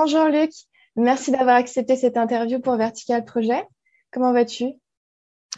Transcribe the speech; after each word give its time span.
Bonjour 0.00 0.28
Luc, 0.28 0.52
merci 0.94 1.32
d'avoir 1.32 1.56
accepté 1.56 1.96
cette 1.96 2.16
interview 2.16 2.60
pour 2.60 2.76
Vertical 2.76 3.24
Projet. 3.24 3.64
Comment 4.12 4.32
vas-tu? 4.32 4.66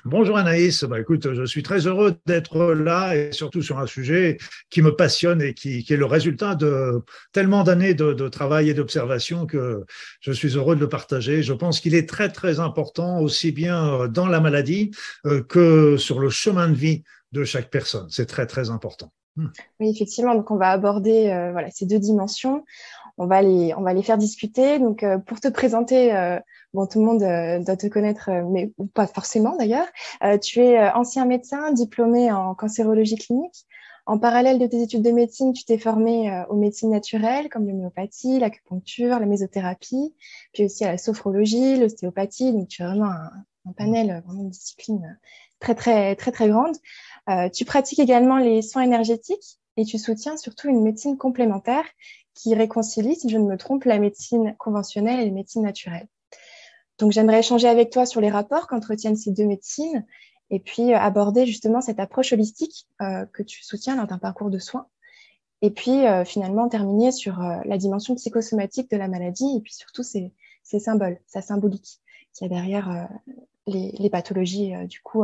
Bonjour 0.07 0.39
Anaïs, 0.39 0.82
bah, 0.84 0.98
écoute, 0.98 1.34
je 1.34 1.45
suis 1.45 1.62
très 1.62 1.86
heureux 1.86 2.16
d'être 2.25 2.72
là 2.72 3.14
et 3.14 3.32
surtout 3.32 3.61
sur 3.61 3.79
un 3.79 3.86
sujet 3.86 4.39
qui 4.71 4.80
me 4.80 4.96
passionne 4.96 5.43
et 5.43 5.53
qui, 5.53 5.84
est 5.86 5.96
le 5.96 6.07
résultat 6.07 6.54
de 6.54 7.03
tellement 7.32 7.64
d'années 7.64 7.93
de, 7.93 8.29
travail 8.30 8.71
et 8.71 8.75
d'observation 8.75 9.44
que 9.44 9.85
je 10.22 10.32
suis 10.32 10.57
heureux 10.57 10.75
de 10.75 10.80
le 10.80 10.88
partager. 10.88 11.43
Je 11.43 11.52
pense 11.52 11.79
qu'il 11.79 11.94
est 11.94 12.08
très 12.08 12.30
très 12.30 12.61
important 12.61 13.21
aussi 13.21 13.52
bien 13.52 14.08
dans 14.08 14.27
la 14.27 14.41
maladie 14.41 14.91
euh, 15.27 15.43
que 15.43 15.99
sur 15.99 16.18
le 16.18 16.30
chemin 16.30 16.71
de 16.71 16.75
vie 16.75 17.02
de 17.32 17.44
chaque 17.44 17.68
personne. 17.68 18.07
C'est 18.08 18.27
très 18.27 18.46
très 18.46 18.71
important. 18.71 19.13
Oui, 19.79 19.91
effectivement. 19.91 20.35
Donc, 20.35 20.50
on 20.50 20.57
va 20.57 20.71
aborder 20.71 21.29
euh, 21.29 21.52
voilà, 21.52 21.71
ces 21.71 21.86
deux 21.86 21.99
dimensions. 21.99 22.64
On 23.22 23.26
va 23.26 23.42
les, 23.42 23.74
on 23.74 23.82
va 23.82 24.00
faire 24.02 24.16
discuter. 24.16 24.79
Donc, 24.79 25.02
euh, 25.02 25.18
pour 25.18 25.40
te 25.40 25.48
présenter, 25.48 26.14
euh, 26.14 26.38
bon, 26.72 26.86
tout 26.86 27.00
le 27.00 27.04
monde 27.04 27.64
doit 27.64 27.76
te 27.76 27.86
connaître, 27.86 28.30
mais 28.50 28.72
pas 28.94 29.06
forcément 29.06 29.56
d'ailleurs. 29.56 29.86
tu 30.40 30.60
es 30.60 30.90
ancien 30.93 31.26
médecin 31.26 31.72
diplômé 31.72 32.33
en 32.33 32.55
cancérologie 32.55 33.16
clinique. 33.16 33.66
En 34.06 34.19
parallèle 34.19 34.58
de 34.58 34.66
tes 34.66 34.83
études 34.83 35.02
de 35.02 35.10
médecine, 35.10 35.52
tu 35.52 35.64
t'es 35.64 35.78
formé 35.78 36.44
aux 36.48 36.56
médecines 36.56 36.91
naturelles 36.91 37.48
comme 37.50 37.69
l'homéopathie, 37.69 38.38
l'acupuncture, 38.41 39.20
la 39.20 39.27
mésothérapie, 39.27 40.14
puis 40.55 40.64
aussi 40.64 40.84
à 40.84 40.92
la 40.92 40.98
sophrologie, 40.98 41.77
l'ostéopathie. 41.77 42.52
Donc, 42.52 42.68
tu 42.68 42.82
as 42.82 42.88
vraiment 42.88 43.10
un, 43.10 43.30
un 43.66 43.72
panel, 43.72 44.22
vraiment 44.27 44.42
une 44.42 44.50
discipline 44.50 45.18
très, 45.60 45.74
très, 45.74 46.16
très, 46.16 46.32
très 46.32 46.48
grande. 46.48 46.74
Euh, 47.28 47.48
tu 47.50 47.64
pratiques 47.64 47.98
également 47.98 48.38
les 48.38 48.62
soins 48.62 48.82
énergétiques 48.82 49.58
et 49.77 49.84
tu 49.84 49.98
soutiens 49.98 50.36
surtout 50.36 50.68
une 50.68 50.82
médecine 50.82 51.16
complémentaire 51.16 51.84
qui 52.34 52.55
réconcilie, 52.55 53.17
si 53.17 53.28
je 53.28 53.39
ne 53.39 53.47
me 53.47 53.56
trompe, 53.56 53.84
la 53.84 53.98
médecine 53.98 54.55
conventionnelle 54.59 55.20
et 55.20 55.27
la 55.27 55.31
médecine 55.33 55.62
naturelle. 55.62 56.09
Donc, 56.98 57.12
j'aimerais 57.12 57.41
échanger 57.41 57.69
avec 57.69 57.91
toi 57.91 58.06
sur 58.06 58.20
les 58.20 58.31
rapports 58.31 58.67
qu'entretiennent 58.67 59.17
ces 59.17 59.31
deux 59.31 59.47
médecines 59.47 60.05
et 60.51 60.61
puis 60.61 60.92
euh, 60.92 60.98
aborder 60.98 61.47
justement 61.47 61.81
cette 61.81 62.01
approche 62.01 62.33
holistique 62.33 62.86
euh, 63.01 63.25
que 63.33 63.42
tu 63.42 63.64
soutiens 63.64 63.97
dans 63.97 64.06
ton 64.06 64.19
parcours 64.19 64.51
de 64.51 64.58
soins. 64.58 64.86
Et 65.62 65.70
puis, 65.70 66.05
finalement, 66.25 66.70
terminer 66.70 67.12
sur 67.12 67.39
la 67.39 67.77
dimension 67.77 68.14
psychosomatique 68.14 68.91
de 68.91 68.97
la 68.97 69.08
maladie 69.08 69.58
et 69.58 69.61
puis 69.61 69.75
surtout 69.75 70.03
ses, 70.03 70.33
symboles, 70.62 71.20
sa 71.27 71.42
symbolique 71.42 72.01
qui 72.33 72.45
y 72.45 72.47
a 72.47 72.48
derrière 72.48 73.11
les, 73.67 73.91
les, 73.98 74.08
pathologies 74.08 74.73
du 74.86 75.03
coup 75.03 75.23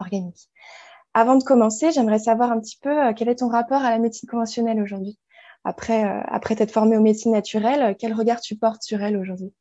organiques. 0.00 0.50
Avant 1.18 1.36
de 1.36 1.44
commencer, 1.44 1.92
j'aimerais 1.92 2.18
savoir 2.18 2.52
un 2.52 2.60
petit 2.60 2.76
peu 2.76 2.90
euh, 2.90 3.12
quel 3.16 3.30
est 3.30 3.36
ton 3.36 3.48
rapport 3.48 3.82
à 3.82 3.90
la 3.90 3.98
médecine 3.98 4.28
conventionnelle 4.28 4.82
aujourd'hui? 4.82 5.18
Après, 5.66 6.02
euh, 6.06 6.22
après 6.28 6.56
t'être 6.56 6.72
formé 6.72 6.96
aux 6.96 7.02
médecines 7.02 7.32
naturelles, 7.32 7.94
quel 7.98 8.14
regard 8.14 8.40
tu 8.40 8.56
portes 8.56 8.82
sur 8.82 9.02
elle 9.02 9.18
aujourd'hui? 9.18 9.52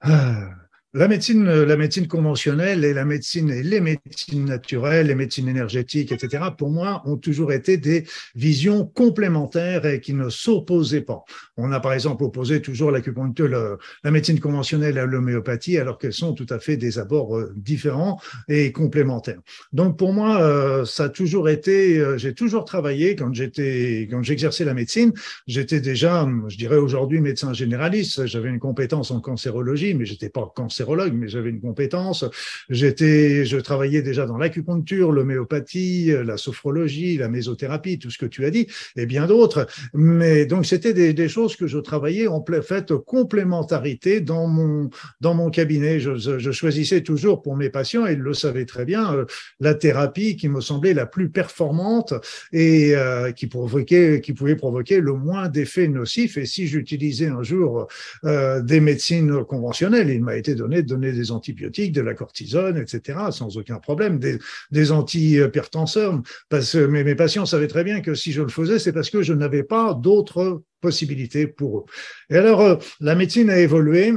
Ah, 0.00 0.69
la 0.92 1.06
médecine, 1.06 1.46
euh, 1.46 1.64
la 1.64 1.76
médecine 1.76 2.08
conventionnelle 2.08 2.84
et 2.84 2.92
la 2.92 3.04
médecine 3.04 3.48
et 3.50 3.62
les 3.62 3.80
médecines 3.80 4.44
naturelles, 4.44 5.06
les 5.06 5.14
médecines 5.14 5.48
énergétiques, 5.48 6.10
etc., 6.10 6.44
pour 6.56 6.70
moi, 6.70 7.02
ont 7.06 7.16
toujours 7.16 7.52
été 7.52 7.76
des 7.76 8.04
visions 8.34 8.84
complémentaires 8.86 9.86
et 9.86 10.00
qui 10.00 10.14
ne 10.14 10.28
s'opposaient 10.28 11.02
pas. 11.02 11.22
On 11.56 11.70
a 11.70 11.78
par 11.78 11.92
exemple 11.92 12.24
opposé 12.24 12.60
toujours 12.60 12.90
l'acupuncture, 12.90 13.78
la 14.02 14.10
médecine 14.10 14.40
conventionnelle 14.40 14.98
à 14.98 15.06
l'homéopathie, 15.06 15.78
alors 15.78 15.96
qu'elles 15.96 16.12
sont 16.12 16.34
tout 16.34 16.46
à 16.50 16.58
fait 16.58 16.76
des 16.76 16.98
abords 16.98 17.38
euh, 17.38 17.52
différents 17.56 18.20
et 18.48 18.72
complémentaires. 18.72 19.40
Donc 19.72 19.96
pour 19.96 20.12
moi, 20.12 20.42
euh, 20.42 20.84
ça 20.84 21.04
a 21.04 21.08
toujours 21.08 21.48
été, 21.48 22.04
j'ai 22.16 22.34
toujours 22.34 22.64
travaillé 22.64 23.14
quand 23.14 23.32
j'étais, 23.32 24.08
quand 24.10 24.22
j'exerçais 24.22 24.64
la 24.64 24.74
médecine, 24.74 25.12
j'étais 25.46 25.80
déjà, 25.80 26.28
je 26.48 26.56
dirais 26.56 26.76
aujourd'hui 26.76 27.20
médecin 27.20 27.52
généraliste. 27.52 28.26
J'avais 28.26 28.48
une 28.48 28.58
compétence 28.58 29.12
en 29.12 29.20
cancérologie, 29.20 29.94
mais 29.94 30.04
j'étais 30.04 30.28
pas 30.30 30.50
cancérologue 30.80 31.12
mais 31.14 31.28
j'avais 31.28 31.50
une 31.50 31.60
compétence. 31.60 32.24
J'étais, 32.68 33.44
je 33.44 33.58
travaillais 33.58 34.02
déjà 34.02 34.26
dans 34.26 34.38
l'acupuncture, 34.38 35.12
l'homéopathie, 35.12 36.12
la 36.24 36.36
sophrologie, 36.36 37.16
la 37.18 37.28
mésothérapie, 37.28 37.98
tout 37.98 38.10
ce 38.10 38.18
que 38.18 38.26
tu 38.26 38.44
as 38.44 38.50
dit, 38.50 38.66
et 38.96 39.06
bien 39.06 39.26
d'autres. 39.26 39.66
Mais 39.94 40.46
donc 40.46 40.66
c'était 40.66 40.94
des, 40.94 41.28
choses 41.28 41.54
que 41.54 41.66
je 41.66 41.78
travaillais 41.78 42.26
en 42.26 42.44
fait 42.62 42.92
complémentarité 42.96 44.20
dans 44.20 44.48
mon 44.48 44.90
dans 45.20 45.34
mon 45.34 45.50
cabinet. 45.50 46.00
Je, 46.00 46.16
je, 46.16 46.50
choisissais 46.50 47.02
toujours 47.02 47.42
pour 47.42 47.56
mes 47.56 47.70
patients, 47.70 48.06
et 48.06 48.14
ils 48.14 48.18
le 48.18 48.34
savaient 48.34 48.64
très 48.64 48.84
bien, 48.84 49.14
euh, 49.14 49.24
la 49.60 49.74
thérapie 49.74 50.36
qui 50.36 50.48
me 50.48 50.60
semblait 50.60 50.94
la 50.94 51.06
plus 51.06 51.30
performante 51.30 52.14
et 52.52 52.96
euh, 52.96 53.30
qui 53.32 53.46
provoquait, 53.46 54.20
qui 54.20 54.32
pouvait 54.32 54.56
provoquer 54.56 55.00
le 55.00 55.12
moins 55.12 55.48
d'effets 55.48 55.88
nocifs. 55.88 56.36
Et 56.36 56.46
si 56.46 56.66
j'utilisais 56.66 57.28
un 57.28 57.42
jour 57.42 57.86
euh, 58.24 58.60
des 58.60 58.80
médecines 58.80 59.44
conventionnelles, 59.44 60.10
il 60.10 60.22
m'a 60.22 60.36
été 60.36 60.54
donné 60.54 60.69
de 60.78 60.88
donner 60.88 61.12
des 61.12 61.30
antibiotiques, 61.30 61.92
de 61.92 62.00
la 62.00 62.14
cortisone, 62.14 62.76
etc., 62.78 63.18
sans 63.30 63.56
aucun 63.56 63.78
problème, 63.78 64.18
des, 64.18 64.38
des 64.70 64.92
antihypertenseurs. 64.92 66.20
Parce 66.48 66.74
mes, 66.74 67.14
patients 67.14 67.46
savaient 67.46 67.68
très 67.68 67.84
bien 67.84 68.00
que 68.00 68.14
si 68.14 68.32
je 68.32 68.42
le 68.42 68.48
faisais, 68.48 68.78
c'est 68.78 68.92
parce 68.92 69.10
que 69.10 69.22
je 69.22 69.32
n'avais 69.32 69.62
pas 69.62 69.94
d'autres 69.94 70.62
possibilités 70.80 71.46
pour 71.46 71.78
eux. 71.78 71.84
Et 72.30 72.36
alors, 72.36 72.60
euh, 72.60 72.76
la 73.00 73.14
médecine 73.14 73.50
a 73.50 73.58
évolué. 73.58 74.14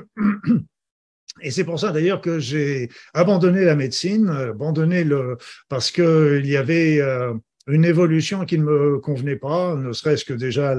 Et 1.41 1.51
c'est 1.51 1.63
pour 1.63 1.79
ça 1.79 1.91
d'ailleurs 1.91 2.21
que 2.21 2.39
j'ai 2.39 2.89
abandonné 3.13 3.65
la 3.65 3.75
médecine, 3.75 4.29
abandonné 4.29 5.03
le 5.03 5.37
parce 5.67 5.91
que 5.91 6.39
il 6.41 6.49
y 6.49 6.55
avait 6.55 7.01
euh, 7.01 7.33
une 7.67 7.85
évolution 7.85 8.45
qui 8.45 8.57
ne 8.57 8.63
me 8.63 8.99
convenait 8.99 9.37
pas, 9.37 9.75
ne 9.75 9.93
serait-ce 9.93 10.25
que 10.25 10.33
déjà 10.33 10.75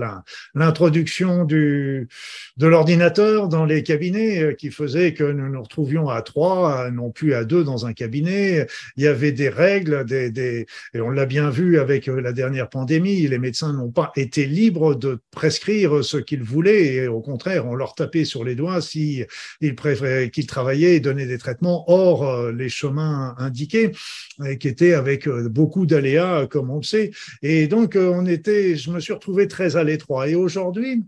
l'introduction 0.55 1.45
du 1.45 2.09
de 2.57 2.67
l'ordinateur 2.67 3.49
dans 3.49 3.65
les 3.65 3.83
cabinets 3.83 4.43
euh, 4.43 4.53
qui 4.53 4.71
faisait 4.71 5.13
que 5.13 5.25
nous 5.25 5.49
nous 5.49 5.63
retrouvions 5.63 6.09
à 6.09 6.23
trois, 6.23 6.91
non 6.91 7.11
plus 7.11 7.35
à 7.35 7.45
deux 7.45 7.65
dans 7.65 7.87
un 7.87 7.93
cabinet. 7.93 8.67
Il 8.97 9.05
y 9.05 9.07
avait 9.09 9.33
des 9.33 9.49
règles, 9.49 10.05
des, 10.05 10.31
des 10.31 10.67
et 10.93 11.01
on 11.01 11.11
l'a 11.11 11.27
bien 11.27 11.51
vu 11.51 11.79
avec 11.79 12.09
euh, 12.09 12.21
la 12.21 12.33
dernière 12.33 12.69
pandémie. 12.69 13.27
Les 13.27 13.39
médecins 13.39 13.73
n'ont 13.73 13.91
pas 13.91 14.13
été 14.15 14.47
libres 14.47 14.95
de 14.95 15.19
prescrire 15.31 16.05
ce 16.05 16.17
qu'ils 16.17 16.43
voulaient 16.43 16.95
et 16.95 17.09
au 17.09 17.21
contraire, 17.21 17.67
on 17.67 17.75
leur 17.75 17.95
tapait 17.95 18.25
sur 18.25 18.45
les 18.45 18.55
doigts 18.55 18.81
si 18.81 19.25
ils 19.61 19.75
préféraient 19.75 20.31
qu'ils 20.31 20.47
travaillaient 20.47 20.97
et 20.97 21.01
donnaient 21.01 21.27
des 21.27 21.39
traitements 21.39 21.85
hors 21.91 22.29
euh, 22.29 22.53
les 22.53 22.69
chemins 22.69 23.35
indiqués, 23.39 23.93
et 24.47 24.59
qui 24.59 24.69
étaient 24.69 24.95
avec 24.95 25.29
beaucoup 25.29 25.87
d'aléas 25.87 26.47
comme 26.47 26.71
Et 27.43 27.67
donc, 27.67 27.97
euh, 27.97 28.11
on 28.15 28.27
était, 28.27 28.77
je 28.77 28.91
me 28.91 29.01
suis 29.01 29.13
retrouvé 29.13 29.49
très 29.49 29.77
à 29.77 29.85
l'étroit. 29.85 30.29
Et 30.29 30.35
aujourd'hui, 30.35 31.05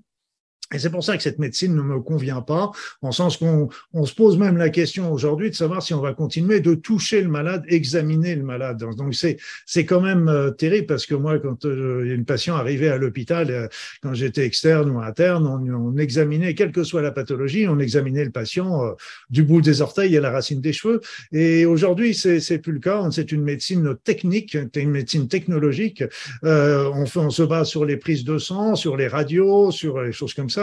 et 0.75 0.81
c'est 0.81 0.91
pour 0.91 1.05
ça 1.05 1.17
que 1.17 1.23
cette 1.23 1.39
médecine 1.39 1.77
ne 1.77 1.83
me 1.83 2.01
convient 2.01 2.41
pas, 2.41 2.73
en 3.01 3.13
sens 3.13 3.37
qu'on 3.37 3.69
on 3.93 4.05
se 4.05 4.15
pose 4.15 4.37
même 4.37 4.57
la 4.57 4.69
question 4.69 5.13
aujourd'hui 5.13 5.51
de 5.51 5.55
savoir 5.55 5.81
si 5.81 5.95
on 5.95 6.01
va 6.01 6.13
continuer 6.13 6.59
de 6.59 6.75
toucher 6.75 7.23
le 7.23 7.29
malade, 7.29 7.63
examiner 7.69 8.35
le 8.35 8.43
malade. 8.43 8.83
Donc 8.97 9.15
c'est 9.15 9.37
c'est 9.65 9.85
quand 9.85 10.01
même 10.01 10.29
euh, 10.29 10.51
terrible 10.51 10.87
parce 10.87 11.07
que 11.07 11.15
moi, 11.15 11.39
quand 11.39 11.65
euh, 11.67 12.13
une 12.13 12.25
patient 12.25 12.57
arrivait 12.57 12.89
à 12.89 12.99
l'hôpital, 12.99 13.51
euh, 13.51 13.69
quand 14.03 14.13
j'étais 14.13 14.45
externe 14.45 14.91
ou 14.91 14.99
interne, 14.99 15.47
on, 15.47 15.97
examinait, 15.99 16.55
quelle 16.55 16.73
que 16.73 16.83
soit 16.83 17.01
la 17.01 17.13
pathologie, 17.13 17.69
on 17.69 17.79
examinait 17.79 18.25
le 18.25 18.33
patient 18.33 18.95
du 19.31 19.45
bout 19.45 19.61
des 19.61 19.81
orteils 19.83 20.17
à 20.17 20.21
la 20.21 20.31
racine 20.31 20.61
des 20.61 20.73
cheveux. 20.73 21.01
Et 21.33 21.65
aujourd'hui, 21.65 22.13
c'est 22.13 22.41
c'est 22.41 22.59
plus 22.59 22.73
le 22.73 22.81
cas. 22.81 23.09
C'est 23.13 23.31
une 23.31 23.43
médecine 23.43 23.97
technique, 24.03 24.59
une 24.75 24.91
médecine 24.91 25.29
technologique. 25.29 26.03
on, 26.43 27.07
fait, 27.07 27.21
on 27.21 27.31
se 27.31 27.43
base 27.45 27.69
sur 27.69 27.85
les 27.85 27.97
prises 27.97 28.25
de 28.25 28.39
sang, 28.39 28.75
sur 28.75 28.97
les 28.97 29.07
radios, 29.07 29.71
sur 29.71 30.03
les 30.03 30.13
choses 30.13 30.35
comme 30.35 30.51
ça 30.51 30.56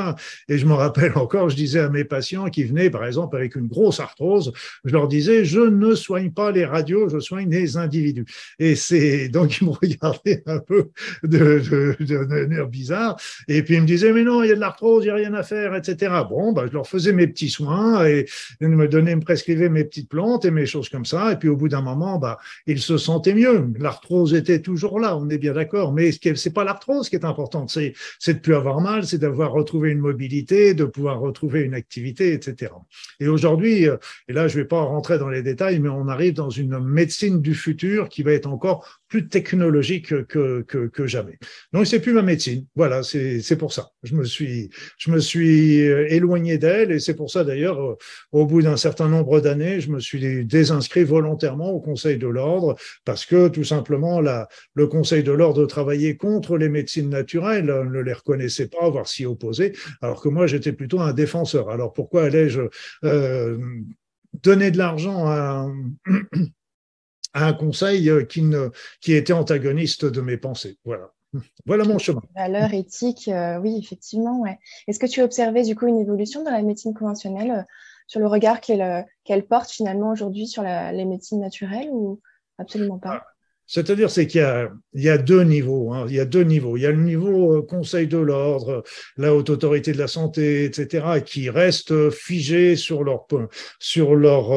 et 0.48 0.58
je 0.58 0.66
me 0.66 0.74
rappelle 0.74 1.14
encore, 1.16 1.50
je 1.50 1.56
disais 1.56 1.80
à 1.80 1.90
mes 1.90 2.04
patients 2.04 2.50
qui 2.50 2.64
venaient, 2.64 2.90
par 2.90 3.06
exemple, 3.06 3.36
avec 3.36 3.56
une 3.56 3.68
grosse 3.68 4.00
arthrose, 4.00 4.52
je 4.84 4.94
leur 4.94 5.08
disais, 5.08 5.46
je 5.46 5.60
ne 5.60 5.96
soigne 5.96 6.32
pas 6.32 6.52
les 6.52 6.66
radios, 6.66 7.10
je 7.10 7.20
soigne 7.20 7.50
les 7.50 7.78
individus. 7.78 8.26
Et 8.60 8.76
c'est 8.76 9.30
donc 9.30 9.60
ils 9.60 9.66
me 9.66 9.72
regardaient 9.72 10.44
un 10.46 10.60
peu 10.60 10.90
de, 11.24 11.62
de, 12.00 12.64
bizarre. 12.66 13.18
Et 13.48 13.64
puis 13.64 13.76
ils 13.76 13.82
me 13.82 13.88
disaient, 13.88 14.14
mais 14.14 14.24
non, 14.24 14.44
il 14.44 14.50
y 14.50 14.52
a 14.52 14.56
de 14.56 14.60
l'arthrose, 14.60 15.04
il 15.04 15.08
n'y 15.08 15.12
a 15.12 15.16
rien 15.16 15.34
à 15.34 15.44
faire, 15.44 15.76
etc. 15.76 16.14
Bon, 16.30 16.54
bah, 16.54 16.66
je 16.68 16.74
leur 16.74 16.88
faisais 16.88 17.14
mes 17.14 17.28
petits 17.28 17.50
soins 17.50 18.06
et 18.06 18.26
ils 18.62 18.70
me 18.70 18.88
donnaient, 18.88 19.16
me 19.16 19.22
prescrivaient 19.22 19.70
mes 19.70 19.84
petites 19.84 20.10
plantes 20.10 20.46
et 20.46 20.52
mes 20.52 20.66
choses 20.66 20.90
comme 20.90 21.06
ça. 21.06 21.32
Et 21.32 21.36
puis 21.36 21.50
au 21.50 21.56
bout 21.56 21.70
d'un 21.70 21.82
moment, 21.82 22.18
bah, 22.18 22.38
ils 22.68 22.82
se 22.82 22.98
sentaient 22.98 23.34
mieux. 23.34 23.68
L'arthrose 23.80 24.34
était 24.34 24.62
toujours 24.62 25.00
là, 25.00 25.18
on 25.18 25.30
est 25.30 25.38
bien 25.38 25.54
d'accord. 25.54 25.94
Mais 25.94 26.12
ce 26.12 26.36
c'est 26.36 26.54
pas 26.54 26.64
l'arthrose 26.64 27.10
qui 27.10 27.16
est 27.16 27.26
importante, 27.26 27.70
c'est 28.20 28.34
de 28.34 28.40
plus 28.40 28.56
avoir 28.56 28.82
mal, 28.82 29.06
c'est 29.06 29.18
d'avoir 29.18 29.52
retrouvé 29.52 29.83
une 29.92 30.00
mobilité, 30.00 30.74
de 30.74 30.86
pouvoir 30.86 31.20
retrouver 31.20 31.62
une 31.62 31.74
activité, 31.74 32.34
etc. 32.34 32.72
Et 33.20 33.28
aujourd'hui, 33.28 33.88
euh, 33.88 33.98
et 34.28 34.34
là 34.34 34.48
je 34.48 34.58
ne 34.58 34.64
vais 34.64 34.68
pas 34.68 34.82
rentrer 34.82 35.18
dans 35.18 35.30
les 35.30 35.44
détails, 35.44 35.80
mais 35.80 35.90
on 35.90 36.08
arrive 36.08 36.34
dans 36.34 36.50
une 36.50 36.80
médecine 36.80 37.42
du 37.42 37.56
futur 37.56 38.10
qui 38.10 38.24
va 38.24 38.32
être 38.32 38.48
encore 38.48 39.02
plus 39.14 39.28
technologique 39.28 40.26
que, 40.26 40.64
que, 40.64 40.88
que 40.88 41.06
jamais. 41.06 41.38
Donc 41.72 41.86
c'est 41.86 42.00
plus 42.00 42.14
ma 42.14 42.24
médecine. 42.24 42.66
Voilà, 42.76 43.04
c'est 43.04 43.58
pour 43.60 43.72
ça. 43.72 43.92
Je 44.02 44.16
me 44.16 44.24
suis, 44.24 44.72
je 44.98 45.12
me 45.12 45.20
suis 45.20 45.82
éloigné 46.18 46.58
d'elle 46.58 46.92
et 46.92 46.98
c'est 46.98 47.14
pour 47.14 47.30
ça 47.30 47.44
d'ailleurs, 47.44 47.96
au 48.32 48.48
bout 48.48 48.64
d'un 48.64 48.76
certain 48.76 49.10
nombre 49.10 49.40
d'années, 49.40 49.82
je 49.82 49.92
me 49.92 50.00
suis 50.00 50.44
désinscrit 50.46 51.04
volontairement 51.04 51.70
au 51.70 51.80
Conseil 51.80 52.18
de 52.18 52.26
l'ordre 52.26 52.76
parce 53.06 53.28
que 53.28 53.50
tout 53.50 53.64
simplement 53.64 54.20
le 54.20 54.88
Conseil 54.88 55.22
de 55.22 55.32
l'ordre 55.32 55.68
travaillait 55.68 56.18
contre 56.18 56.58
les 56.58 56.70
médecines 56.70 57.12
naturelles, 57.12 57.66
ne 57.66 58.00
les 58.00 58.14
reconnaissait 58.14 58.68
pas, 58.68 58.90
voire 58.90 59.08
s'y 59.08 59.28
opposait, 59.28 59.74
alors 60.02 60.24
que 60.24 60.30
moi 60.30 60.48
j'étais 60.48 60.74
plutôt 60.74 61.02
un 61.02 61.14
défenseur. 61.14 61.70
Alors 61.70 61.94
pourquoi 61.94 62.24
allais-je 62.24 62.62
euh, 63.04 63.60
donner 64.42 64.72
de 64.72 64.80
l'argent 64.80 65.28
à 65.28 65.68
à 67.34 67.48
un 67.48 67.54
conseil 67.54 68.10
euh, 68.10 68.24
qui, 68.24 68.42
ne, 68.42 68.70
qui 69.02 69.14
était 69.14 69.34
antagoniste 69.34 70.06
de 70.06 70.22
mes 70.22 70.38
pensées. 70.38 70.78
Voilà. 70.86 71.12
Voilà 71.66 71.84
mon 71.84 71.98
chemin. 71.98 72.22
Valeur 72.36 72.74
éthique, 72.74 73.28
euh, 73.28 73.58
oui, 73.58 73.78
effectivement. 73.78 74.40
Ouais. 74.40 74.60
Est-ce 74.88 75.00
que 75.00 75.08
tu 75.08 75.22
as 75.22 75.26
observé 75.26 75.64
du 75.64 75.76
coup 75.76 75.88
une 75.88 76.00
évolution 76.00 76.44
dans 76.44 76.52
la 76.52 76.62
médecine 76.62 76.94
conventionnelle 76.94 77.52
euh, 77.52 77.64
sur 78.06 78.20
le 78.20 78.28
regard 78.28 78.62
qu'elle 78.62 79.48
porte 79.50 79.72
finalement 79.72 80.12
aujourd'hui 80.12 80.46
sur 80.46 80.62
la, 80.62 80.92
les 80.92 81.06
médecines 81.06 81.40
naturelles 81.40 81.90
ou 81.92 82.22
absolument 82.60 83.00
pas? 83.00 83.24
C'est-à-dire, 83.68 84.10
c'est 84.10 84.28
qu'il 84.28 84.70
y 84.94 85.04
y 85.04 85.10
a 85.10 85.18
deux 85.18 85.44
niveaux. 85.44 85.94
Hein. 85.94 86.06
Il 86.10 86.16
y 86.16 86.20
a 86.20 86.26
deux 86.26 86.44
niveaux. 86.44 86.78
Il 86.78 86.82
y 86.82 86.86
a 86.86 86.92
le 86.92 87.02
niveau 87.02 87.64
Conseil 87.64 88.08
de 88.08 88.18
l'ordre, 88.18 88.84
la 89.18 89.34
haute 89.34 89.50
autorité 89.50 89.92
de 89.94 89.98
la 89.98 90.08
santé, 90.08 90.66
etc., 90.66 91.22
qui 91.26 91.50
restent 91.50 92.10
figés 92.10 92.76
sur 92.76 93.04
leur 93.04 93.26
sur 93.80 94.16
leur 94.16 94.52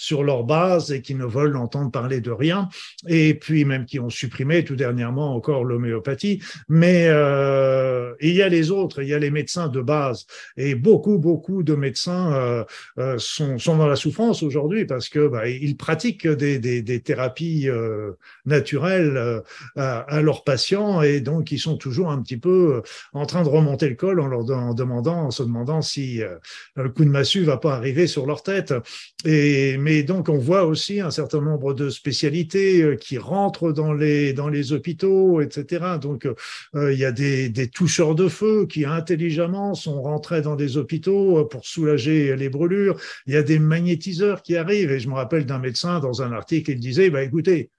sur 0.00 0.24
leur 0.24 0.44
base 0.44 0.92
et 0.92 1.02
qui 1.02 1.14
ne 1.14 1.26
veulent 1.26 1.58
entendre 1.58 1.90
parler 1.90 2.22
de 2.22 2.30
rien, 2.30 2.70
et 3.06 3.34
puis 3.34 3.66
même 3.66 3.84
qui 3.84 4.00
ont 4.00 4.08
supprimé 4.08 4.64
tout 4.64 4.74
dernièrement 4.74 5.34
encore 5.34 5.62
l'homéopathie. 5.62 6.40
Mais 6.70 7.04
euh, 7.08 8.14
il 8.20 8.34
y 8.34 8.40
a 8.40 8.48
les 8.48 8.70
autres, 8.70 9.02
il 9.02 9.08
y 9.08 9.14
a 9.14 9.18
les 9.18 9.30
médecins 9.30 9.68
de 9.68 9.82
base, 9.82 10.26
et 10.56 10.74
beaucoup, 10.74 11.18
beaucoup 11.18 11.62
de 11.62 11.74
médecins 11.74 12.32
euh, 12.32 12.64
euh 12.98 13.16
sont, 13.18 13.58
sont 13.58 13.76
dans 13.76 13.86
la 13.86 13.96
souffrance 13.96 14.42
aujourd'hui 14.42 14.86
parce 14.86 15.10
que 15.10 15.28
bah, 15.28 15.46
ils 15.48 15.76
pratiquent 15.76 16.28
des, 16.28 16.58
des, 16.58 16.80
des 16.80 17.00
thérapies 17.00 17.68
euh, 17.80 18.18
naturelles 18.44 19.16
euh, 19.16 19.40
à, 19.76 20.00
à, 20.00 20.20
leurs 20.22 20.44
patients, 20.44 21.02
et 21.02 21.20
donc 21.20 21.52
ils 21.52 21.58
sont 21.58 21.76
toujours 21.76 22.10
un 22.10 22.22
petit 22.22 22.36
peu 22.36 22.82
en 23.12 23.26
train 23.26 23.42
de 23.42 23.48
remonter 23.48 23.88
le 23.88 23.94
col 23.94 24.20
en 24.20 24.26
leur 24.26 24.44
demandant, 24.44 25.26
en 25.26 25.30
se 25.30 25.42
demandant 25.42 25.82
si 25.82 26.22
le 26.76 26.88
coup 26.90 27.04
de 27.04 27.10
massue 27.10 27.42
va 27.44 27.56
pas 27.56 27.74
arriver 27.74 28.06
sur 28.06 28.26
leur 28.26 28.42
tête. 28.42 28.74
Et 29.24 29.76
mais 29.78 30.02
donc, 30.02 30.28
on 30.28 30.38
voit 30.38 30.64
aussi 30.64 31.00
un 31.00 31.10
certain 31.10 31.40
nombre 31.40 31.74
de 31.74 31.90
spécialités 31.90 32.82
euh, 32.82 32.96
qui 32.96 33.18
rentrent 33.18 33.72
dans 33.72 33.92
les, 33.92 34.32
dans 34.32 34.48
les 34.48 34.72
hôpitaux, 34.72 35.40
etc. 35.40 35.98
Donc, 36.00 36.26
euh, 36.74 36.92
il 36.92 36.98
y 36.98 37.04
a 37.04 37.12
des, 37.12 37.48
des 37.48 37.68
toucheurs 37.68 38.14
de 38.14 38.28
feu 38.28 38.66
qui 38.66 38.84
intelligemment 38.84 39.74
sont 39.74 40.02
rentrés 40.02 40.42
dans 40.42 40.56
des 40.56 40.76
hôpitaux 40.76 41.38
euh, 41.38 41.48
pour 41.48 41.66
soulager 41.66 42.36
les 42.36 42.48
brûlures. 42.48 42.98
Il 43.26 43.34
y 43.34 43.36
a 43.36 43.42
des 43.42 43.58
magnétiseurs 43.58 44.42
qui 44.42 44.56
arrivent. 44.56 44.90
Et 44.90 45.00
je 45.00 45.08
me 45.08 45.14
rappelle 45.14 45.46
d'un 45.46 45.58
médecin 45.58 46.00
dans 46.00 46.22
un 46.22 46.32
article, 46.32 46.72
il 46.72 46.80
disait, 46.80 47.10
bah, 47.10 47.22
écoutez, 47.22 47.69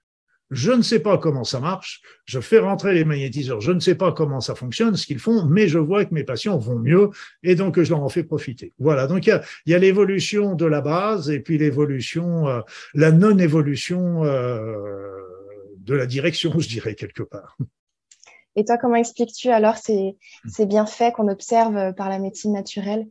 je 0.52 0.70
ne 0.70 0.82
sais 0.82 1.00
pas 1.00 1.16
comment 1.16 1.44
ça 1.44 1.60
marche, 1.60 2.02
je 2.26 2.38
fais 2.38 2.58
rentrer 2.58 2.92
les 2.92 3.04
magnétiseurs, 3.04 3.62
je 3.62 3.72
ne 3.72 3.80
sais 3.80 3.94
pas 3.94 4.12
comment 4.12 4.40
ça 4.40 4.54
fonctionne, 4.54 4.96
ce 4.96 5.06
qu'ils 5.06 5.18
font, 5.18 5.46
mais 5.46 5.66
je 5.66 5.78
vois 5.78 6.04
que 6.04 6.12
mes 6.12 6.24
patients 6.24 6.58
vont 6.58 6.78
mieux 6.78 7.08
et 7.42 7.54
donc 7.54 7.80
je 7.80 7.88
leur 7.88 8.02
en 8.02 8.10
fais 8.10 8.22
profiter. 8.22 8.74
Voilà, 8.78 9.06
donc 9.06 9.26
il 9.26 9.40
y 9.66 9.74
a, 9.74 9.78
l'évolution 9.78 10.54
de 10.54 10.66
la 10.66 10.82
base 10.82 11.30
et 11.30 11.40
puis 11.40 11.56
l'évolution, 11.56 12.48
euh, 12.48 12.60
la 12.92 13.12
non-évolution 13.12 14.24
euh, 14.24 14.60
de 15.78 15.94
la 15.94 16.04
direction, 16.04 16.52
je 16.58 16.68
dirais 16.68 16.94
quelque 16.94 17.22
part. 17.22 17.56
Et 18.54 18.66
toi, 18.66 18.76
comment 18.76 18.96
expliques-tu 18.96 19.48
alors 19.48 19.78
ces, 19.78 20.18
ces 20.46 20.66
bienfaits 20.66 21.12
qu'on 21.16 21.28
observe 21.28 21.94
par 21.94 22.10
la 22.10 22.18
médecine 22.18 22.52
naturelle? 22.52 23.06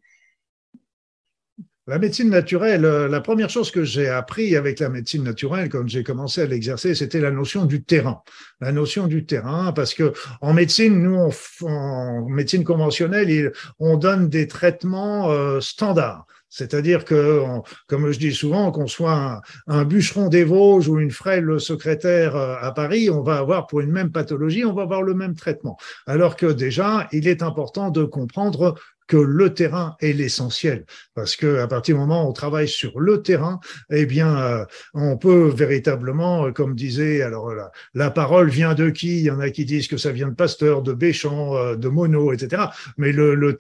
La 1.88 1.98
médecine 1.98 2.30
naturelle, 2.30 2.86
euh, 2.86 3.08
la 3.08 3.22
première 3.22 3.50
chose 3.50 3.72
que 3.72 3.84
j'ai 3.84 4.08
appris 4.08 4.56
avec 4.56 4.80
la 4.80 4.90
médecine 4.90 5.24
naturelle 5.24 5.68
quand 5.70 5.88
j'ai 5.88 6.04
commencé 6.04 6.42
à 6.42 6.46
l'exercer, 6.46 6.94
c'était 6.94 7.20
la 7.20 7.32
notion 7.32 7.66
du 7.66 7.84
terrain. 7.84 8.22
La 8.60 8.72
notion 8.72 9.08
du 9.08 9.26
terrain, 9.26 9.74
parce 9.74 9.94
que 9.94 10.14
en 10.42 10.54
médecine, 10.54 11.02
nous, 11.02 11.32
en 11.64 12.30
médecine 12.30 12.64
conventionnelle, 12.64 13.52
on 13.80 13.98
donne 13.98 14.30
des 14.30 14.48
traitements 14.48 15.32
euh, 15.32 15.60
standards. 15.60 16.26
C'est-à-dire 16.52 17.06
que, 17.06 17.42
comme 17.88 18.12
je 18.12 18.20
dis 18.20 18.34
souvent, 18.34 18.72
qu'on 18.72 18.86
soit 18.86 19.42
un, 19.68 19.86
bûcheron 19.86 20.28
des 20.28 20.44
Vosges 20.44 20.90
ou 20.90 21.00
une 21.00 21.10
frêle 21.10 21.62
secrétaire 21.62 22.36
euh, 22.36 22.56
à 22.60 22.74
Paris, 22.74 23.10
on 23.10 23.24
va 23.24 23.38
avoir 23.38 23.68
pour 23.68 23.80
une 23.80 23.92
même 23.92 24.12
pathologie, 24.12 24.66
on 24.66 24.74
va 24.74 24.82
avoir 24.84 25.02
le 25.02 25.14
même 25.14 25.34
traitement. 25.34 25.78
Alors 26.06 26.36
que 26.36 26.48
déjà, 26.48 27.08
il 27.14 27.30
est 27.30 27.42
important 27.42 27.90
de 27.90 28.04
comprendre 28.04 28.76
que 29.12 29.18
le 29.18 29.54
terrain 29.54 29.98
est 30.00 30.14
l'essentiel, 30.14 30.86
parce 31.16 31.36
que 31.36 31.58
à 31.58 31.68
partir 31.68 31.96
du 31.96 32.00
moment 32.00 32.26
où 32.26 32.30
on 32.30 32.32
travaille 32.32 32.70
sur 32.70 32.98
le 33.02 33.22
terrain, 33.22 33.60
eh 33.90 34.06
bien, 34.06 34.40
euh, 34.40 34.66
on 34.94 35.18
peut 35.18 35.50
véritablement, 35.50 36.46
euh, 36.46 36.52
comme 36.54 36.76
disait, 36.76 37.22
alors 37.22 37.54
la, 37.54 37.72
la, 37.94 38.10
parole 38.10 38.50
vient 38.50 38.74
de 38.74 38.90
qui? 38.90 39.20
Il 39.20 39.24
y 39.24 39.30
en 39.30 39.42
a 39.42 39.50
qui 39.50 39.66
disent 39.66 39.90
que 39.90 39.98
ça 39.98 40.14
vient 40.14 40.30
de 40.30 40.34
Pasteur, 40.34 40.82
de 40.82 40.94
Béchamp, 40.94 41.58
euh, 41.58 41.76
de 41.76 41.90
Monod, 41.90 42.34
etc. 42.34 42.68
Mais 42.98 43.12
le, 43.12 43.58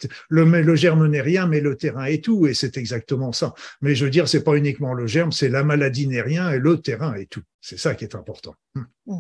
germe 0.76 1.06
n'est 1.08 1.20
rien, 1.20 1.48
mais 1.48 1.60
le 1.60 1.76
terrain 1.76 2.06
est 2.06 2.24
tout, 2.24 2.48
et 2.48 2.54
c'est 2.54 2.78
exactement 2.78 3.34
ça. 3.34 3.54
Mais 3.82 3.94
je 3.94 4.06
veux 4.06 4.12
dire, 4.12 4.30
c'est 4.30 4.46
pas 4.46 4.56
uniquement 4.56 4.94
le 4.94 5.06
germe, 5.06 5.34
c'est 5.34 5.50
la 5.50 5.66
maladie 5.66 6.08
n'est 6.08 6.22
rien 6.22 6.50
et 6.52 6.60
le 6.60 6.80
terrain 6.80 7.14
est 7.16 7.30
tout. 7.30 7.44
C'est 7.60 7.78
ça 7.78 7.94
qui 7.94 8.06
est 8.06 8.16
important. 8.16 8.56
Mmh. 8.76 9.12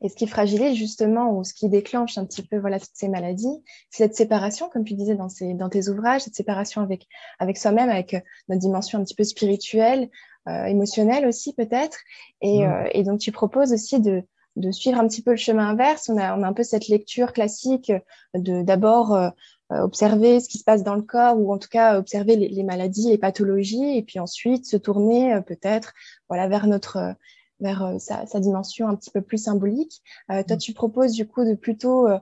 Et 0.00 0.08
ce 0.08 0.14
qui 0.14 0.26
fragilise 0.26 0.76
justement 0.76 1.36
ou 1.36 1.44
ce 1.44 1.54
qui 1.54 1.68
déclenche 1.68 2.18
un 2.18 2.24
petit 2.24 2.42
peu 2.42 2.58
voilà 2.58 2.78
toutes 2.78 2.90
ces 2.94 3.08
maladies, 3.08 3.62
c'est 3.90 4.04
cette 4.04 4.16
séparation, 4.16 4.68
comme 4.68 4.84
tu 4.84 4.94
disais 4.94 5.14
dans, 5.14 5.28
ces, 5.28 5.54
dans 5.54 5.68
tes 5.68 5.88
ouvrages, 5.88 6.22
cette 6.22 6.34
séparation 6.34 6.80
avec 6.82 7.06
avec 7.38 7.56
soi-même, 7.56 7.90
avec 7.90 8.14
euh, 8.14 8.20
notre 8.48 8.60
dimension 8.60 8.98
un 8.98 9.04
petit 9.04 9.14
peu 9.14 9.24
spirituelle, 9.24 10.10
euh, 10.46 10.64
émotionnelle 10.66 11.26
aussi 11.26 11.54
peut-être. 11.54 11.98
Et, 12.42 12.66
mmh. 12.66 12.70
euh, 12.70 12.88
et, 12.92 13.02
donc 13.02 13.18
tu 13.18 13.32
proposes 13.32 13.72
aussi 13.72 13.98
de 14.00 14.22
de 14.56 14.70
suivre 14.70 15.00
un 15.00 15.08
petit 15.08 15.22
peu 15.22 15.32
le 15.32 15.36
chemin 15.36 15.70
inverse. 15.70 16.08
On 16.10 16.18
a, 16.18 16.38
on 16.38 16.42
a 16.42 16.46
un 16.46 16.52
peu 16.52 16.62
cette 16.62 16.86
lecture 16.88 17.32
classique 17.32 17.90
de 18.34 18.62
d'abord 18.62 19.14
euh, 19.14 19.30
observer 19.70 20.40
ce 20.40 20.48
qui 20.50 20.58
se 20.58 20.64
passe 20.64 20.84
dans 20.84 20.94
le 20.94 21.02
corps 21.02 21.40
ou 21.40 21.50
en 21.52 21.58
tout 21.58 21.70
cas 21.70 21.98
observer 21.98 22.36
les, 22.36 22.48
les 22.48 22.62
maladies, 22.62 23.08
les 23.08 23.18
pathologies, 23.18 23.96
et 23.96 24.02
puis 24.02 24.20
ensuite 24.20 24.66
se 24.66 24.76
tourner 24.76 25.40
peut-être 25.46 25.94
voilà 26.28 26.46
vers 26.46 26.66
notre 26.66 27.16
vers 27.60 27.84
euh, 27.84 27.98
sa, 27.98 28.26
sa, 28.26 28.40
dimension 28.40 28.88
un 28.88 28.96
petit 28.96 29.10
peu 29.10 29.20
plus 29.20 29.38
symbolique. 29.38 30.02
Euh, 30.30 30.42
toi, 30.42 30.56
mm. 30.56 30.60
tu 30.60 30.72
proposes 30.72 31.12
du 31.12 31.26
coup 31.26 31.44
de 31.44 31.54
plutôt 31.54 32.08
euh, 32.08 32.18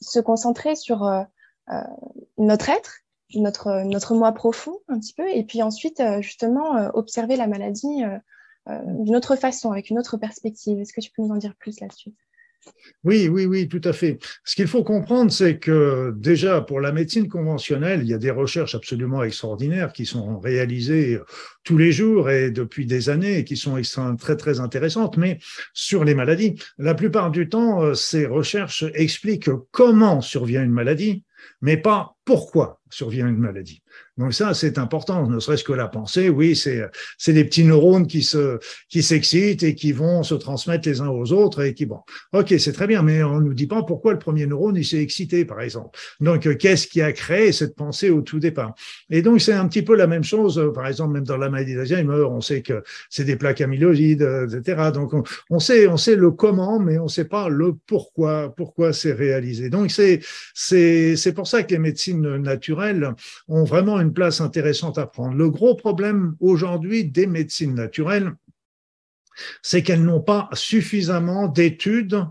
se 0.00 0.20
concentrer 0.20 0.76
sur 0.76 1.10
notre 2.38 2.68
être, 2.68 3.00
notre, 3.34 3.82
notre 3.84 4.14
moi 4.14 4.32
profond 4.32 4.78
un 4.88 5.00
petit 5.00 5.14
peu, 5.14 5.28
et 5.28 5.42
puis 5.44 5.62
ensuite 5.62 6.00
justement 6.20 6.90
observer 6.94 7.36
la 7.36 7.48
maladie 7.48 8.04
d'une 8.68 9.16
autre 9.16 9.34
façon, 9.34 9.72
avec 9.72 9.90
une 9.90 9.98
autre 9.98 10.18
perspective. 10.18 10.78
Est-ce 10.78 10.92
que 10.92 11.00
tu 11.00 11.10
peux 11.10 11.22
nous 11.22 11.34
en 11.34 11.36
dire 11.36 11.56
plus 11.56 11.80
là-dessus? 11.80 12.14
Oui, 13.04 13.28
oui, 13.28 13.44
oui, 13.44 13.68
tout 13.68 13.80
à 13.84 13.92
fait. 13.92 14.18
Ce 14.44 14.54
qu'il 14.54 14.66
faut 14.66 14.82
comprendre, 14.82 15.30
c'est 15.30 15.58
que 15.58 16.14
déjà 16.16 16.62
pour 16.62 16.80
la 16.80 16.90
médecine 16.90 17.28
conventionnelle, 17.28 18.00
il 18.02 18.08
y 18.08 18.14
a 18.14 18.18
des 18.18 18.30
recherches 18.30 18.74
absolument 18.74 19.22
extraordinaires 19.22 19.92
qui 19.92 20.06
sont 20.06 20.38
réalisées 20.38 21.20
tous 21.64 21.76
les 21.76 21.92
jours 21.92 22.30
et 22.30 22.50
depuis 22.50 22.86
des 22.86 23.10
années 23.10 23.38
et 23.38 23.44
qui 23.44 23.56
sont 23.56 23.76
très, 24.16 24.36
très 24.36 24.58
intéressantes. 24.60 25.18
Mais 25.18 25.38
sur 25.74 26.04
les 26.04 26.14
maladies, 26.14 26.54
la 26.78 26.94
plupart 26.94 27.30
du 27.30 27.48
temps, 27.48 27.82
euh, 27.82 27.94
ces 27.94 28.26
recherches 28.26 28.84
expliquent 28.94 29.50
comment 29.70 30.20
survient 30.22 30.62
une 30.62 30.72
maladie, 30.72 31.24
mais 31.64 31.78
pas 31.78 32.14
pourquoi 32.26 32.80
survient 32.90 33.28
une 33.28 33.38
maladie. 33.38 33.82
Donc 34.16 34.32
ça, 34.32 34.54
c'est 34.54 34.78
important, 34.78 35.28
ne 35.28 35.40
serait-ce 35.40 35.64
que 35.64 35.72
la 35.72 35.88
pensée. 35.88 36.28
Oui, 36.28 36.54
c'est 36.54 36.82
c'est 37.18 37.32
des 37.32 37.44
petits 37.44 37.64
neurones 37.64 38.06
qui 38.06 38.22
se 38.22 38.58
qui 38.88 39.02
s'excitent 39.02 39.64
et 39.64 39.74
qui 39.74 39.92
vont 39.92 40.22
se 40.22 40.34
transmettre 40.34 40.88
les 40.88 41.00
uns 41.00 41.08
aux 41.08 41.32
autres 41.32 41.62
et 41.62 41.74
qui 41.74 41.86
bon, 41.86 41.98
ok, 42.32 42.54
c'est 42.58 42.72
très 42.72 42.86
bien, 42.86 43.02
mais 43.02 43.22
on 43.24 43.40
nous 43.40 43.54
dit 43.54 43.66
pas 43.66 43.82
pourquoi 43.82 44.12
le 44.12 44.18
premier 44.18 44.46
neurone 44.46 44.76
il 44.76 44.84
s'est 44.84 45.02
excité, 45.02 45.44
par 45.44 45.60
exemple. 45.60 45.98
Donc 46.20 46.56
qu'est-ce 46.58 46.86
qui 46.86 47.02
a 47.02 47.12
créé 47.12 47.50
cette 47.50 47.74
pensée 47.74 48.10
au 48.10 48.22
tout 48.22 48.38
départ? 48.38 48.74
Et 49.10 49.22
donc 49.22 49.40
c'est 49.40 49.52
un 49.52 49.66
petit 49.66 49.82
peu 49.82 49.96
la 49.96 50.06
même 50.06 50.24
chose. 50.24 50.70
Par 50.74 50.86
exemple, 50.86 51.14
même 51.14 51.24
dans 51.24 51.36
la 51.36 51.50
maladie 51.50 51.74
d'Alzheimer, 51.74 52.24
on 52.30 52.40
sait 52.40 52.62
que 52.62 52.82
c'est 53.10 53.24
des 53.24 53.36
plaques 53.36 53.60
amyloïdes, 53.60 54.28
etc. 54.44 54.90
Donc 54.94 55.12
on, 55.14 55.24
on, 55.50 55.58
sait 55.58 55.88
on 55.88 55.96
sait 55.96 56.16
le 56.16 56.30
comment, 56.30 56.78
mais 56.78 56.98
on 56.98 57.08
sait 57.08 57.26
pas 57.26 57.48
le 57.48 57.74
pourquoi 57.86 58.54
pourquoi 58.56 58.92
c'est 58.92 59.12
réalisé. 59.12 59.68
Donc 59.68 59.90
c'est 59.90 60.20
c'est 60.54 61.16
c'est 61.16 61.32
pour 61.32 61.48
ça 61.48 61.53
que 61.62 61.72
les 61.72 61.78
médecines 61.78 62.36
naturelles 62.36 63.14
ont 63.48 63.64
vraiment 63.64 64.00
une 64.00 64.12
place 64.12 64.40
intéressante 64.40 64.98
à 64.98 65.06
prendre. 65.06 65.36
Le 65.36 65.50
gros 65.50 65.74
problème 65.74 66.34
aujourd'hui 66.40 67.04
des 67.04 67.26
médecines 67.26 67.74
naturelles, 67.74 68.32
c'est 69.62 69.82
qu'elles 69.82 70.04
n'ont 70.04 70.20
pas 70.20 70.48
suffisamment 70.52 71.48
d'études 71.48 72.24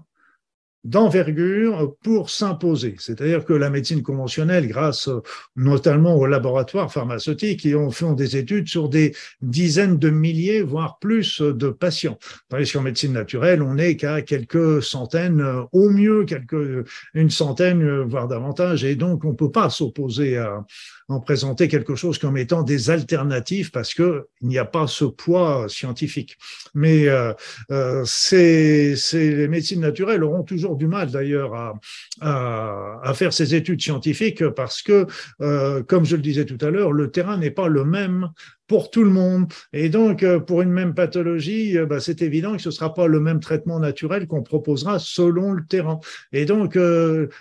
d'envergure 0.83 1.95
pour 2.03 2.29
s'imposer. 2.29 2.95
C'est-à-dire 2.99 3.45
que 3.45 3.53
la 3.53 3.69
médecine 3.69 4.03
conventionnelle, 4.03 4.67
grâce 4.67 5.09
notamment 5.55 6.15
aux 6.15 6.25
laboratoires 6.25 6.91
pharmaceutiques, 6.91 7.61
qui 7.61 7.75
ont 7.75 7.91
fait 7.91 8.13
des 8.15 8.37
études 8.37 8.67
sur 8.67 8.89
des 8.89 9.15
dizaines 9.41 9.97
de 9.97 10.09
milliers, 10.09 10.61
voire 10.61 10.99
plus 10.99 11.41
de 11.41 11.69
patients. 11.69 12.17
Tandis 12.49 12.71
qu'en 12.71 12.81
médecine 12.81 13.13
naturelle, 13.13 13.61
on 13.61 13.75
n'est 13.75 13.95
qu'à 13.95 14.21
quelques 14.21 14.83
centaines, 14.83 15.43
au 15.71 15.89
mieux 15.89 16.25
quelques, 16.25 16.87
une 17.13 17.29
centaine, 17.29 18.01
voire 18.01 18.27
davantage, 18.27 18.83
et 18.83 18.95
donc 18.95 19.23
on 19.23 19.31
ne 19.31 19.35
peut 19.35 19.51
pas 19.51 19.69
s'opposer 19.69 20.37
à, 20.37 20.65
en 21.09 21.19
présenter 21.19 21.67
quelque 21.67 21.95
chose 21.95 22.17
comme 22.17 22.37
étant 22.37 22.63
des 22.63 22.89
alternatives 22.89 23.71
parce 23.71 23.93
que 23.93 24.27
il 24.41 24.47
n'y 24.47 24.57
a 24.57 24.65
pas 24.65 24.87
ce 24.87 25.05
poids 25.05 25.65
scientifique. 25.67 26.37
Mais 26.73 27.07
euh, 27.07 27.33
euh, 27.71 28.05
les 28.31 29.47
médecines 29.47 29.81
naturelles 29.81 30.23
auront 30.23 30.43
toujours 30.43 30.75
du 30.75 30.87
mal 30.87 31.11
d'ailleurs 31.11 31.53
à, 31.53 31.73
à, 32.21 33.13
faire 33.13 33.33
ces 33.33 33.55
études 33.55 33.81
scientifiques 33.81 34.47
parce 34.49 34.81
que, 34.81 35.05
euh, 35.41 35.83
comme 35.83 36.05
je 36.05 36.15
le 36.15 36.21
disais 36.21 36.45
tout 36.45 36.63
à 36.65 36.69
l'heure, 36.69 36.91
le 36.91 37.11
terrain 37.11 37.37
n'est 37.37 37.51
pas 37.51 37.67
le 37.67 37.83
même 37.83 38.29
pour 38.67 38.89
tout 38.89 39.03
le 39.03 39.09
monde. 39.09 39.51
Et 39.73 39.89
donc, 39.89 40.23
euh, 40.23 40.39
pour 40.39 40.61
une 40.61 40.71
même 40.71 40.93
pathologie, 40.93 41.77
euh, 41.77 41.85
bah, 41.85 41.99
c'est 41.99 42.21
évident 42.21 42.55
que 42.55 42.61
ce 42.61 42.69
ne 42.69 42.73
sera 42.73 42.93
pas 42.93 43.07
le 43.07 43.19
même 43.19 43.39
traitement 43.39 43.77
naturel 43.79 44.25
qu'on 44.25 44.41
proposera 44.41 44.99
selon 44.99 45.51
le 45.51 45.65
terrain. 45.65 45.99
Et 46.31 46.45
donc, 46.45 46.77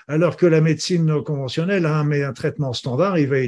alors 0.08 0.36
que 0.36 0.46
la 0.46 0.60
médecine 0.60 1.22
conventionnelle 1.22 1.86
a 1.86 1.96
un, 1.96 2.10
un 2.10 2.32
traitement 2.32 2.72
standard, 2.72 3.18
il 3.18 3.28
va 3.28 3.38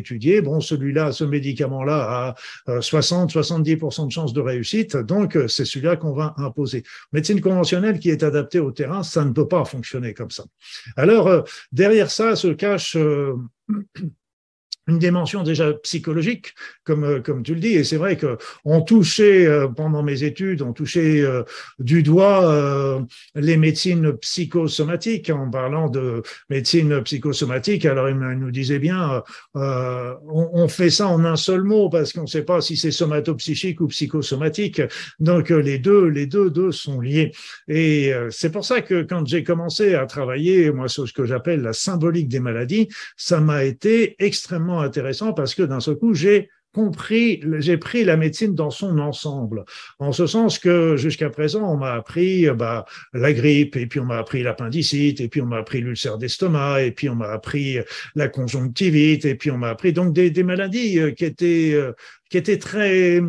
bon, 0.42 0.60
celui-là, 0.60 1.12
ce 1.12 1.24
médicament-là 1.24 2.34
a 2.68 2.78
60-70% 2.80 4.06
de 4.06 4.12
chances 4.12 4.32
de 4.32 4.40
réussite, 4.40 4.96
donc 4.96 5.38
c'est 5.48 5.64
celui-là 5.64 5.96
qu'on 5.96 6.12
va 6.12 6.34
imposer. 6.38 6.82
Médecine 7.12 7.40
conventionnelle 7.40 7.98
qui 7.98 8.10
est 8.10 8.22
adaptée 8.22 8.60
au 8.60 8.70
terrain, 8.70 9.02
ça 9.02 9.24
ne 9.24 9.32
peut 9.32 9.48
pas 9.48 9.64
fonctionner 9.64 10.14
comme 10.14 10.30
ça. 10.30 10.44
Alors, 10.96 11.44
derrière 11.72 12.10
ça 12.10 12.36
se 12.36 12.48
cache 12.48 12.96
une 14.86 14.98
dimension 14.98 15.42
déjà 15.42 15.72
psychologique, 15.72 16.54
comme, 16.84 17.04
euh, 17.04 17.20
comme 17.20 17.42
tu 17.42 17.54
le 17.54 17.60
dis. 17.60 17.74
Et 17.74 17.84
c'est 17.84 17.96
vrai 17.96 18.18
qu'on 18.18 18.82
touchait, 18.82 19.46
euh, 19.46 19.68
pendant 19.68 20.02
mes 20.02 20.24
études, 20.24 20.62
on 20.62 20.72
touchait 20.72 21.22
euh, 21.22 21.42
du 21.78 22.02
doigt 22.02 23.04
les 23.34 23.56
médecines 23.56 24.12
psychosomatiques 24.18 25.30
en 25.30 25.50
parlant 25.50 25.88
de 25.88 26.22
médecine 26.50 27.02
psychosomatique. 27.02 27.86
Alors, 27.86 28.08
il 28.08 28.16
nous 28.16 28.50
disait 28.50 28.78
bien, 28.78 29.22
on, 29.54 30.50
on, 30.52 30.68
fait 30.68 30.90
ça 30.90 31.08
en 31.08 31.24
un 31.24 31.36
seul 31.36 31.62
mot 31.62 31.88
parce 31.88 32.12
qu'on 32.12 32.22
ne 32.22 32.26
sait 32.26 32.42
pas 32.42 32.60
si 32.60 32.76
c'est 32.76 32.90
somatopsychique 32.90 33.80
ou 33.80 33.88
psychosomatique. 33.88 34.82
Donc, 35.18 35.50
les 35.50 35.78
deux, 35.78 36.06
les 36.06 36.26
deux, 36.26 36.50
deux 36.50 36.72
sont 36.72 37.00
liés. 37.00 37.32
Et 37.68 38.12
c'est 38.30 38.50
pour 38.50 38.64
ça 38.64 38.82
que 38.82 39.02
quand 39.02 39.26
j'ai 39.26 39.44
commencé 39.44 39.94
à 39.94 40.06
travailler, 40.06 40.70
moi, 40.70 40.88
sur 40.88 41.08
ce 41.08 41.12
que 41.12 41.24
j'appelle 41.24 41.62
la 41.62 41.72
symbolique 41.72 42.28
des 42.28 42.40
maladies, 42.40 42.88
ça 43.16 43.40
m'a 43.40 43.64
été 43.64 44.16
extrêmement 44.18 44.73
intéressant 44.80 45.32
parce 45.32 45.54
que 45.54 45.62
d'un 45.62 45.80
seul 45.80 45.96
coup, 45.96 46.14
j'ai 46.14 46.48
compris, 46.74 47.40
j'ai 47.58 47.78
pris 47.78 48.04
la 48.04 48.16
médecine 48.16 48.54
dans 48.54 48.70
son 48.70 48.98
ensemble, 48.98 49.64
en 50.00 50.12
ce 50.12 50.26
sens 50.26 50.58
que 50.58 50.96
jusqu'à 50.96 51.30
présent, 51.30 51.72
on 51.72 51.76
m'a 51.76 51.92
appris 51.92 52.50
bah, 52.50 52.84
la 53.12 53.32
grippe, 53.32 53.76
et 53.76 53.86
puis 53.86 54.00
on 54.00 54.04
m'a 54.04 54.18
appris 54.18 54.42
l'appendicite, 54.42 55.20
et 55.20 55.28
puis 55.28 55.40
on 55.40 55.46
m'a 55.46 55.58
appris 55.58 55.80
l'ulcère 55.80 56.18
d'estomac, 56.18 56.82
et 56.82 56.90
puis 56.90 57.08
on 57.08 57.14
m'a 57.14 57.30
appris 57.30 57.78
la 58.16 58.28
conjonctivite, 58.28 59.24
et 59.24 59.36
puis 59.36 59.52
on 59.52 59.58
m'a 59.58 59.70
appris 59.70 59.92
donc 59.92 60.12
des, 60.12 60.30
des 60.30 60.42
maladies 60.42 60.98
euh, 60.98 61.12
qui 61.12 61.24
étaient, 61.24 61.72
euh, 61.74 61.92
qui 62.28 62.38
étaient 62.38 62.58
très 62.58 63.20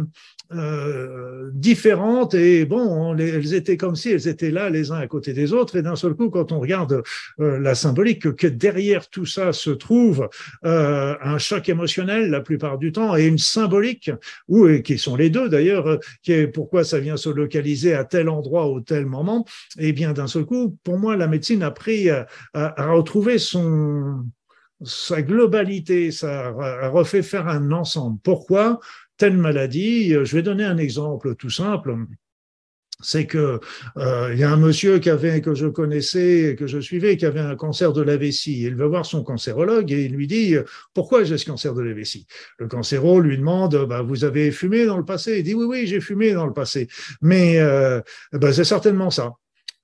euh, 0.51 1.49
différentes 1.53 2.35
et 2.35 2.65
bon, 2.65 3.15
elles 3.17 3.53
étaient 3.55 3.77
comme 3.77 3.95
si 3.95 4.11
elles 4.11 4.27
étaient 4.27 4.51
là 4.51 4.69
les 4.69 4.91
uns 4.91 4.97
à 4.97 5.07
côté 5.07 5.33
des 5.33 5.53
autres 5.53 5.75
et 5.75 5.81
d'un 5.81 5.95
seul 5.95 6.13
coup, 6.13 6.29
quand 6.29 6.51
on 6.51 6.59
regarde 6.59 7.01
euh, 7.39 7.57
la 7.59 7.73
symbolique, 7.73 8.35
que, 8.35 8.47
derrière 8.47 9.09
tout 9.09 9.25
ça 9.25 9.53
se 9.53 9.71
trouve 9.71 10.29
euh, 10.65 11.15
un 11.21 11.37
choc 11.39 11.67
émotionnel 11.67 12.29
la 12.29 12.41
plupart 12.41 12.77
du 12.77 12.91
temps 12.91 13.15
et 13.15 13.25
une 13.25 13.39
symbolique, 13.39 14.11
ou 14.47 14.67
qui 14.83 14.97
sont 14.97 15.15
les 15.15 15.29
deux 15.29 15.49
d'ailleurs, 15.49 15.99
qui 16.21 16.33
est 16.33 16.47
pourquoi 16.47 16.83
ça 16.83 16.99
vient 16.99 17.17
se 17.17 17.29
localiser 17.29 17.93
à 17.93 18.03
tel 18.03 18.29
endroit 18.29 18.67
au 18.67 18.81
tel 18.81 19.05
moment, 19.05 19.45
et 19.79 19.89
eh 19.89 19.93
bien 19.93 20.13
d'un 20.13 20.27
seul 20.27 20.45
coup, 20.45 20.77
pour 20.83 20.99
moi, 20.99 21.17
la 21.17 21.27
médecine 21.27 21.63
a 21.63 21.71
pris 21.71 22.09
à, 22.09 22.27
à 22.53 22.91
retrouver 22.91 23.39
son 23.39 24.25
sa 24.83 25.21
globalité, 25.21 26.11
ça 26.11 26.47
a 26.47 26.89
refait 26.89 27.23
faire 27.23 27.47
un 27.47 27.71
ensemble. 27.71 28.19
Pourquoi? 28.23 28.79
Telle 29.17 29.37
maladie. 29.37 30.13
Euh, 30.13 30.25
je 30.25 30.35
vais 30.35 30.43
donner 30.43 30.63
un 30.63 30.77
exemple 30.77 31.35
tout 31.35 31.49
simple. 31.49 31.95
C'est 33.01 33.25
que 33.25 33.59
euh, 33.97 34.29
il 34.31 34.39
y 34.39 34.43
a 34.43 34.51
un 34.51 34.57
monsieur 34.57 34.99
qui 34.99 35.09
avait 35.09 35.41
que 35.41 35.53
je 35.53 35.67
connaissais, 35.67 36.55
que 36.57 36.65
je 36.65 36.79
suivais, 36.79 37.17
qui 37.17 37.25
avait 37.25 37.41
un 37.41 37.57
cancer 37.57 37.91
de 37.91 38.01
la 38.01 38.15
vessie. 38.15 38.61
Il 38.61 38.75
va 38.75 38.87
voir 38.87 39.05
son 39.05 39.21
cancérologue 39.21 39.91
et 39.91 40.05
il 40.05 40.13
lui 40.13 40.27
dit 40.27 40.55
pourquoi 40.93 41.25
j'ai 41.25 41.37
ce 41.37 41.45
cancer 41.45 41.73
de 41.73 41.81
la 41.81 41.93
vessie? 41.93 42.25
Le 42.57 42.67
cancéro 42.67 43.19
lui 43.19 43.37
demande 43.37 43.85
bah, 43.85 44.01
vous 44.01 44.23
avez 44.23 44.49
fumé 44.51 44.85
dans 44.85 44.97
le 44.97 45.03
passé? 45.03 45.39
Il 45.39 45.43
dit 45.43 45.53
oui 45.53 45.65
oui 45.65 45.87
j'ai 45.87 45.99
fumé 45.99 46.31
dans 46.31 46.47
le 46.47 46.53
passé, 46.53 46.87
mais 47.21 47.59
euh, 47.59 47.99
bah, 48.31 48.53
c'est 48.53 48.63
certainement 48.63 49.09
ça. 49.09 49.33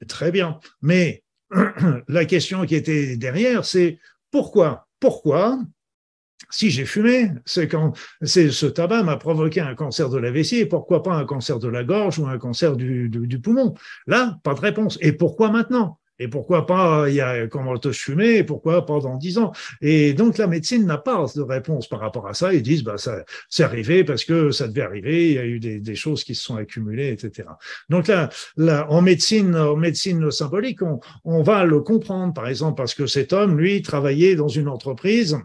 Très 0.07 0.31
bien, 0.31 0.59
mais 0.81 1.23
la 2.07 2.23
question 2.23 2.65
qui 2.65 2.75
était 2.75 3.17
derrière 3.17 3.65
c'est 3.65 3.99
pourquoi? 4.31 4.87
Pourquoi 5.01 5.59
si 6.49 6.69
j'ai 6.69 6.85
fumé, 6.85 7.31
c'est 7.45 7.67
quand 7.67 7.93
ce 8.23 8.65
tabac 8.65 9.03
m'a 9.03 9.17
provoqué 9.17 9.61
un 9.61 9.75
cancer 9.75 10.09
de 10.09 10.17
la 10.17 10.31
vessie 10.31 10.57
et 10.57 10.65
pourquoi 10.65 11.03
pas 11.03 11.13
un 11.13 11.25
cancer 11.25 11.59
de 11.59 11.67
la 11.67 11.83
gorge 11.83 12.19
ou 12.19 12.27
un 12.27 12.37
cancer 12.37 12.75
du, 12.75 13.39
poumon? 13.43 13.73
Là, 14.07 14.39
pas 14.43 14.53
de 14.53 14.59
réponse. 14.59 14.97
Et 15.01 15.13
pourquoi 15.13 15.51
maintenant? 15.51 15.99
Et 16.19 16.27
pourquoi 16.27 16.67
pas 16.67 17.09
il 17.09 17.15
y 17.15 17.21
a 17.21 17.47
comment 17.47 17.73
je 17.81 17.89
fumais 17.89 18.37
et 18.37 18.43
pourquoi 18.43 18.85
pas 18.85 18.99
dans 18.99 19.17
dix 19.17 19.39
ans? 19.39 19.53
Et 19.81 20.13
donc 20.13 20.37
la 20.37 20.45
médecine 20.45 20.85
n'a 20.85 20.99
pas 20.99 21.25
de 21.35 21.41
réponse 21.41 21.87
par 21.87 21.99
rapport 21.99 22.27
à 22.27 22.35
ça. 22.35 22.53
Ils 22.53 22.61
disent 22.61 22.83
bah 22.83 22.99
ça 22.99 23.23
c'est 23.49 23.63
arrivé 23.63 24.03
parce 24.03 24.23
que 24.23 24.51
ça 24.51 24.67
devait 24.67 24.83
arriver. 24.83 25.29
Il 25.29 25.33
y 25.33 25.39
a 25.39 25.45
eu 25.45 25.59
des, 25.59 25.95
choses 25.95 26.23
qui 26.23 26.35
se 26.35 26.43
sont 26.43 26.57
accumulées, 26.57 27.09
etc. 27.09 27.47
Donc 27.89 28.07
là, 28.07 28.29
en 28.89 29.01
médecine, 29.01 29.55
en 29.55 29.75
médecine 29.75 30.29
symbolique, 30.29 30.81
on 31.23 31.41
va 31.41 31.65
le 31.65 31.79
comprendre. 31.79 32.35
Par 32.35 32.47
exemple 32.47 32.75
parce 32.77 32.93
que 32.93 33.07
cet 33.07 33.33
homme, 33.33 33.57
lui, 33.57 33.81
travaillait 33.81 34.35
dans 34.35 34.47
une 34.47 34.67
entreprise 34.67 35.39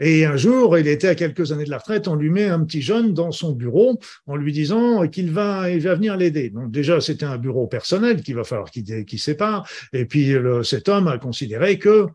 et 0.00 0.24
un 0.24 0.36
jour, 0.36 0.78
il 0.78 0.88
était 0.88 1.08
à 1.08 1.14
quelques 1.14 1.52
années 1.52 1.64
de 1.64 1.70
la 1.70 1.78
retraite, 1.78 2.08
on 2.08 2.16
lui 2.16 2.30
met 2.30 2.46
un 2.46 2.64
petit 2.64 2.80
jeune 2.80 3.12
dans 3.12 3.32
son 3.32 3.52
bureau 3.52 3.98
en 4.26 4.36
lui 4.36 4.50
disant 4.52 5.06
qu'il 5.08 5.30
va, 5.30 5.70
il 5.70 5.82
va 5.82 5.94
venir 5.94 6.16
l'aider. 6.16 6.48
Donc 6.48 6.70
déjà, 6.70 7.00
c'était 7.02 7.26
un 7.26 7.36
bureau 7.36 7.66
personnel 7.66 8.22
qu'il 8.22 8.34
va 8.34 8.44
falloir 8.44 8.70
qu'il 8.70 9.18
sépare. 9.18 9.68
Et 9.92 10.06
puis 10.06 10.34
cet 10.64 10.88
homme 10.88 11.06
a 11.06 11.18
considéré 11.18 11.78
que 11.78 12.06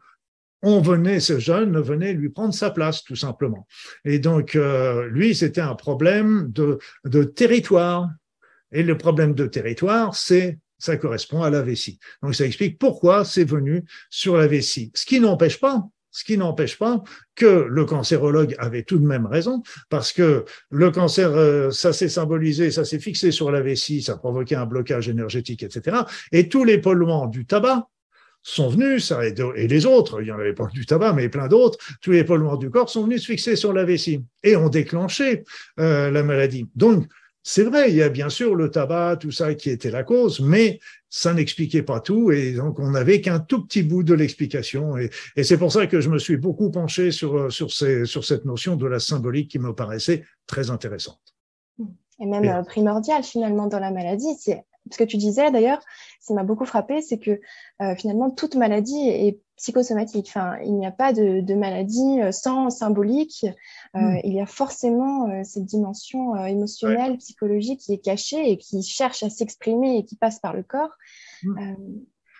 on 0.63 0.81
venait, 0.81 1.19
ce 1.19 1.37
jeune 1.37 1.79
venait 1.79 2.13
lui 2.13 2.29
prendre 2.29 2.53
sa 2.53 2.71
place, 2.71 3.03
tout 3.03 3.15
simplement. 3.15 3.67
Et 4.03 4.17
donc, 4.17 4.55
euh, 4.55 5.07
lui, 5.09 5.35
c'était 5.35 5.61
un 5.61 5.75
problème 5.75 6.51
de, 6.51 6.79
de 7.05 7.23
territoire. 7.23 8.09
Et 8.71 8.81
le 8.81 8.97
problème 8.97 9.35
de 9.35 9.45
territoire, 9.45 10.15
c'est 10.15 10.57
ça 10.79 10.97
correspond 10.97 11.43
à 11.43 11.51
la 11.51 11.61
vessie. 11.61 11.99
Donc, 12.23 12.33
ça 12.33 12.45
explique 12.45 12.79
pourquoi 12.79 13.25
c'est 13.25 13.43
venu 13.43 13.83
sur 14.09 14.37
la 14.37 14.47
vessie. 14.47 14.91
Ce 14.95 15.05
qui 15.05 15.19
n'empêche 15.19 15.59
pas 15.59 15.87
ce 16.15 16.23
qui 16.23 16.37
n'empêche 16.37 16.77
pas 16.77 17.03
que 17.35 17.67
le 17.69 17.83
cancérologue 17.83 18.55
avait 18.57 18.83
tout 18.83 18.99
de 18.99 19.05
même 19.05 19.25
raison, 19.25 19.63
parce 19.89 20.13
que 20.13 20.45
le 20.69 20.89
cancer, 20.89 21.29
euh, 21.35 21.71
ça 21.71 21.91
s'est 21.91 22.07
symbolisé, 22.07 22.71
ça 22.71 22.85
s'est 22.85 22.99
fixé 22.99 23.31
sur 23.31 23.51
la 23.51 23.59
vessie, 23.59 24.01
ça 24.01 24.15
provoquait 24.15 24.55
un 24.55 24.65
blocage 24.65 25.09
énergétique, 25.09 25.61
etc. 25.61 25.97
Et 26.31 26.47
tous 26.47 26.63
les 26.63 26.77
polluants 26.77 27.27
du 27.27 27.45
tabac 27.45 27.89
sont 28.43 28.69
venus, 28.69 29.07
ça, 29.07 29.19
et 29.25 29.67
les 29.67 29.85
autres, 29.85 30.21
il 30.21 30.25
n'y 30.25 30.31
en 30.31 30.39
avait 30.39 30.53
pas 30.53 30.67
du 30.67 30.85
tabac, 30.85 31.11
mais 31.11 31.27
plein 31.27 31.49
d'autres, 31.49 31.79
tous 31.99 32.11
les 32.11 32.23
polluants 32.23 32.55
du 32.55 32.69
corps 32.69 32.89
sont 32.89 33.03
venus 33.03 33.23
se 33.23 33.27
fixer 33.27 33.57
sur 33.57 33.73
la 33.73 33.83
vessie 33.83 34.23
et 34.41 34.55
ont 34.55 34.69
déclenché 34.69 35.43
euh, 35.81 36.11
la 36.11 36.23
maladie. 36.23 36.69
Donc, 36.75 37.07
c'est 37.47 37.63
vrai, 37.63 37.91
il 37.91 37.95
y 37.95 38.01
a 38.01 38.09
bien 38.09 38.29
sûr 38.29 38.55
le 38.55 38.71
tabac, 38.71 39.17
tout 39.17 39.29
ça 39.29 39.53
qui 39.53 39.69
était 39.69 39.91
la 39.91 40.03
cause, 40.03 40.39
mais 40.39 40.79
ça 41.11 41.31
n'expliquait 41.31 41.83
pas 41.83 41.99
tout 41.99 42.31
et 42.31 42.53
donc 42.53 42.79
on 42.79 42.89
n'avait 42.89 43.21
qu'un 43.21 43.39
tout 43.39 43.63
petit 43.63 43.83
bout 43.83 44.01
de 44.01 44.15
l'explication. 44.15 44.97
Et, 44.97 45.11
c'est 45.43 45.59
pour 45.59 45.71
ça 45.71 45.85
que 45.85 46.01
je 46.01 46.09
me 46.09 46.17
suis 46.17 46.37
beaucoup 46.37 46.71
penché 46.71 47.11
sur, 47.11 47.53
sur, 47.53 47.71
sur 47.71 48.25
cette 48.25 48.45
notion 48.45 48.75
de 48.75 48.87
la 48.87 48.99
symbolique 48.99 49.51
qui 49.51 49.59
me 49.59 49.75
paraissait 49.75 50.25
très 50.47 50.71
intéressante. 50.71 51.35
Et 52.19 52.25
même 52.25 52.45
euh, 52.45 52.63
primordial 52.63 53.21
finalement 53.21 53.67
dans 53.67 53.79
la 53.79 53.91
maladie. 53.91 54.35
C'est 54.39 54.63
ce 54.91 54.97
que 54.97 55.03
tu 55.03 55.17
disais 55.17 55.51
d'ailleurs, 55.51 55.81
qui 56.25 56.33
m'a 56.33 56.43
beaucoup 56.43 56.65
frappé, 56.65 57.01
c'est 57.01 57.19
que 57.19 57.39
euh, 57.81 57.95
finalement 57.95 58.29
toute 58.31 58.55
maladie 58.55 59.07
est 59.07 59.39
psychosomatique. 59.57 60.27
Enfin, 60.29 60.57
il 60.63 60.73
n'y 60.73 60.85
a 60.85 60.91
pas 60.91 61.13
de, 61.13 61.53
maladie 61.53 62.21
euh, 62.21 62.31
sans 62.31 62.69
symbolique. 62.69 63.45
Hmm. 63.93 64.17
Il 64.23 64.33
y 64.33 64.41
a 64.41 64.45
forcément 64.45 65.43
cette 65.43 65.65
dimension 65.65 66.35
émotionnelle, 66.45 67.17
psychologique 67.17 67.79
qui 67.79 67.93
est 67.93 68.03
cachée 68.03 68.51
et 68.51 68.57
qui 68.57 68.83
cherche 68.83 69.23
à 69.23 69.29
s'exprimer 69.29 69.97
et 69.97 70.05
qui 70.05 70.15
passe 70.15 70.39
par 70.39 70.53
le 70.53 70.63
corps. 70.63 70.91
Hmm. 71.43 71.75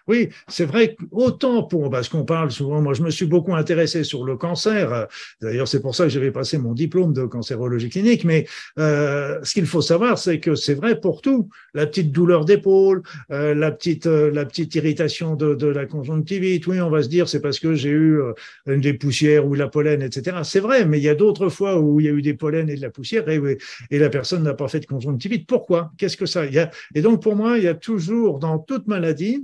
Oui, 0.08 0.30
c'est 0.48 0.66
vrai 0.66 0.96
autant 1.12 1.64
pour 1.64 1.90
parce 1.90 2.10
qu'on 2.10 2.26
parle 2.26 2.52
souvent. 2.52 2.82
Moi, 2.82 2.94
je 2.94 3.02
me 3.02 3.10
suis 3.10 3.26
beaucoup 3.26 3.56
intéressé 3.56 4.04
sur 4.04 4.24
le 4.24 4.38
cancer. 4.38 5.08
D'ailleurs, 5.42 5.68
c'est 5.68 5.82
pour 5.82 5.96
ça 5.96 6.04
que 6.04 6.10
j'avais 6.10 6.32
passé 6.32 6.58
mon 6.60 6.74
diplôme 6.74 7.14
de 7.14 7.26
cancérologie 7.26 7.90
clinique. 7.90 8.24
Mais 8.24 8.46
euh, 8.78 9.40
ce 9.44 9.54
qu'il 9.54 9.66
faut 9.66 9.82
savoir, 9.82 10.20
c'est 10.20 10.40
que 10.40 10.54
c'est 10.54 10.76
vrai 10.76 11.00
pour 11.00 11.22
tout. 11.22 11.50
La 11.74 11.88
petite 11.88 12.12
douleur 12.12 12.46
d'épaule, 12.46 13.02
euh, 13.32 13.56
la 13.56 13.72
petite 13.72 14.06
euh, 14.06 14.32
la 14.32 14.46
petite 14.46 14.76
irritation 14.76 15.36
de, 15.36 15.56
de, 15.56 15.68
la 15.68 15.86
conjonctivite. 15.86 16.68
Oui, 16.68 16.80
on 16.82 16.90
va 16.90 17.02
se 17.02 17.10
dire 17.10 17.28
c'est 17.28 17.42
parce 17.42 17.60
que 17.60 17.74
j'ai 17.74 17.90
eu 17.90 18.20
euh, 18.22 18.34
des 18.68 18.94
poussières 18.94 19.48
ou 19.48 19.56
la 19.56 19.68
pollen, 19.68 20.02
etc. 20.04 20.38
C'est 20.44 20.60
vrai, 20.60 20.86
mais 20.86 21.00
il 21.00 21.04
y 21.04 21.10
a 21.10 21.16
d'autres 21.16 21.50
fois 21.50 21.80
où 21.80 22.00
il 22.00 22.06
y 22.06 22.10
a 22.10 22.12
eu 22.12 22.22
des 22.22 22.34
pollens 22.36 22.70
et 22.70 22.76
de 22.76 22.82
la 22.82 22.90
poussière 22.92 23.28
et, 23.30 23.42
et 23.90 24.00
la 24.00 24.10
personne 24.10 24.44
n'a 24.44 24.54
pas 24.54 24.68
fait 24.68 24.82
de 24.82 24.86
conjonctivite. 24.86 25.48
Pourquoi? 25.48 25.92
Qu'est-ce 25.98 26.18
que 26.18 26.26
ça? 26.26 26.46
Il 26.46 26.54
y 26.54 26.60
a, 26.60 26.70
Et 26.94 27.02
donc 27.02 27.24
pour 27.24 27.36
moi, 27.36 27.58
il 27.58 27.64
y 27.64 27.68
a 27.68 27.74
toujours 27.74 28.40
dans 28.40 28.60
toute 28.60 28.88
maladie 28.88 29.44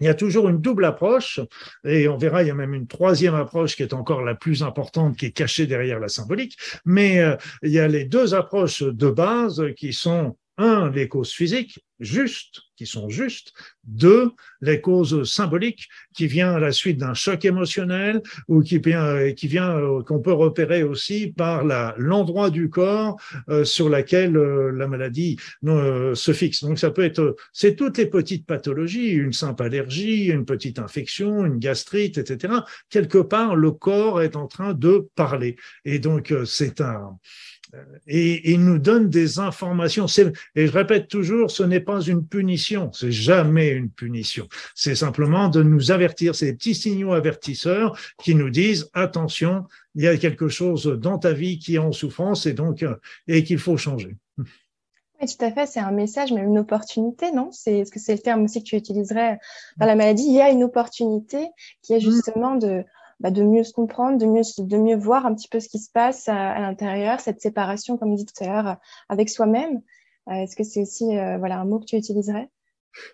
il 0.00 0.06
y 0.06 0.08
a 0.08 0.14
toujours 0.14 0.48
une 0.48 0.60
double 0.60 0.84
approche, 0.84 1.40
et 1.84 2.08
on 2.08 2.16
verra, 2.16 2.42
il 2.42 2.48
y 2.48 2.50
a 2.50 2.54
même 2.54 2.74
une 2.74 2.86
troisième 2.86 3.34
approche 3.34 3.76
qui 3.76 3.82
est 3.82 3.94
encore 3.94 4.22
la 4.22 4.34
plus 4.34 4.62
importante, 4.62 5.16
qui 5.16 5.26
est 5.26 5.32
cachée 5.32 5.66
derrière 5.66 6.00
la 6.00 6.08
symbolique, 6.08 6.56
mais 6.84 7.20
euh, 7.20 7.36
il 7.62 7.70
y 7.70 7.78
a 7.78 7.88
les 7.88 8.04
deux 8.04 8.34
approches 8.34 8.82
de 8.82 9.10
base 9.10 9.62
qui 9.76 9.92
sont 9.92 10.36
un, 10.58 10.90
les 10.90 11.08
causes 11.08 11.32
physiques 11.32 11.80
justes, 12.00 12.60
qui 12.76 12.86
sont 12.86 13.08
justes, 13.08 13.52
deux, 13.84 14.32
les 14.60 14.80
causes 14.80 15.24
symboliques 15.24 15.88
qui 16.14 16.26
viennent 16.26 16.48
à 16.48 16.58
la 16.58 16.72
suite 16.72 16.98
d'un 16.98 17.14
choc 17.14 17.44
émotionnel 17.44 18.20
ou 18.48 18.60
qui 18.60 18.78
vient, 18.78 19.32
qui 19.32 19.48
vient 19.48 19.78
euh, 19.78 20.02
qu'on 20.02 20.20
peut 20.20 20.32
repérer 20.32 20.82
aussi 20.82 21.28
par 21.28 21.64
la, 21.64 21.94
l'endroit 21.96 22.50
du 22.50 22.68
corps 22.68 23.16
euh, 23.48 23.64
sur 23.64 23.88
laquelle 23.88 24.36
euh, 24.36 24.72
la 24.72 24.86
maladie 24.88 25.38
se 25.62 26.32
fixe. 26.32 26.64
Donc 26.64 26.78
ça 26.78 26.90
peut 26.90 27.04
être, 27.04 27.36
c'est 27.52 27.76
toutes 27.76 27.98
les 27.98 28.06
petites 28.06 28.46
pathologies, 28.46 29.08
une 29.08 29.32
simple 29.32 29.62
allergie, 29.62 30.26
une 30.26 30.44
petite 30.44 30.78
infection, 30.78 31.46
une 31.46 31.58
gastrite, 31.58 32.18
etc. 32.18 32.54
Quelque 32.90 33.18
part, 33.18 33.56
le 33.56 33.70
corps 33.70 34.20
est 34.20 34.36
en 34.36 34.46
train 34.46 34.74
de 34.74 35.08
parler. 35.14 35.56
Et 35.84 35.98
donc 35.98 36.34
c'est 36.44 36.80
un, 36.80 37.18
et 38.06 38.52
il 38.52 38.64
nous 38.64 38.78
donne 38.78 39.08
des 39.08 39.38
informations. 39.38 40.06
Et 40.54 40.66
je 40.66 40.72
répète 40.72 41.08
toujours, 41.08 41.50
ce 41.50 41.62
n'est 41.62 41.80
pas 41.80 42.00
une 42.00 42.26
punition, 42.26 42.92
c'est 42.92 43.12
jamais 43.12 43.68
une 43.70 43.90
punition. 43.90 44.48
C'est 44.74 44.94
simplement 44.94 45.48
de 45.48 45.62
nous 45.62 45.90
avertir, 45.90 46.34
ces 46.34 46.54
petits 46.54 46.74
signaux 46.74 47.12
avertisseurs 47.12 47.98
qui 48.22 48.34
nous 48.34 48.50
disent 48.50 48.90
attention, 48.94 49.64
il 49.94 50.04
y 50.04 50.08
a 50.08 50.16
quelque 50.16 50.48
chose 50.48 50.84
dans 50.84 51.18
ta 51.18 51.32
vie 51.32 51.58
qui 51.58 51.76
est 51.76 51.78
en 51.78 51.92
souffrance 51.92 52.46
et 52.46 52.52
donc 52.52 52.84
et 53.26 53.44
qu'il 53.44 53.58
faut 53.58 53.76
changer. 53.76 54.16
Oui, 55.18 55.26
tout 55.26 55.44
à 55.44 55.50
fait. 55.50 55.66
C'est 55.66 55.80
un 55.80 55.92
message, 55.92 56.30
même 56.32 56.48
une 56.48 56.58
opportunité, 56.58 57.32
non? 57.32 57.50
C'est 57.50 57.86
ce 57.86 57.90
que 57.90 57.98
c'est 57.98 58.12
le 58.12 58.18
terme 58.18 58.44
aussi 58.44 58.62
que 58.62 58.68
tu 58.68 58.76
utiliserais 58.76 59.38
dans 59.78 59.86
la 59.86 59.96
maladie? 59.96 60.24
Il 60.26 60.34
y 60.34 60.42
a 60.42 60.50
une 60.50 60.62
opportunité 60.62 61.48
qui 61.82 61.94
est 61.94 61.98
mmh. 61.98 62.10
justement 62.10 62.56
de 62.56 62.84
bah, 63.20 63.30
de 63.30 63.42
mieux 63.42 63.64
se 63.64 63.72
comprendre, 63.72 64.18
de 64.18 64.26
mieux, 64.26 64.42
de 64.58 64.76
mieux 64.76 64.96
voir 64.96 65.26
un 65.26 65.34
petit 65.34 65.48
peu 65.48 65.60
ce 65.60 65.68
qui 65.68 65.78
se 65.78 65.90
passe 65.90 66.28
à, 66.28 66.60
l'intérieur, 66.60 67.20
cette 67.20 67.40
séparation, 67.40 67.96
comme 67.96 68.14
dit 68.14 68.26
tout 68.26 68.44
à 68.44 68.46
l'heure, 68.46 68.76
avec 69.08 69.28
soi-même. 69.30 69.82
Euh, 70.28 70.32
est-ce 70.34 70.56
que 70.56 70.64
c'est 70.64 70.82
aussi 70.82 71.16
euh, 71.16 71.38
voilà, 71.38 71.60
un 71.60 71.64
mot 71.64 71.78
que 71.78 71.86
tu 71.86 71.96
utiliserais? 71.96 72.48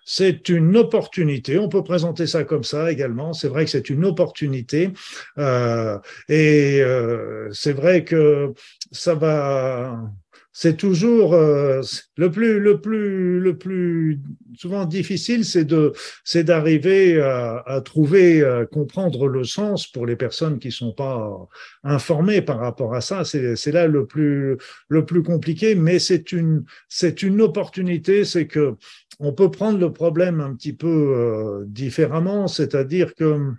C'est 0.04 0.48
une 0.48 0.76
opportunité. 0.76 1.58
On 1.58 1.68
peut 1.68 1.84
présenter 1.84 2.26
ça 2.26 2.44
comme 2.44 2.64
ça 2.64 2.90
également. 2.90 3.32
C'est 3.32 3.48
vrai 3.48 3.64
que 3.64 3.70
c'est 3.70 3.90
une 3.90 4.04
opportunité. 4.04 4.90
Euh, 5.38 5.98
et 6.28 6.80
euh, 6.80 7.50
c'est 7.52 7.72
vrai 7.72 8.04
que 8.04 8.52
ça 8.90 9.14
va 9.14 10.00
c'est 10.52 10.76
toujours 10.76 11.34
euh, 11.34 11.80
le 12.16 12.30
plus 12.30 12.60
le 12.60 12.80
plus 12.80 13.40
le 13.40 13.56
plus 13.56 14.20
souvent 14.56 14.84
difficile 14.84 15.44
c'est 15.44 15.64
de 15.64 15.92
c'est 16.24 16.44
d'arriver 16.44 17.20
à, 17.20 17.62
à, 17.66 17.80
trouver 17.80 18.44
à 18.44 18.66
comprendre 18.66 19.28
le 19.28 19.44
sens 19.44 19.86
pour 19.86 20.06
les 20.06 20.16
personnes 20.16 20.58
qui 20.58 20.70
sont 20.70 20.92
pas 20.92 21.30
informées 21.84 22.42
par 22.42 22.58
rapport 22.58 22.94
à 22.94 23.00
ça. 23.00 23.24
C'est 23.24 23.56
c'est 23.56 23.72
là 23.72 23.86
le 23.86 24.06
plus 24.06 24.58
le 24.88 25.04
plus 25.04 25.22
compliqué 25.22 25.74
mais 25.74 25.98
c'est 25.98 26.32
une 26.32 26.64
c'est 26.88 27.22
une 27.22 27.40
opportunité 27.40 28.24
c'est 28.24 28.46
que 28.46 28.76
on 29.20 29.32
peut 29.32 29.50
prendre 29.50 29.78
le 29.78 29.92
problème 29.92 30.40
un 30.40 30.54
petit 30.54 30.72
peu 30.72 30.88
euh, 30.88 31.64
différemment. 31.66 32.48
C'est-à-dire 32.48 33.14
que 33.14 33.52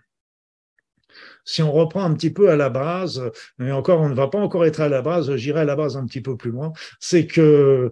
si 1.45 1.61
on 1.61 1.71
reprend 1.71 2.03
un 2.03 2.13
petit 2.13 2.31
peu 2.31 2.49
à 2.49 2.55
la 2.55 2.69
base, 2.69 3.23
mais 3.57 3.71
encore, 3.71 4.01
on 4.01 4.09
ne 4.09 4.15
va 4.15 4.27
pas 4.27 4.39
encore 4.39 4.65
être 4.65 4.81
à 4.81 4.89
la 4.89 5.01
base, 5.01 5.35
j'irai 5.35 5.61
à 5.61 5.65
la 5.65 5.75
base 5.75 5.97
un 5.97 6.05
petit 6.05 6.21
peu 6.21 6.37
plus 6.37 6.51
loin, 6.51 6.71
c'est 6.99 7.27
que 7.27 7.91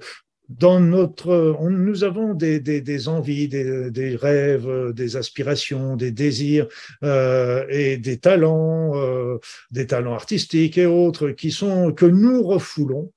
dans 0.60 0.80
notre, 0.80 1.58
nous 1.70 2.04
avons 2.04 2.34
des, 2.34 2.60
des, 2.60 2.82
des 2.82 3.08
envies, 3.08 3.48
des, 3.48 3.90
des, 3.92 4.16
rêves, 4.16 4.92
des 4.94 5.16
aspirations, 5.16 5.96
des 5.96 6.12
désirs 6.12 6.68
euh, 7.04 7.66
et 7.70 7.98
des 7.98 8.18
talents, 8.18 8.92
euh, 8.96 9.38
des 9.72 9.88
talents 9.88 10.14
artistiques 10.14 10.78
et 10.78 10.86
autres 10.86 11.30
qui 11.30 11.52
sont 11.52 11.94
que 11.94 12.06
nous 12.06 12.44
refoulons 12.44 13.12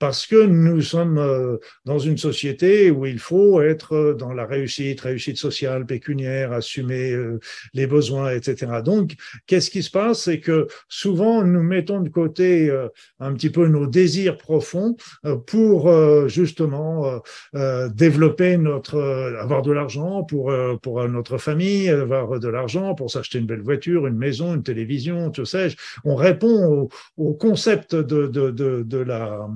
parce 0.00 0.26
que 0.26 0.46
nous 0.46 0.80
sommes 0.80 1.18
euh, 1.18 1.58
dans 1.84 1.98
une 1.98 2.16
société 2.16 2.90
où 2.90 3.06
il 3.06 3.18
faut 3.18 3.60
être 3.60 4.16
dans 4.18 4.32
la 4.32 4.46
réussite, 4.46 5.02
réussite 5.02 5.36
sociale, 5.36 5.86
pécuniaire, 5.86 6.52
assumer 6.52 7.12
euh, 7.12 7.38
les 7.74 7.86
besoins, 7.86 8.30
etc. 8.32 8.80
Donc, 8.82 9.12
qu'est-ce 9.46 9.70
qui 9.70 9.82
se 9.82 9.90
passe, 9.90 10.22
c'est 10.22 10.40
que 10.40 10.66
souvent 10.88 11.44
nous 11.44 11.62
mettons 11.62 12.00
de 12.00 12.08
côté 12.08 12.70
euh, 12.70 12.88
un 13.20 13.34
petit 13.34 13.50
peu 13.50 13.68
nos 13.68 13.86
désirs 13.86 14.38
profonds 14.38 14.96
pour 15.46 15.90
justement 16.28 16.79
euh, 16.80 17.18
euh, 17.54 17.88
développer 17.88 18.56
notre, 18.56 18.96
euh, 18.96 19.40
avoir 19.40 19.62
de 19.62 19.72
l'argent 19.72 20.24
pour 20.24 20.52
pour 20.82 21.08
notre 21.08 21.38
famille, 21.38 21.88
avoir 21.88 22.40
de 22.40 22.48
l'argent 22.48 22.94
pour 22.94 23.10
s'acheter 23.10 23.38
une 23.38 23.46
belle 23.46 23.62
voiture, 23.62 24.06
une 24.06 24.16
maison, 24.16 24.54
une 24.54 24.62
télévision, 24.62 25.30
tout 25.30 25.44
sais-je. 25.44 25.76
On 26.04 26.14
répond 26.14 26.88
au, 27.16 27.34
concept 27.34 27.94
de, 27.94 28.26
de, 28.26 28.50
de 28.50 28.98
la 28.98 29.48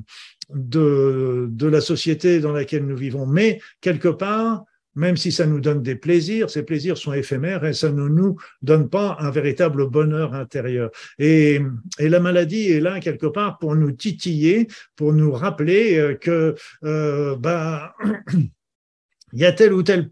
de, 0.50 1.48
de 1.50 1.66
la 1.66 1.80
société 1.80 2.40
dans 2.40 2.52
laquelle 2.52 2.86
nous 2.86 2.96
vivons, 2.96 3.26
mais 3.26 3.60
quelque 3.80 4.08
part, 4.08 4.64
même 4.94 5.16
si 5.16 5.32
ça 5.32 5.46
nous 5.46 5.60
donne 5.60 5.82
des 5.82 5.96
plaisirs, 5.96 6.50
ces 6.50 6.62
plaisirs 6.62 6.96
sont 6.96 7.12
éphémères 7.12 7.64
et 7.64 7.72
ça 7.72 7.90
ne 7.90 8.08
nous 8.08 8.36
donne 8.62 8.88
pas 8.88 9.16
un 9.20 9.30
véritable 9.30 9.88
bonheur 9.88 10.34
intérieur. 10.34 10.90
Et, 11.18 11.60
la 11.98 12.20
maladie 12.20 12.70
est 12.70 12.80
là 12.80 13.00
quelque 13.00 13.26
part 13.26 13.58
pour 13.58 13.74
nous 13.74 13.90
titiller, 13.90 14.68
pour 14.94 15.12
nous 15.12 15.32
rappeler 15.32 15.98
euh, 15.98 16.14
que 16.14 16.54
euh, 16.84 17.36
bah, 17.36 17.94
il 19.32 19.40
y 19.40 19.44
a 19.44 19.52
telle 19.52 19.72
ou 19.72 19.82
telle 19.82 20.10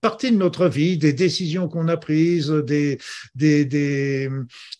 partie 0.00 0.30
de 0.30 0.36
notre 0.36 0.68
vie, 0.68 0.98
des 0.98 1.12
décisions 1.12 1.68
qu'on 1.68 1.88
a 1.88 1.96
prises, 1.96 2.50
des, 2.50 2.98
des, 3.34 3.64
des, 3.64 4.28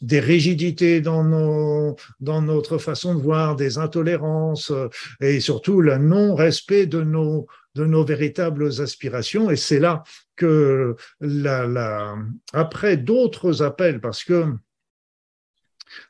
des, 0.01 0.21
rigidités 0.21 1.01
dans, 1.01 1.25
nos, 1.25 1.97
dans 2.21 2.43
notre 2.43 2.79
façon 2.79 3.15
de 3.15 3.21
voir, 3.21 3.57
des 3.57 3.79
intolérances 3.79 4.73
et 5.21 5.41
surtout 5.41 5.81
le 5.81 5.99
non-respect 5.99 6.87
de 6.87 7.03
nos, 7.03 7.47
de 7.79 7.87
nos 7.87 8.05
véritables 8.05 8.81
aspirations. 8.81 9.51
Et 9.51 9.57
c'est 9.57 9.79
là 9.79 10.03
que, 10.37 10.97
la, 11.21 11.67
la, 11.67 12.17
après 12.53 12.97
d'autres 12.97 13.63
appels, 13.63 14.01
parce 14.01 14.25
que 14.25 14.53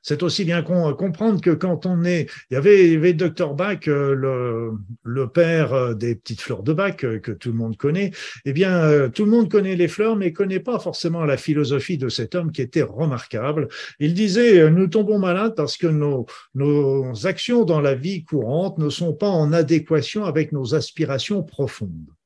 c'est 0.03 0.23
aussi 0.23 0.45
bien 0.45 0.63
comprendre 0.63 1.41
que 1.41 1.51
quand 1.51 1.87
on 1.87 2.05
est, 2.05 2.29
il 2.51 2.55
y 2.55 2.57
avait, 2.57 2.91
il 2.91 3.17
Dr 3.17 3.55
Bach, 3.55 3.89
euh, 3.89 4.73
le, 5.03 5.29
père 5.29 5.73
euh, 5.73 5.95
des 5.95 6.15
petites 6.15 6.41
fleurs 6.41 6.63
de 6.63 6.73
Bach 6.73 7.05
euh, 7.05 7.19
que 7.19 7.33
tout 7.33 7.51
le 7.51 7.57
monde 7.57 7.77
connaît. 7.77 8.13
Eh 8.45 8.53
bien, 8.53 9.09
tout 9.11 9.25
le 9.25 9.31
monde 9.31 9.51
connaît 9.51 9.77
les 9.77 9.89
fleurs, 9.89 10.17
mais 10.17 10.33
connaît 10.33 10.61
pas 10.61 10.79
forcément 10.79 11.25
la 11.25 11.37
philosophie 11.37 11.99
de 11.99 12.09
cet 12.09 12.35
homme 12.35 12.53
qui 12.53 12.63
était 12.63 12.83
remarquable. 12.83 13.69
Il 13.99 14.15
disait 14.15 14.71
nous 14.71 14.87
tombons 14.87 15.19
malades 15.19 15.55
parce 15.57 15.77
que 15.77 15.87
nos 15.87 17.27
actions 17.27 17.65
dans 17.65 17.81
la 17.81 17.95
vie 17.95 18.25
courante 18.25 18.79
ne 18.79 18.89
sont 18.89 19.13
pas 19.13 19.29
en 19.29 19.53
adéquation 19.53 20.25
avec 20.25 20.53
nos 20.53 20.75
aspirations 20.75 21.43
profondes. 21.43 22.18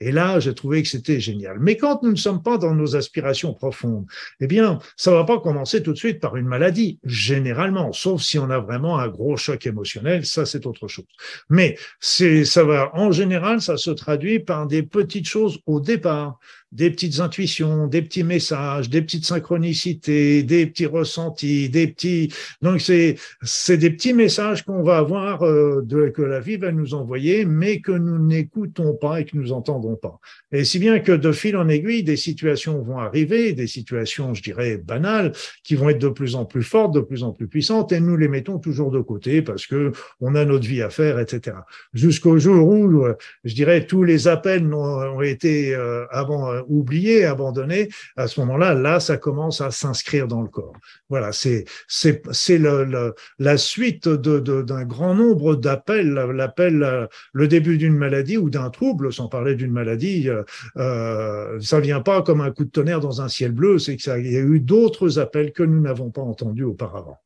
Et 0.00 0.12
là, 0.12 0.38
j'ai 0.38 0.54
trouvé 0.54 0.82
que 0.82 0.88
c'était 0.88 1.18
génial. 1.18 1.58
Mais 1.60 1.76
quand 1.76 2.02
nous 2.02 2.10
ne 2.10 2.16
sommes 2.16 2.42
pas 2.42 2.56
dans 2.56 2.74
nos 2.74 2.94
aspirations 2.94 3.52
profondes, 3.52 4.06
eh 4.40 4.46
bien, 4.46 4.78
ça 4.96 5.10
va 5.10 5.24
pas 5.24 5.40
commencer 5.40 5.82
tout 5.82 5.92
de 5.92 5.98
suite 5.98 6.20
par 6.20 6.36
une 6.36 6.46
maladie, 6.46 7.00
généralement, 7.04 7.92
sauf 7.92 8.22
si 8.22 8.38
on 8.38 8.48
a 8.50 8.58
vraiment 8.58 8.98
un 8.98 9.08
gros 9.08 9.36
choc 9.36 9.66
émotionnel, 9.66 10.24
ça 10.24 10.46
c'est 10.46 10.66
autre 10.66 10.86
chose. 10.86 11.06
Mais 11.48 11.76
c'est, 11.98 12.44
ça 12.44 12.62
va, 12.62 12.90
en 12.94 13.10
général, 13.10 13.60
ça 13.60 13.76
se 13.76 13.90
traduit 13.90 14.38
par 14.38 14.66
des 14.66 14.84
petites 14.84 15.26
choses 15.26 15.60
au 15.66 15.80
départ 15.80 16.38
des 16.72 16.90
petites 16.90 17.20
intuitions, 17.20 17.86
des 17.86 18.02
petits 18.02 18.24
messages, 18.24 18.90
des 18.90 19.00
petites 19.00 19.24
synchronicités, 19.24 20.42
des 20.42 20.66
petits 20.66 20.86
ressentis, 20.86 21.68
des 21.68 21.86
petits. 21.88 22.32
Donc 22.60 22.80
c'est 22.80 23.16
c'est 23.42 23.78
des 23.78 23.90
petits 23.90 24.12
messages 24.12 24.64
qu'on 24.64 24.82
va 24.82 24.98
avoir 24.98 25.42
euh, 25.42 25.82
de, 25.82 26.08
que 26.08 26.22
la 26.22 26.40
vie 26.40 26.56
va 26.56 26.72
nous 26.72 26.94
envoyer, 26.94 27.44
mais 27.44 27.80
que 27.80 27.92
nous 27.92 28.18
n'écoutons 28.18 28.94
pas 28.94 29.20
et 29.20 29.24
que 29.24 29.36
nous 29.36 29.52
entendons 29.52 29.96
pas. 29.96 30.20
Et 30.52 30.64
si 30.64 30.78
bien 30.78 30.98
que 30.98 31.12
de 31.12 31.32
fil 31.32 31.56
en 31.56 31.68
aiguille, 31.68 32.02
des 32.02 32.16
situations 32.16 32.82
vont 32.82 32.98
arriver, 32.98 33.52
des 33.52 33.66
situations, 33.66 34.34
je 34.34 34.42
dirais 34.42 34.76
banales, 34.76 35.32
qui 35.64 35.74
vont 35.74 35.88
être 35.88 35.98
de 35.98 36.08
plus 36.08 36.34
en 36.34 36.44
plus 36.44 36.62
fortes, 36.62 36.94
de 36.94 37.00
plus 37.00 37.22
en 37.22 37.32
plus 37.32 37.48
puissantes, 37.48 37.92
et 37.92 38.00
nous 38.00 38.16
les 38.16 38.28
mettons 38.28 38.58
toujours 38.58 38.90
de 38.90 39.00
côté 39.00 39.42
parce 39.42 39.66
que 39.66 39.92
on 40.20 40.34
a 40.34 40.44
notre 40.44 40.66
vie 40.66 40.82
à 40.82 40.90
faire, 40.90 41.18
etc. 41.18 41.56
Jusqu'au 41.94 42.38
jour 42.38 42.68
où, 42.68 43.06
je 43.44 43.54
dirais, 43.54 43.86
tous 43.86 44.04
les 44.04 44.28
appels 44.28 44.72
ont, 44.72 45.22
été 45.22 45.74
euh, 45.74 46.06
avant 46.10 46.57
oublié, 46.68 47.24
abandonné, 47.24 47.88
à 48.16 48.26
ce 48.26 48.40
moment-là, 48.40 48.74
là, 48.74 49.00
ça 49.00 49.16
commence 49.16 49.60
à 49.60 49.70
s'inscrire 49.70 50.26
dans 50.26 50.42
le 50.42 50.48
corps. 50.48 50.76
Voilà, 51.08 51.32
c'est 51.32 51.64
c'est 51.86 52.22
c'est 52.32 52.58
le, 52.58 53.14
la 53.38 53.56
suite 53.56 54.08
de 54.08 54.62
d'un 54.62 54.84
grand 54.84 55.14
nombre 55.14 55.54
d'appels, 55.54 56.12
l'appel, 56.12 57.08
le 57.32 57.48
début 57.48 57.78
d'une 57.78 57.96
maladie 57.96 58.36
ou 58.36 58.50
d'un 58.50 58.70
trouble, 58.70 59.12
sans 59.12 59.28
parler 59.28 59.54
d'une 59.54 59.72
maladie. 59.72 60.28
Euh, 60.76 61.60
ça 61.60 61.80
vient 61.80 62.00
pas 62.00 62.22
comme 62.22 62.40
un 62.40 62.50
coup 62.50 62.64
de 62.64 62.70
tonnerre 62.70 63.00
dans 63.00 63.20
un 63.20 63.28
ciel 63.28 63.52
bleu, 63.52 63.78
c'est 63.78 63.96
que 63.96 64.02
ça, 64.02 64.18
il 64.18 64.32
y 64.32 64.36
a 64.36 64.40
eu 64.40 64.60
d'autres 64.60 65.18
appels 65.18 65.52
que 65.52 65.62
nous 65.62 65.80
n'avons 65.80 66.10
pas 66.10 66.22
entendus 66.22 66.64
auparavant. 66.64 67.18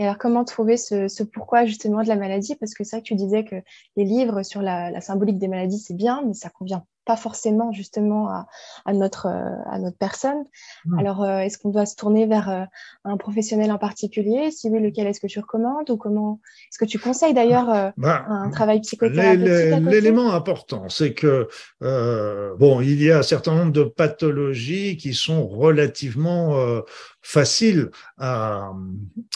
Et 0.00 0.04
alors, 0.04 0.16
comment 0.16 0.44
trouver 0.44 0.76
ce, 0.76 1.08
ce, 1.08 1.24
pourquoi 1.24 1.66
justement 1.66 2.04
de 2.04 2.08
la 2.08 2.14
maladie? 2.14 2.54
Parce 2.54 2.72
que 2.72 2.84
ça, 2.84 3.00
tu 3.00 3.16
disais 3.16 3.44
que 3.44 3.56
les 3.96 4.04
livres 4.04 4.44
sur 4.44 4.62
la, 4.62 4.92
la 4.92 5.00
symbolique 5.00 5.38
des 5.38 5.48
maladies, 5.48 5.80
c'est 5.80 5.96
bien, 5.96 6.22
mais 6.24 6.34
ça 6.34 6.50
convient 6.50 6.84
pas 7.08 7.16
forcément 7.16 7.72
justement 7.72 8.28
à, 8.28 8.46
à 8.84 8.92
notre, 8.92 9.26
euh, 9.26 9.72
à 9.72 9.78
notre 9.78 9.96
personne. 9.96 10.44
Hmm. 10.84 10.98
Alors, 10.98 11.24
euh, 11.24 11.38
est-ce 11.38 11.56
qu'on 11.56 11.70
doit 11.70 11.86
se 11.86 11.96
tourner 11.96 12.26
vers 12.26 12.50
euh, 12.50 12.64
un 13.04 13.16
professionnel 13.16 13.72
en 13.72 13.78
particulier? 13.78 14.50
Si 14.50 14.68
oui, 14.68 14.78
lequel 14.78 15.06
est-ce 15.06 15.18
que 15.18 15.26
tu 15.26 15.40
recommandes? 15.40 15.88
Ou 15.88 15.96
comment 15.96 16.38
Est-ce 16.70 16.78
que 16.78 16.84
tu 16.84 16.98
conseilles 16.98 17.32
d'ailleurs 17.32 17.92
bah, 17.96 18.26
un 18.28 18.50
travail 18.50 18.82
psychothérapeutique 18.82 19.88
L'élément 19.88 20.32
important, 20.32 20.90
c'est 20.90 21.14
que 21.14 21.48
bon, 22.60 22.82
il 22.82 23.02
y 23.02 23.10
a 23.10 23.20
un 23.20 23.22
certain 23.22 23.54
nombre 23.54 23.72
de 23.72 23.84
pathologies 23.84 24.98
qui 24.98 25.14
sont 25.14 25.46
relativement 25.48 26.82
facile 27.22 27.90
à, 28.16 28.72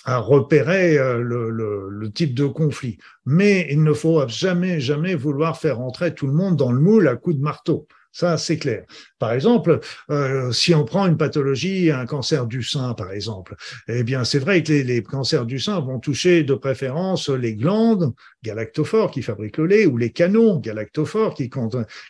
à 0.05 0.19
repérer 0.19 0.97
euh, 0.99 1.19
le, 1.19 1.51
le, 1.51 1.89
le, 1.91 2.11
type 2.11 2.35
de 2.35 2.47
conflit. 2.47 2.97
Mais 3.25 3.69
il 3.71 3.83
ne 3.83 3.93
faut 3.93 4.27
jamais, 4.29 4.81
jamais 4.81 5.15
vouloir 5.15 5.59
faire 5.59 5.81
entrer 5.81 6.15
tout 6.15 6.27
le 6.27 6.33
monde 6.33 6.57
dans 6.57 6.73
le 6.73 6.81
moule 6.81 7.09
à 7.09 7.17
coups 7.17 7.37
de 7.37 7.43
marteau. 7.43 7.87
Ça, 8.13 8.37
c'est 8.37 8.59
clair. 8.59 8.85
Par 9.19 9.33
exemple, 9.33 9.81
euh, 10.11 10.53
si 10.53 10.75
on 10.75 10.85
prend 10.85 11.07
une 11.07 11.17
pathologie, 11.17 11.91
un 11.91 12.05
cancer 12.05 12.47
du 12.47 12.63
sein, 12.63 12.93
par 12.93 13.11
exemple, 13.11 13.57
eh 13.89 14.05
bien, 14.05 14.25
c'est 14.25 14.39
vrai 14.39 14.63
que 14.63 14.71
les, 14.71 14.85
les, 14.85 15.03
cancers 15.03 15.47
du 15.47 15.59
sein 15.59 15.81
vont 15.81 15.99
toucher 15.99 16.45
de 16.45 16.53
préférence 16.55 17.31
les 17.31 17.55
glandes 17.55 18.13
galactophores 18.43 19.11
qui 19.11 19.23
fabriquent 19.23 19.57
le 19.57 19.67
lait 19.67 19.87
ou 19.87 19.97
les 19.97 20.11
canaux 20.11 20.59
galactophores 20.59 21.35
qui, 21.35 21.49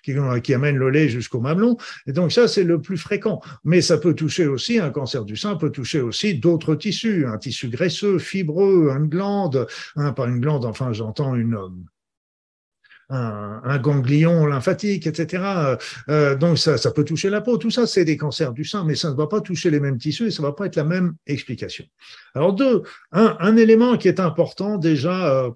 qui, 0.03 0.15
qui 0.43 0.55
amènent 0.55 0.77
le 0.77 0.91
lait 0.91 1.09
jusqu'au 1.09 1.41
mamelon. 1.41 1.77
Et 2.09 2.13
donc, 2.13 2.33
ça, 2.33 2.49
c'est 2.49 2.65
le 2.65 2.81
plus 2.81 2.99
fréquent. 2.99 3.41
Mais 3.65 3.81
ça 3.81 3.97
peut 3.97 4.15
toucher 4.15 4.47
aussi, 4.47 4.81
un 4.81 4.91
cancer 4.91 5.25
du 5.25 5.37
sein 5.37 5.55
peut 5.55 5.71
toucher 5.71 6.01
aussi 6.01 6.35
d'autres 6.35 6.75
tissus, 6.75 7.27
un 7.27 7.39
tissu 7.39 7.69
graisseux, 7.69 8.19
fibreux, 8.19 8.91
une 8.91 9.07
glande, 9.07 9.69
hein, 9.95 10.13
pas 10.13 10.27
une 10.27 10.41
glande, 10.41 10.65
enfin, 10.65 10.93
j'entends 10.93 11.37
une 11.37 11.57
un, 13.13 13.79
ganglion 13.79 14.47
lymphatique, 14.47 15.07
etc. 15.07 15.77
Euh, 16.09 16.35
donc 16.37 16.59
ça, 16.59 16.79
ça 16.79 16.91
peut 16.91 17.05
toucher 17.05 17.31
la 17.31 17.41
peau. 17.41 17.59
Tout 17.59 17.71
ça, 17.71 17.87
c'est 17.87 18.05
des 18.05 18.17
cancers 18.17 18.53
du 18.53 18.65
sein, 18.65 18.85
mais 18.85 18.95
ça 18.95 19.11
ne 19.11 19.17
va 19.17 19.27
pas 19.27 19.41
toucher 19.41 19.71
les 19.71 19.81
mêmes 19.81 19.99
tissus 19.99 20.27
et 20.27 20.31
ça 20.31 20.43
ne 20.43 20.49
va 20.49 20.53
pas 20.53 20.67
être 20.67 20.77
la 20.77 20.85
même 20.85 21.15
explication. 21.27 21.85
Alors 22.35 22.53
deux, 22.55 22.83
un, 23.13 23.37
un 23.41 23.57
élément 23.57 23.97
qui 23.97 24.09
est 24.09 24.21
important 24.21 24.79
déjà, 24.79 25.45
euh, 25.45 25.51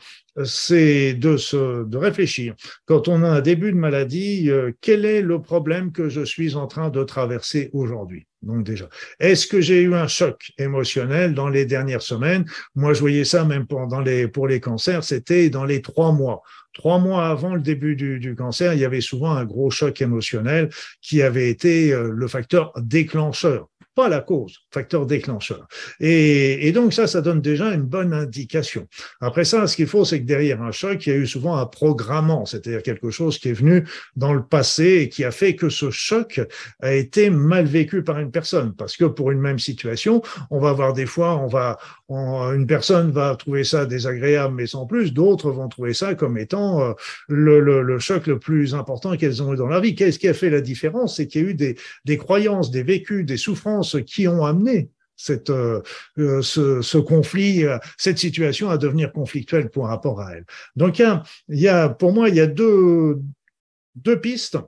c'est 0.44 1.14
de 1.14 1.36
se 1.36 1.84
de 1.84 1.96
réfléchir. 1.96 2.54
Quand 2.84 3.08
on 3.08 3.22
a 3.22 3.28
un 3.28 3.40
début 3.40 3.72
de 3.72 3.78
maladie, 3.78 4.50
euh, 4.50 4.72
quel 4.80 5.04
est 5.04 5.22
le 5.22 5.40
problème 5.40 5.92
que 5.92 6.08
je 6.08 6.24
suis 6.24 6.56
en 6.56 6.66
train 6.66 6.90
de 6.90 7.02
traverser 7.04 7.70
aujourd'hui? 7.72 8.26
Donc 8.46 8.64
déjà, 8.64 8.88
est-ce 9.18 9.46
que 9.46 9.60
j'ai 9.60 9.82
eu 9.82 9.94
un 9.94 10.06
choc 10.06 10.52
émotionnel 10.56 11.34
dans 11.34 11.48
les 11.48 11.66
dernières 11.66 12.02
semaines? 12.02 12.44
Moi, 12.74 12.94
je 12.94 13.00
voyais 13.00 13.24
ça 13.24 13.44
même 13.44 13.66
pendant 13.66 14.00
les, 14.00 14.28
pour 14.28 14.46
les 14.46 14.60
cancers, 14.60 15.02
c'était 15.02 15.50
dans 15.50 15.64
les 15.64 15.82
trois 15.82 16.12
mois. 16.12 16.42
Trois 16.72 16.98
mois 16.98 17.28
avant 17.28 17.54
le 17.54 17.60
début 17.60 17.96
du, 17.96 18.18
du, 18.18 18.34
cancer, 18.34 18.74
il 18.74 18.80
y 18.80 18.84
avait 18.84 19.00
souvent 19.00 19.32
un 19.32 19.44
gros 19.44 19.70
choc 19.70 20.00
émotionnel 20.00 20.68
qui 21.00 21.22
avait 21.22 21.48
été 21.48 21.92
euh, 21.92 22.10
le 22.14 22.28
facteur 22.28 22.72
déclencheur 22.76 23.68
pas 23.96 24.08
la 24.10 24.20
cause, 24.20 24.58
facteur 24.70 25.06
déclencheur. 25.06 25.66
Et, 26.00 26.68
et, 26.68 26.72
donc 26.72 26.92
ça, 26.92 27.06
ça 27.06 27.22
donne 27.22 27.40
déjà 27.40 27.72
une 27.72 27.82
bonne 27.82 28.12
indication. 28.12 28.86
Après 29.22 29.44
ça, 29.44 29.66
ce 29.66 29.74
qu'il 29.74 29.86
faut, 29.86 30.04
c'est 30.04 30.20
que 30.20 30.26
derrière 30.26 30.62
un 30.62 30.70
choc, 30.70 31.06
il 31.06 31.10
y 31.10 31.12
a 31.12 31.16
eu 31.16 31.26
souvent 31.26 31.56
un 31.56 31.64
programmant, 31.64 32.44
c'est-à-dire 32.44 32.82
quelque 32.82 33.10
chose 33.10 33.38
qui 33.38 33.48
est 33.48 33.54
venu 33.54 33.88
dans 34.14 34.34
le 34.34 34.44
passé 34.44 34.98
et 35.00 35.08
qui 35.08 35.24
a 35.24 35.30
fait 35.30 35.56
que 35.56 35.70
ce 35.70 35.90
choc 35.90 36.40
a 36.80 36.92
été 36.92 37.30
mal 37.30 37.64
vécu 37.64 38.04
par 38.04 38.18
une 38.18 38.30
personne. 38.30 38.74
Parce 38.76 38.98
que 38.98 39.06
pour 39.06 39.30
une 39.30 39.40
même 39.40 39.58
situation, 39.58 40.20
on 40.50 40.60
va 40.60 40.68
avoir 40.68 40.92
des 40.92 41.06
fois, 41.06 41.36
on 41.38 41.46
va, 41.46 41.78
une 42.08 42.66
personne 42.66 43.10
va 43.10 43.34
trouver 43.34 43.64
ça 43.64 43.84
désagréable, 43.84 44.54
mais 44.54 44.66
sans 44.66 44.86
plus, 44.86 45.12
d'autres 45.12 45.50
vont 45.50 45.68
trouver 45.68 45.92
ça 45.92 46.14
comme 46.14 46.38
étant 46.38 46.80
euh, 46.80 46.92
le, 47.28 47.58
le, 47.60 47.82
le 47.82 47.98
choc 47.98 48.28
le 48.28 48.38
plus 48.38 48.74
important 48.74 49.16
qu'elles 49.16 49.42
ont 49.42 49.52
eu 49.52 49.56
dans 49.56 49.66
leur 49.66 49.80
vie. 49.80 49.94
Qu'est-ce 49.96 50.18
qui 50.18 50.28
a 50.28 50.34
fait 50.34 50.50
la 50.50 50.60
différence? 50.60 51.16
C'est 51.16 51.26
qu'il 51.26 51.42
y 51.42 51.44
a 51.46 51.48
eu 51.48 51.54
des, 51.54 51.76
des 52.04 52.16
croyances, 52.16 52.70
des 52.70 52.84
vécus, 52.84 53.24
des 53.26 53.36
souffrances 53.36 53.96
qui 54.06 54.28
ont 54.28 54.44
amené 54.44 54.90
cette, 55.16 55.50
euh, 55.50 55.82
euh, 56.18 56.42
ce, 56.42 56.82
ce, 56.82 56.98
conflit, 56.98 57.64
euh, 57.64 57.78
cette 57.96 58.18
situation 58.18 58.70
à 58.70 58.78
devenir 58.78 59.12
conflictuelle 59.12 59.70
pour 59.70 59.86
rapport 59.86 60.20
à 60.20 60.34
elle. 60.34 60.44
Donc, 60.76 60.98
il 60.98 61.02
y 61.02 61.04
a, 61.06 61.22
il 61.48 61.60
y 61.60 61.68
a 61.68 61.88
pour 61.88 62.12
moi, 62.12 62.28
il 62.28 62.36
y 62.36 62.40
a 62.40 62.46
deux, 62.46 63.18
deux 63.96 64.20
pistes. 64.20 64.58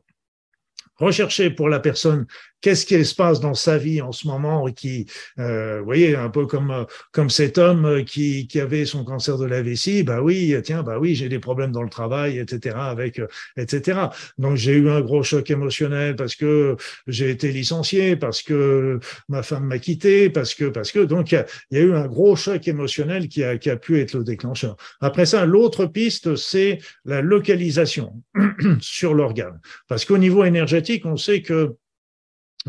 Rechercher 0.97 1.51
pour 1.51 1.69
la 1.69 1.79
personne 1.79 2.27
qu'est-ce 2.61 2.87
qui 2.87 3.05
se 3.05 3.15
passe 3.15 3.41
dans 3.41 3.55
sa 3.55 3.79
vie 3.79 4.01
en 4.01 4.13
ce 4.13 4.27
moment 4.27 4.67
qui, 4.73 5.07
euh, 5.39 5.79
vous 5.79 5.85
voyez, 5.85 6.17
un 6.17 6.29
peu 6.31 6.47
comme 6.47 6.87
comme 7.13 7.31
cet 7.31 7.59
homme 7.59 8.05
qui, 8.05 8.47
qui 8.47 8.61
avait 8.61 8.85
son 8.85 9.05
cancer 9.05 9.39
de 9.39 9.45
la 9.45 9.63
vessie, 9.63 10.03
bah 10.03 10.21
oui, 10.23 10.55
tiens, 10.65 10.83
bah 10.83 10.99
oui, 10.99 11.15
j'ai 11.15 11.29
des 11.29 11.39
problèmes 11.39 11.73
dans 11.73 11.83
le 11.83 11.89
travail, 11.91 12.39
etc. 12.39 12.77
Avec, 12.79 13.21
etc. 13.57 14.01
Donc 14.39 14.57
j'ai 14.57 14.73
eu 14.73 14.91
un 14.91 15.01
gros 15.01 15.23
choc 15.23 15.51
émotionnel 15.51 16.17
parce 16.17 16.35
que 16.35 16.77
j'ai 17.07 17.31
été 17.31 17.53
licencié, 17.53 18.17
parce 18.17 18.43
que 18.43 18.99
ma 19.29 19.43
femme 19.43 19.65
m'a 19.65 19.79
quitté, 19.79 20.31
parce 20.31 20.55
que 20.55 20.67
parce 20.67 20.93
que 20.93 21.01
donc 21.01 21.33
il 21.33 21.45
y, 21.71 21.77
y, 21.77 21.79
a 21.79 21.83
eu 21.83 21.95
un 21.95 22.07
gros 22.07 22.37
choc 22.37 22.67
émotionnel 22.69 23.29
qui 23.29 23.45
a 23.45 23.59
qui 23.59 23.71
a 23.71 23.77
pu 23.77 24.01
être 24.01 24.15
le 24.15 24.25
déclencheur. 24.25 24.77
Après 25.01 25.27
ça, 25.27 25.47
l'autre 25.47 25.87
piste, 25.87 26.37
c'est 26.37 26.79
la 27.05 27.21
localisation 27.23 28.23
sur 28.81 29.15
l'organe, 29.15 29.61
parce 29.89 30.05
qu'au 30.05 30.19
niveau 30.19 30.45
énergétique, 30.45 31.07
on 31.07 31.17
sait 31.17 31.43
que 31.43 31.77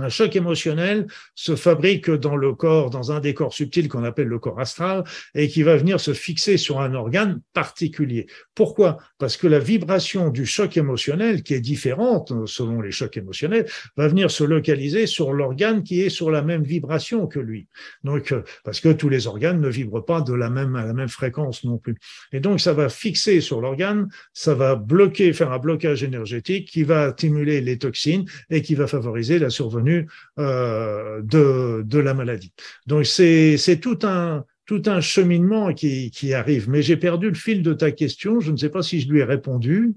un 0.02 0.10
choc 0.10 0.36
émotionnel 0.36 1.08
se 1.36 1.56
fabrique 1.56 2.10
dans 2.10 2.36
le 2.36 2.54
corps, 2.54 2.90
dans 2.90 3.12
un 3.12 3.20
des 3.20 3.34
corps 3.34 3.54
subtils 3.54 3.88
qu'on 3.88 4.04
appelle 4.04 4.28
le 4.28 4.40
corps 4.40 4.60
astral, 4.60 5.04
et 5.36 5.48
qui 5.48 5.64
va 5.64 5.76
venir 5.76 6.00
se 6.00 6.14
fixer 6.14 6.58
sur 6.58 6.80
un 6.80 6.94
organe 6.94 7.42
particulier. 7.54 8.28
Pourquoi? 8.56 8.98
Parce 9.18 9.38
que 9.38 9.48
la 9.48 9.60
vibration 9.60 10.30
du 10.30 10.46
choc 10.46 10.78
émotionnel, 10.78 11.44
qui 11.44 11.54
est 11.54 11.62
différente 11.62 12.34
selon 12.46 12.82
les 12.82 12.92
chocs 12.92 13.18
émotionnels, 13.18 13.66
va 13.98 14.08
venir 14.08 14.32
se 14.32 14.44
localiser 14.44 15.08
sur 15.08 15.34
l'organe 15.34 15.84
qui 15.84 16.02
est 16.02 16.10
sur 16.10 16.32
la 16.32 16.42
même 16.42 16.64
vibration 16.64 17.28
que 17.28 17.40
lui. 17.40 17.68
Donc, 18.04 18.34
parce 18.64 18.80
que 18.80 18.90
tous 18.90 19.10
les 19.10 19.28
organes 19.28 19.62
ne 19.62 19.70
vibrent 19.70 20.06
pas 20.06 20.22
de 20.22 20.34
la 20.34 20.50
même 20.50 20.76
à 20.76 20.86
la 20.86 20.94
même 20.94 21.10
fréquence 21.10 21.64
non 21.64 21.78
plus. 21.78 21.96
Et 22.32 22.40
donc, 22.40 22.60
ça 22.60 22.74
va 22.74 22.90
fixer 22.90 23.42
sur 23.42 23.62
l'organe, 23.62 24.10
ça 24.34 24.54
va 24.54 24.76
bloquer, 24.76 25.34
faire 25.34 25.52
un 25.52 25.60
blocage 25.60 26.04
énergétique 26.04 26.70
qui 26.70 26.84
va 26.84 27.12
stimuler 27.12 27.62
les 27.62 27.78
toxines 27.78 28.26
et 28.50 28.62
qui 28.62 28.76
va 28.76 28.88
favoriser 28.88 29.40
la 29.40 29.50
survenue 29.50 29.89
euh, 30.38 31.22
de, 31.24 31.84
de 31.86 32.00
la 32.00 32.14
maladie. 32.14 32.54
Donc 32.88 33.06
c'est 33.06 33.80
tout 33.82 34.00
un, 34.04 34.46
tout 34.66 34.84
un 34.86 35.02
cheminement 35.02 35.74
qui, 35.74 36.12
qui 36.12 36.34
arrive. 36.34 36.70
Mais 36.70 36.82
j'ai 36.82 36.98
perdu 36.98 37.28
le 37.30 37.36
fil 37.36 37.64
de 37.64 37.74
ta 37.74 37.92
question. 37.92 38.40
Je 38.40 38.52
ne 38.52 38.58
sais 38.58 38.70
pas 38.70 38.84
si 38.84 39.02
je 39.02 39.10
lui 39.12 39.20
ai 39.20 39.24
répondu. 39.24 39.96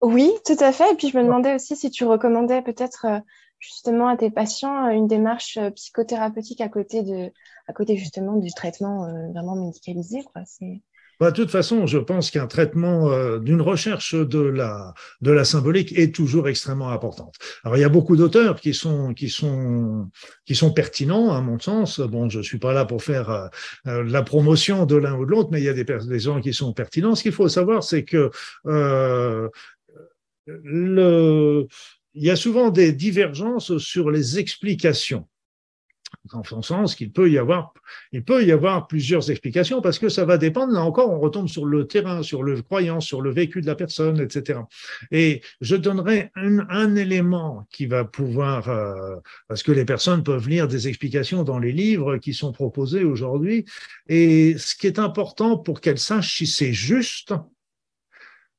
Oui, 0.00 0.30
tout 0.44 0.60
à 0.60 0.72
fait. 0.72 0.88
Et 0.92 0.96
puis 0.96 1.08
je 1.10 1.16
me 1.18 1.24
demandais 1.24 1.54
aussi 1.54 1.74
si 1.76 1.90
tu 1.90 2.04
recommandais 2.04 2.62
peut-être 2.62 3.06
euh, 3.06 3.20
justement 3.58 4.08
à 4.08 4.16
tes 4.16 4.30
patients 4.30 4.86
euh, 4.86 4.90
une 4.90 5.08
démarche 5.08 5.58
psychothérapeutique 5.74 6.60
à 6.60 6.68
côté 6.68 7.02
de, 7.02 7.30
à 7.66 7.72
côté 7.72 7.96
justement 7.96 8.36
du 8.36 8.52
traitement 8.52 8.96
vraiment 9.32 9.56
médicalisé. 9.56 10.22
Quoi. 10.22 10.42
C'est 10.46 10.82
bah, 11.20 11.30
de 11.30 11.36
toute 11.36 11.50
façon, 11.50 11.86
je 11.86 11.98
pense 11.98 12.30
qu'un 12.30 12.46
traitement 12.46 13.10
euh, 13.10 13.38
d'une 13.38 13.60
recherche 13.60 14.14
de 14.14 14.40
la, 14.40 14.94
de 15.20 15.30
la 15.30 15.44
symbolique 15.44 15.96
est 15.98 16.14
toujours 16.14 16.48
extrêmement 16.48 16.90
importante. 16.90 17.34
Alors, 17.64 17.76
il 17.76 17.80
y 17.80 17.84
a 17.84 17.88
beaucoup 17.88 18.16
d'auteurs 18.16 18.60
qui 18.60 18.74
sont, 18.74 19.14
qui, 19.14 19.28
sont, 19.28 20.08
qui 20.44 20.54
sont 20.54 20.72
pertinents, 20.72 21.32
à 21.32 21.40
mon 21.40 21.58
sens. 21.58 22.00
Bon, 22.00 22.28
je 22.28 22.40
suis 22.40 22.58
pas 22.58 22.72
là 22.72 22.84
pour 22.84 23.02
faire 23.02 23.30
euh, 23.30 23.46
euh, 23.86 24.04
la 24.04 24.22
promotion 24.22 24.86
de 24.86 24.96
l'un 24.96 25.16
ou 25.16 25.26
de 25.26 25.30
l'autre, 25.30 25.50
mais 25.50 25.60
il 25.60 25.64
y 25.64 25.68
a 25.68 25.74
des, 25.74 25.84
des 25.84 26.18
gens 26.20 26.40
qui 26.40 26.52
sont 26.52 26.72
pertinents. 26.72 27.14
Ce 27.14 27.22
qu'il 27.22 27.32
faut 27.32 27.48
savoir, 27.48 27.82
c'est 27.82 28.04
que 28.04 28.30
euh, 28.66 29.48
le, 30.46 31.66
il 32.14 32.24
y 32.24 32.30
a 32.30 32.36
souvent 32.36 32.70
des 32.70 32.92
divergences 32.92 33.78
sur 33.78 34.10
les 34.10 34.38
explications 34.38 35.28
en 36.32 36.42
son 36.44 36.62
sens 36.62 36.94
qu'il 36.94 37.10
peut 37.10 37.30
y 37.30 37.38
avoir, 37.38 37.72
il 38.12 38.24
peut 38.24 38.44
y 38.44 38.52
avoir 38.52 38.86
plusieurs 38.86 39.30
explications 39.30 39.80
parce 39.80 39.98
que 39.98 40.08
ça 40.08 40.24
va 40.24 40.38
dépendre. 40.38 40.72
Là 40.72 40.82
encore, 40.82 41.10
on 41.10 41.18
retombe 41.18 41.48
sur 41.48 41.64
le 41.64 41.86
terrain, 41.86 42.22
sur 42.22 42.42
le 42.42 42.60
croyance, 42.62 43.06
sur 43.06 43.20
le 43.20 43.30
vécu 43.30 43.60
de 43.60 43.66
la 43.66 43.74
personne, 43.74 44.20
etc. 44.20 44.60
Et 45.10 45.42
je 45.60 45.76
donnerai 45.76 46.30
un, 46.34 46.96
élément 46.96 47.66
qui 47.70 47.86
va 47.86 48.04
pouvoir, 48.04 48.68
euh, 48.68 49.16
parce 49.46 49.62
que 49.62 49.72
les 49.72 49.84
personnes 49.84 50.22
peuvent 50.22 50.48
lire 50.48 50.68
des 50.68 50.88
explications 50.88 51.44
dans 51.44 51.58
les 51.58 51.72
livres 51.72 52.16
qui 52.16 52.34
sont 52.34 52.52
proposés 52.52 53.04
aujourd'hui. 53.04 53.64
Et 54.08 54.56
ce 54.58 54.74
qui 54.74 54.86
est 54.86 54.98
important 54.98 55.58
pour 55.58 55.80
qu'elles 55.80 55.98
sachent 55.98 56.36
si 56.38 56.46
c'est 56.46 56.72
juste, 56.72 57.34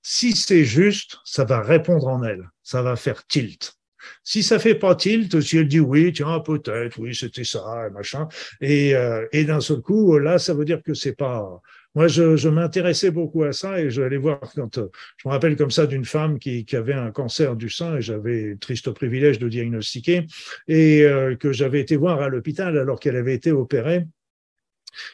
si 0.02 0.36
c'est 0.36 0.64
juste, 0.64 1.18
ça 1.26 1.44
va 1.44 1.62
répondre 1.62 2.08
en 2.08 2.24
elle, 2.24 2.50
ça 2.64 2.82
va 2.82 2.96
faire 2.96 3.26
tilt. 3.28 3.79
Si 4.24 4.44
ça 4.44 4.60
fait 4.60 4.76
pas 4.76 4.96
tilt, 4.96 5.40
si 5.42 5.58
elle 5.58 5.68
dit 5.68 5.80
oui, 5.80 6.12
tiens, 6.14 6.40
peut-être, 6.40 7.00
oui, 7.00 7.16
c'était 7.16 7.44
ça, 7.44 7.90
machin, 7.94 8.28
et, 8.62 8.96
euh, 8.96 9.26
et 9.32 9.44
d'un 9.44 9.62
seul 9.62 9.82
coup, 9.82 10.18
là, 10.18 10.40
ça 10.40 10.54
veut 10.54 10.66
dire 10.66 10.82
que 10.84 10.94
c'est 10.94 11.16
pas. 11.16 11.62
Moi, 11.96 12.08
je, 12.08 12.48
m'intéressais 12.50 13.10
beaucoup 13.10 13.44
à 13.44 13.52
ça 13.52 13.82
et 13.82 13.90
je 13.90 14.04
allais 14.04 14.18
voir 14.18 14.40
quand 14.56 14.76
je 14.76 15.28
me 15.28 15.32
rappelle 15.32 15.56
comme 15.56 15.72
ça 15.72 15.88
d'une 15.88 16.06
femme 16.06 16.38
qui, 16.38 16.64
qui, 16.64 16.76
avait 16.76 16.94
un 16.94 17.12
cancer 17.12 17.56
du 17.56 17.70
sein 17.70 17.98
et 17.98 18.02
j'avais 18.02 18.58
triste 18.58 18.92
privilège 18.92 19.40
de 19.40 19.50
diagnostiquer 19.50 20.28
et 20.68 21.02
euh, 21.04 21.36
que 21.36 21.52
j'avais 21.52 21.82
été 21.82 21.98
voir 21.98 22.22
à 22.22 22.30
l'hôpital 22.30 22.78
alors 22.78 23.00
qu'elle 23.00 23.16
avait 23.16 23.34
été 23.34 23.52
opérée. 23.52 24.06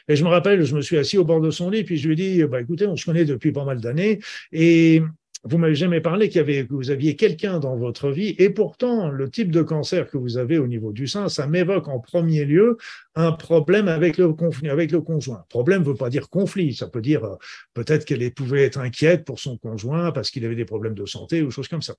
Et 0.08 0.16
je 0.16 0.24
me 0.24 0.28
rappelle, 0.28 0.64
je 0.64 0.74
me 0.74 0.80
suis 0.80 0.98
assis 0.98 1.18
au 1.18 1.24
bord 1.24 1.40
de 1.40 1.50
son 1.50 1.70
lit, 1.70 1.84
puis 1.84 1.96
je 1.96 2.08
lui 2.08 2.14
ai 2.14 2.16
dit, 2.16 2.44
bah, 2.44 2.60
écoutez, 2.60 2.86
on 2.86 2.96
se 2.96 3.04
connaît 3.04 3.24
depuis 3.24 3.52
pas 3.52 3.64
mal 3.64 3.80
d'années, 3.80 4.20
et 4.52 5.02
vous 5.48 5.58
m'avez 5.58 5.74
jamais 5.74 6.00
parlé 6.00 6.28
qu'il 6.28 6.38
y 6.38 6.40
avait, 6.40 6.66
que 6.66 6.74
vous 6.74 6.90
aviez 6.90 7.16
quelqu'un 7.16 7.60
dans 7.60 7.76
votre 7.76 8.10
vie, 8.10 8.34
et 8.38 8.50
pourtant, 8.50 9.08
le 9.08 9.30
type 9.30 9.50
de 9.50 9.62
cancer 9.62 10.10
que 10.10 10.18
vous 10.18 10.38
avez 10.38 10.58
au 10.58 10.66
niveau 10.66 10.92
du 10.92 11.06
sein, 11.06 11.28
ça 11.28 11.46
m'évoque 11.46 11.88
en 11.88 12.00
premier 12.00 12.44
lieu 12.44 12.76
un 13.14 13.32
problème 13.32 13.88
avec 13.88 14.18
le, 14.18 14.34
avec 14.70 14.90
le 14.90 15.00
conjoint. 15.00 15.44
Problème 15.48 15.82
ne 15.82 15.86
veut 15.86 15.94
pas 15.94 16.10
dire 16.10 16.28
conflit, 16.28 16.74
ça 16.74 16.88
peut 16.88 17.00
dire 17.00 17.24
euh, 17.24 17.36
peut-être 17.74 18.04
qu'elle 18.04 18.30
pouvait 18.32 18.64
être 18.64 18.78
inquiète 18.78 19.24
pour 19.24 19.38
son 19.38 19.56
conjoint 19.56 20.12
parce 20.12 20.30
qu'il 20.30 20.44
avait 20.44 20.54
des 20.54 20.64
problèmes 20.64 20.94
de 20.94 21.06
santé 21.06 21.42
ou 21.42 21.50
choses 21.50 21.68
comme 21.68 21.82
ça. 21.82 21.94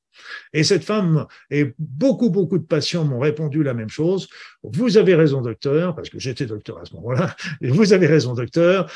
Et 0.53 0.63
cette 0.63 0.83
femme 0.83 1.25
et 1.49 1.73
beaucoup, 1.79 2.29
beaucoup 2.29 2.57
de 2.57 2.65
patients 2.65 3.05
m'ont 3.05 3.19
répondu 3.19 3.63
la 3.63 3.73
même 3.73 3.89
chose. 3.89 4.27
Vous 4.63 4.97
avez 4.97 5.15
raison, 5.15 5.41
docteur, 5.41 5.95
parce 5.95 6.09
que 6.09 6.19
j'étais 6.19 6.45
docteur 6.45 6.77
à 6.79 6.85
ce 6.85 6.93
moment-là. 6.95 7.35
Vous 7.61 7.93
avez 7.93 8.07
raison, 8.07 8.33
docteur. 8.33 8.91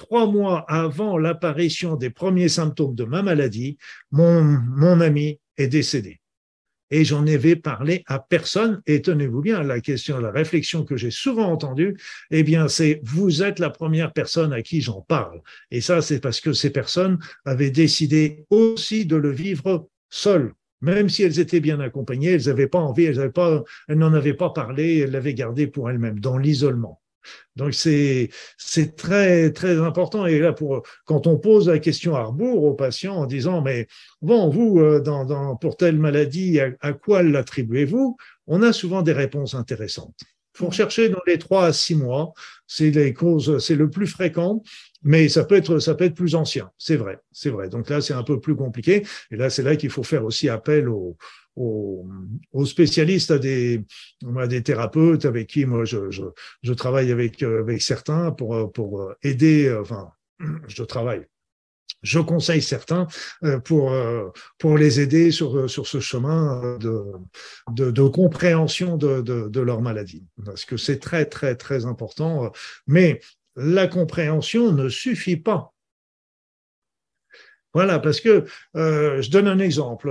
Trois 0.00 0.26
mois 0.26 0.64
avant 0.66 1.18
l'apparition 1.18 1.94
des 1.94 2.08
premiers 2.08 2.48
symptômes 2.48 2.94
de 2.94 3.04
ma 3.04 3.22
maladie, 3.22 3.76
mon, 4.10 4.98
ami 5.02 5.38
est 5.58 5.68
décédé. 5.68 6.20
Et 6.90 7.04
j'en 7.04 7.26
avais 7.26 7.54
parlé 7.54 8.02
à 8.06 8.18
personne. 8.18 8.80
Et 8.86 9.02
tenez-vous 9.02 9.42
bien, 9.42 9.62
la 9.62 9.80
question, 9.80 10.18
la 10.18 10.30
réflexion 10.30 10.86
que 10.86 10.96
j'ai 10.96 11.10
souvent 11.10 11.52
entendue, 11.52 11.98
eh 12.30 12.42
bien, 12.42 12.66
c'est 12.66 13.02
vous 13.04 13.42
êtes 13.42 13.58
la 13.58 13.68
première 13.68 14.14
personne 14.14 14.54
à 14.54 14.62
qui 14.62 14.80
j'en 14.80 15.02
parle. 15.02 15.42
Et 15.70 15.82
ça, 15.82 16.00
c'est 16.00 16.18
parce 16.18 16.40
que 16.40 16.54
ces 16.54 16.70
personnes 16.70 17.18
avaient 17.44 17.70
décidé 17.70 18.46
aussi 18.48 19.04
de 19.04 19.16
le 19.16 19.30
vivre 19.30 19.90
seules. 20.08 20.54
Même 20.80 21.10
si 21.10 21.22
elles 21.24 21.40
étaient 21.40 21.60
bien 21.60 21.78
accompagnées, 21.78 22.32
elles 22.32 22.46
n'avaient 22.46 22.68
pas 22.68 22.78
envie, 22.78 23.04
elles 23.04 23.30
n'en 23.90 24.14
avaient 24.14 24.34
pas 24.34 24.50
parlé, 24.50 25.00
elles 25.00 25.10
l'avaient 25.10 25.34
gardé 25.34 25.66
pour 25.66 25.90
elles-mêmes, 25.90 26.20
dans 26.20 26.38
l'isolement. 26.38 27.02
Donc 27.56 27.74
c'est 27.74 28.30
c'est 28.56 28.96
très 28.96 29.52
très 29.52 29.78
important. 29.78 30.26
Et 30.26 30.38
là 30.38 30.52
pour 30.52 30.82
quand 31.04 31.26
on 31.26 31.36
pose 31.38 31.68
la 31.68 31.78
question 31.78 32.16
à 32.16 32.22
rebours 32.24 32.64
aux 32.64 32.74
patients 32.74 33.16
en 33.16 33.26
disant 33.26 33.60
mais 33.62 33.86
bon 34.22 34.48
vous 34.48 34.80
euh, 34.80 35.00
dans, 35.00 35.24
dans 35.24 35.56
pour 35.56 35.76
telle 35.76 35.98
maladie 35.98 36.60
à, 36.60 36.70
à 36.80 36.92
quoi 36.92 37.22
l'attribuez-vous? 37.22 38.16
On 38.46 38.62
a 38.62 38.72
souvent 38.72 39.02
des 39.02 39.12
réponses 39.12 39.54
intéressantes. 39.54 40.18
Il 40.54 40.58
faut 40.58 40.66
rechercher 40.66 41.08
dans 41.08 41.22
les 41.26 41.38
trois 41.38 41.66
à 41.66 41.72
six 41.72 41.94
mois, 41.94 42.32
c'est 42.66 42.90
les 42.90 43.14
causes, 43.14 43.58
c'est 43.64 43.76
le 43.76 43.88
plus 43.88 44.08
fréquent, 44.08 44.62
mais 45.02 45.28
ça 45.28 45.44
peut 45.44 45.54
être 45.54 45.78
ça 45.78 45.94
peut 45.94 46.04
être 46.04 46.14
plus 46.14 46.34
ancien, 46.34 46.70
c'est 46.76 46.96
vrai, 46.96 47.18
c'est 47.32 47.50
vrai. 47.50 47.68
Donc 47.68 47.88
là 47.88 48.00
c'est 48.00 48.14
un 48.14 48.24
peu 48.24 48.40
plus 48.40 48.56
compliqué. 48.56 49.06
Et 49.30 49.36
là 49.36 49.48
c'est 49.48 49.62
là 49.62 49.76
qu'il 49.76 49.90
faut 49.90 50.02
faire 50.02 50.24
aussi 50.24 50.48
appel 50.48 50.88
aux 50.88 51.16
aux, 51.56 52.06
spécialistes, 52.64 53.30
à 53.30 53.38
des, 53.38 53.84
à 54.38 54.46
des 54.46 54.62
thérapeutes 54.62 55.24
avec 55.24 55.48
qui 55.48 55.66
moi 55.66 55.84
je, 55.84 56.10
je, 56.10 56.22
je 56.62 56.72
travaille 56.72 57.12
avec, 57.12 57.42
euh, 57.42 57.60
avec 57.60 57.82
certains 57.82 58.30
pour, 58.30 58.72
pour 58.72 59.12
aider, 59.22 59.66
euh, 59.66 59.82
enfin, 59.82 60.10
je 60.68 60.82
travaille. 60.82 61.26
Je 62.02 62.18
conseille 62.18 62.62
certains 62.62 63.08
euh, 63.44 63.58
pour, 63.58 63.92
pour 64.56 64.78
les 64.78 65.00
aider 65.00 65.30
sur, 65.30 65.68
sur 65.68 65.86
ce 65.86 66.00
chemin 66.00 66.78
de, 66.78 67.04
de, 67.72 67.90
de 67.90 68.02
compréhension 68.08 68.96
de, 68.96 69.20
de, 69.20 69.48
de, 69.48 69.60
leur 69.60 69.82
maladie. 69.82 70.24
Parce 70.46 70.64
que 70.64 70.78
c'est 70.78 70.98
très, 70.98 71.26
très, 71.26 71.56
très 71.56 71.84
important. 71.84 72.52
Mais 72.86 73.20
la 73.54 73.86
compréhension 73.86 74.72
ne 74.72 74.88
suffit 74.88 75.36
pas. 75.36 75.74
Voilà, 77.72 78.00
parce 78.00 78.20
que 78.20 78.44
euh, 78.76 79.22
je 79.22 79.30
donne 79.30 79.46
un 79.46 79.60
exemple. 79.60 80.10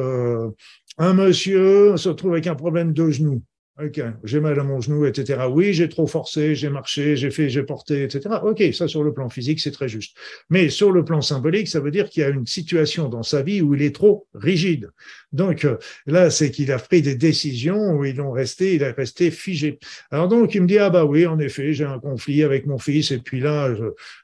Un 0.99 1.13
monsieur 1.13 1.97
se 1.97 2.09
retrouve 2.09 2.33
avec 2.33 2.45
un 2.45 2.55
problème 2.55 2.93
de 2.93 3.09
genou. 3.09 3.41
Ok, 3.81 4.01
j'ai 4.25 4.41
mal 4.41 4.59
à 4.59 4.63
mon 4.63 4.81
genou, 4.81 5.05
etc. 5.05 5.39
Oui, 5.49 5.73
j'ai 5.73 5.87
trop 5.87 6.05
forcé, 6.05 6.53
j'ai 6.53 6.69
marché, 6.69 7.15
j'ai 7.15 7.31
fait, 7.31 7.47
j'ai 7.47 7.63
porté, 7.63 8.03
etc. 8.03 8.35
Ok, 8.43 8.61
ça 8.73 8.89
sur 8.89 9.03
le 9.05 9.13
plan 9.13 9.29
physique, 9.29 9.61
c'est 9.61 9.71
très 9.71 9.87
juste. 9.87 10.17
Mais 10.49 10.67
sur 10.67 10.91
le 10.91 11.05
plan 11.05 11.21
symbolique, 11.21 11.69
ça 11.69 11.79
veut 11.79 11.91
dire 11.91 12.09
qu'il 12.09 12.21
y 12.21 12.25
a 12.25 12.29
une 12.29 12.45
situation 12.45 13.07
dans 13.07 13.23
sa 13.23 13.41
vie 13.41 13.61
où 13.61 13.73
il 13.75 13.81
est 13.81 13.95
trop 13.95 14.27
rigide. 14.33 14.89
Donc 15.31 15.63
euh, 15.63 15.77
là, 16.07 16.29
c'est 16.29 16.51
qu'il 16.51 16.73
a 16.73 16.79
pris 16.79 17.01
des 17.01 17.15
décisions 17.15 17.93
où 17.93 18.03
ils 18.03 18.19
ont 18.19 18.31
resté, 18.31 18.75
il 18.75 18.81
est 18.81 18.91
resté 18.91 19.31
figé. 19.31 19.79
Alors 20.11 20.27
donc, 20.27 20.55
il 20.55 20.63
me 20.63 20.67
dit 20.67 20.79
ah 20.79 20.89
bah 20.89 21.05
oui, 21.05 21.25
en 21.25 21.39
effet, 21.39 21.71
j'ai 21.71 21.85
un 21.85 21.99
conflit 21.99 22.43
avec 22.43 22.65
mon 22.65 22.79
fils 22.79 23.11
et 23.11 23.19
puis 23.19 23.39
là, 23.39 23.73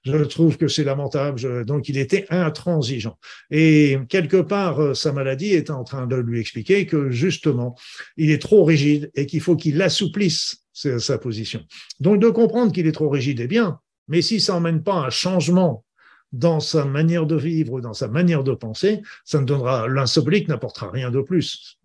je, 0.04 0.24
trouve 0.24 0.58
que 0.58 0.68
c'est 0.68 0.84
lamentable. 0.84 1.64
donc 1.64 1.88
il 1.88 1.98
était 1.98 2.26
intransigeant. 2.30 3.18
Et 3.52 4.00
quelque 4.10 4.42
part, 4.42 4.82
euh, 4.82 4.94
sa 4.94 5.14
maladie 5.14 5.54
est 5.54 5.70
en 5.70 5.86
train 5.86 6.08
de 6.08 6.18
lui 6.18 6.42
expliquer 6.42 6.86
que 6.86 7.10
justement, 7.10 7.76
il 8.18 8.32
est 8.32 8.42
trop 8.42 8.66
rigide 8.66 9.12
et 9.16 9.26
qu'il 9.28 9.42
faut 9.46 9.56
qu'il 9.56 9.82
assouplisse 9.82 10.66
sa 10.74 11.18
position. 11.18 11.62
Donc 12.00 12.20
de 12.20 12.30
comprendre 12.30 12.72
qu'il 12.74 12.88
est 12.88 12.92
trop 12.92 13.10
rigide 13.10 13.40
est 13.40 13.48
bien, 13.48 13.80
mais 14.08 14.22
si 14.22 14.42
ça 14.42 14.54
n'emmène 14.54 14.84
pas 14.84 14.96
un 14.96 15.10
changement 15.10 15.86
dans 16.34 16.60
sa 16.60 16.84
manière 16.84 17.26
de 17.26 17.36
vivre 17.36 17.74
ou 17.74 17.82
dans 17.82 17.94
sa 17.94 18.08
manière 18.08 18.44
de 18.44 18.54
penser, 18.54 19.02
ça 19.24 19.40
ne 19.40 19.46
donnera, 19.46 19.88
l'insoblique 19.88 20.50
n'apportera 20.50 20.90
rien 20.92 21.12
de 21.12 21.22
plus. 21.22 21.80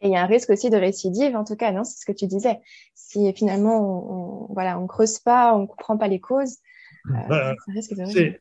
Et 0.00 0.08
il 0.08 0.10
y 0.10 0.16
a 0.16 0.22
un 0.22 0.26
risque 0.26 0.50
aussi 0.50 0.68
de 0.68 0.76
récidive, 0.76 1.36
en 1.36 1.44
tout 1.44 1.56
cas, 1.56 1.70
non 1.72 1.84
C'est 1.84 2.00
ce 2.00 2.06
que 2.06 2.12
tu 2.12 2.26
disais. 2.26 2.58
Si 2.94 3.32
finalement, 3.34 4.48
on, 4.48 4.52
voilà, 4.52 4.78
on 4.78 4.86
creuse 4.86 5.20
pas, 5.20 5.54
on 5.54 5.66
comprend 5.66 5.96
pas 5.96 6.08
les 6.08 6.20
causes, 6.20 6.56
euh, 7.08 7.28
bah, 7.28 7.54
ça 7.64 7.72
risque 7.72 7.94
de 7.94 8.38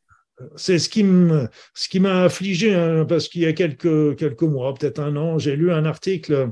c'est 0.56 0.80
ce 0.80 0.89
qui 0.89 1.04
m'a 1.04 2.24
affligé 2.24 2.74
hein, 2.74 3.06
parce 3.08 3.30
qu'il 3.30 3.41
y 3.41 3.45
a 3.45 3.54
quelques 3.54 4.17
quelques 4.17 4.41
mois, 4.41 4.74
peut-être 4.74 5.00
un 5.00 5.15
an, 5.15 5.39
j'ai 5.39 5.56
lu 5.56 5.71
un 5.71 5.86
article 5.86 6.52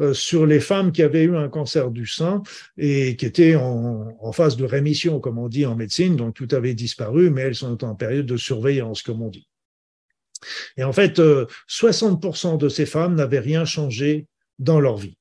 euh, 0.00 0.14
sur 0.14 0.46
les 0.46 0.60
femmes 0.60 0.92
qui 0.92 1.02
avaient 1.02 1.24
eu 1.24 1.36
un 1.36 1.48
cancer 1.48 1.90
du 1.90 2.06
sein 2.06 2.42
et 2.78 3.16
qui 3.16 3.26
étaient 3.26 3.56
en, 3.56 4.16
en, 4.20 4.32
phase 4.32 4.56
de 4.56 4.64
rémission, 4.64 5.18
comme 5.18 5.38
on 5.38 5.48
dit 5.48 5.66
en 5.66 5.74
médecine, 5.74 6.16
donc 6.16 6.34
tout 6.34 6.48
avait 6.52 6.74
disparu, 6.74 7.30
mais 7.30 7.42
elles 7.42 7.54
sont 7.56 7.82
en 7.84 7.94
période 7.94 8.26
de 8.26 8.36
surveillance, 8.36 9.02
comme 9.02 9.22
on 9.22 9.30
dit. 9.30 9.48
Et 10.76 10.84
en 10.84 10.92
fait, 10.92 11.18
60% 11.18 12.54
euh, 12.54 12.56
de 12.56 12.68
ces 12.68 12.86
femmes 12.86 13.14
n'avaient 13.16 13.40
rien 13.40 13.64
changé 13.64 14.26
dans 14.58 14.80
leur 14.80 14.96
vie 14.96 15.16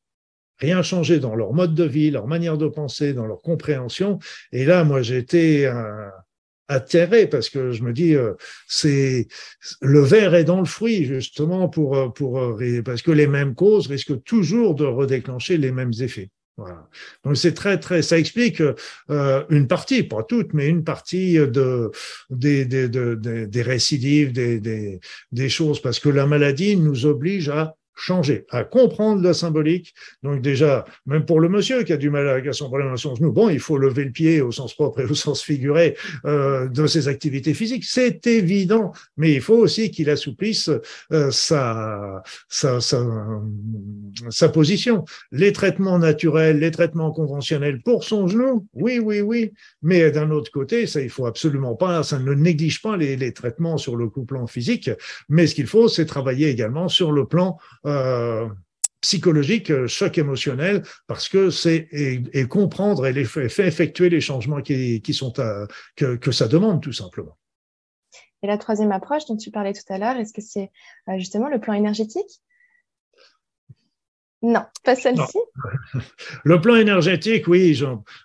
rien 0.60 0.82
changé 0.82 1.20
dans 1.20 1.36
leur 1.36 1.52
mode 1.52 1.76
de 1.76 1.84
vie, 1.84 2.10
leur 2.10 2.26
manière 2.26 2.58
de 2.58 2.68
penser, 2.68 3.14
dans 3.14 3.26
leur 3.26 3.42
compréhension. 3.42 4.20
Et 4.54 4.64
là, 4.64 4.86
moi, 4.86 5.02
j'étais 5.02 5.66
un, 5.66 6.10
atterré 6.68 7.28
parce 7.28 7.50
que 7.50 7.72
je 7.72 7.84
me 7.84 7.94
dis 7.94 8.16
euh, 8.16 8.34
c'est 8.68 9.28
le 9.82 10.02
verre 10.02 10.36
est 10.36 10.44
dans 10.44 10.60
le 10.60 10.66
fruit 10.66 11.06
justement 11.06 11.68
pour 11.70 11.96
euh, 11.96 12.10
pour 12.10 12.40
euh, 12.40 12.82
parce 12.84 13.02
que 13.02 13.12
les 13.12 13.28
mêmes 13.28 13.56
causes 13.56 13.88
risquent 13.88 14.24
toujours 14.24 14.76
de 14.76 14.86
redéclencher 14.86 15.58
les 15.58 15.72
mêmes 15.72 15.94
effets. 16.00 16.30
Voilà. 16.56 16.88
Donc 17.24 17.36
c'est 17.36 17.56
très 17.56 17.80
très 17.80 18.04
ça 18.04 18.18
explique 18.20 18.62
une 19.10 19.68
partie, 19.68 20.04
pas 20.04 20.22
toute, 20.22 20.54
mais 20.54 20.68
une 20.68 20.84
partie 20.84 21.34
de 21.36 21.90
des 22.30 22.66
des, 22.66 22.88
des 22.88 23.62
récidives, 23.64 24.32
des, 24.34 24.60
des 24.60 25.00
des 25.32 25.50
choses 25.50 25.82
parce 25.82 26.00
que 26.00 26.10
la 26.10 26.28
maladie 26.28 26.78
nous 26.78 27.08
oblige 27.08 27.50
à 27.50 27.76
changer, 27.96 28.46
à 28.50 28.64
comprendre 28.64 29.22
la 29.22 29.34
symbolique. 29.34 29.94
Donc 30.24 30.42
déjà, 30.42 30.86
même 31.06 31.26
pour 31.26 31.40
le 31.40 31.50
monsieur 31.50 31.84
qui 31.84 31.94
a 31.94 31.98
du 31.98 32.10
mal 32.10 32.28
avec 32.28 32.54
son 32.54 32.68
problème 32.68 32.92
à 32.92 32.98
son 32.98 33.16
genou, 33.16 33.32
bon, 33.32 33.50
il 33.50 33.60
faut 33.60 33.78
lever 33.78 34.06
le 34.06 34.12
pied 34.12 34.42
au 34.42 34.52
sens 34.52 34.74
propre 34.74 35.02
et 35.02 35.06
au 35.06 35.14
sens 35.14 35.44
figuré 35.44 35.96
euh, 36.26 36.68
de 36.68 36.88
ses 36.88 37.08
activités 37.08 37.54
physiques, 37.54 37.86
c'est 37.86 38.26
évident, 38.28 38.94
mais 39.18 39.34
il 39.34 39.42
faut 39.42 39.58
aussi 39.58 39.92
qu'il 39.92 40.10
assouplisse 40.10 40.70
euh, 41.12 41.32
sa, 41.32 42.24
sa, 42.48 42.80
sa, 42.80 43.06
sa 44.30 44.50
position. 44.50 45.06
Les 45.32 45.54
traitements 45.54 46.00
naturels, 46.00 46.60
les 46.60 46.72
traitements 46.72 47.12
conventionnels 47.12 47.82
pour 47.82 48.04
son 48.04 48.28
genou, 48.28 48.68
oui, 48.74 49.00
oui, 49.00 49.22
oui, 49.22 49.52
mais 49.82 50.12
d'un 50.12 50.32
autre 50.32 50.52
côté, 50.52 50.88
ça, 50.88 51.02
il 51.02 51.10
faut 51.10 51.26
absolument 51.26 51.76
pas, 51.76 52.04
ça 52.04 52.20
ne 52.20 52.34
néglige 52.34 52.82
pas 52.82 52.98
les, 52.98 53.16
les 53.16 53.34
traitements 53.34 53.78
sur 53.78 53.96
le 53.96 54.10
plan 54.10 54.48
physique, 54.48 54.90
mais 55.30 55.48
ce 55.48 55.56
qu'il 55.56 55.68
faut, 55.68 55.88
c'est 55.88 56.06
travailler 56.06 56.50
également 56.50 56.88
sur 56.90 57.12
le 57.12 57.26
plan 57.26 57.58
euh, 57.86 58.48
psychologique, 59.02 59.70
euh, 59.70 59.88
choc 59.88 60.18
émotionnel, 60.18 60.84
parce 61.08 61.28
que 61.28 61.50
c'est 61.50 61.88
et, 61.92 62.48
comprendre 62.48 63.06
et 63.06 63.14
les, 63.14 63.26
fait 63.26 63.68
effectuer 63.68 64.10
les 64.10 64.22
changements 64.22 64.62
qui, 64.62 65.02
qui 65.02 65.14
sont 65.14 65.40
à, 65.40 65.68
que, 65.96 66.16
que 66.16 66.32
ça 66.32 66.48
demande 66.48 66.82
tout 66.82 66.94
simplement. 66.94 67.38
Et 68.42 68.48
la 68.48 68.58
troisième 68.58 68.92
approche 68.92 69.26
dont 69.26 69.38
tu 69.38 69.52
parlais 69.52 69.74
tout 69.74 69.94
à 69.94 69.98
l'heure, 69.98 70.18
est-ce 70.18 70.34
que 70.34 70.42
c'est 70.42 70.72
euh, 71.10 71.18
justement 71.18 71.50
le 71.50 71.60
plan 71.60 71.74
énergétique? 71.74 72.42
Non, 74.44 74.66
pas 74.84 74.96
celle-ci. 74.96 75.40
Le 76.44 76.60
plan 76.60 76.76
énergétique, 76.76 77.48
oui, 77.48 77.80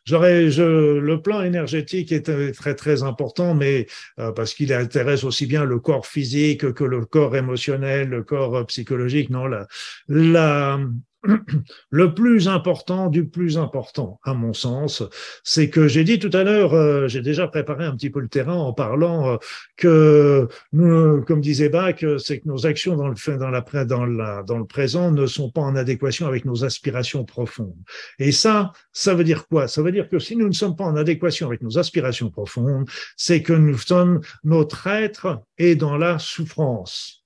j'aurais, 0.05 0.51
je, 0.51 0.99
le 0.99 1.23
plan 1.23 1.43
énergétique 1.43 2.11
est 2.11 2.53
très 2.53 2.75
très 2.75 3.05
important, 3.05 3.55
mais 3.55 3.87
euh, 4.19 4.33
parce 4.33 4.53
qu'il 4.53 4.73
intéresse 4.73 5.23
aussi 5.23 5.47
bien 5.47 5.65
le 5.65 5.79
corps 5.79 6.07
physique 6.07 6.73
que 6.73 6.85
le 6.85 7.05
corps 7.05 7.37
émotionnel, 7.37 8.09
le 8.09 8.25
corps 8.25 8.67
psychologique. 8.67 9.31
Non, 9.31 9.47
la, 9.47 9.69
la, 10.09 10.81
le 11.91 12.15
plus 12.15 12.49
important 12.49 13.09
du 13.09 13.29
plus 13.29 13.59
important, 13.59 14.21
à 14.25 14.35
mon 14.35 14.53
sens, 14.53 15.03
c'est 15.43 15.69
que 15.69 15.89
j'ai 15.89 16.05
dit 16.05 16.19
tout 16.19 16.31
à 16.33 16.45
l'heure, 16.45 16.75
euh, 16.75 17.09
j'ai 17.09 17.23
déjà 17.23 17.49
préparé 17.49 17.85
un 17.85 17.97
petit 17.97 18.11
peu 18.11 18.21
le 18.21 18.29
terrain 18.29 18.55
en 18.55 18.73
parlant 18.73 19.33
euh, 19.33 19.37
que, 19.77 20.49
comme 21.27 21.41
disait 21.41 21.69
Bach, 21.69 22.05
c'est 22.19 22.41
que 22.41 22.49
nos 22.49 22.67
actions 22.67 22.97
dans 22.97 23.09
le, 23.09 23.37
dans, 23.37 23.51
la, 23.51 23.85
dans, 23.85 24.43
dans 24.45 24.59
le 24.59 24.65
présent 24.65 25.11
ne 25.11 25.27
sont 25.27 25.51
pas 25.51 25.63
en 25.63 25.75
adéquation 25.75 26.27
avec 26.27 26.45
nos 26.45 26.65
aspirations 26.65 27.25
profondes. 27.25 27.75
Et 28.19 28.31
ça, 28.31 28.73
ça 28.93 29.15
veut 29.15 29.25
dire 29.25 29.49
quoi? 29.49 29.67
Ça 29.67 29.83
veut 29.83 29.93
dire 29.93 30.09
que 30.09 30.19
si 30.19 30.37
nous 30.37 30.47
ne 30.47 30.53
sommes 30.53 30.77
pas 30.77 30.85
en 30.85 30.97
adéquation 30.97 31.47
avec 31.49 31.63
nos 31.63 31.79
aspirations 31.79 32.31
profondes, 32.31 32.89
c'est 33.17 33.43
que 33.43 33.53
nous 33.53 33.79
sommes, 33.79 34.21
notre 34.45 34.87
être 34.87 35.43
est 35.59 35.75
dans 35.75 35.97
la 35.97 36.19
souffrance 36.19 37.18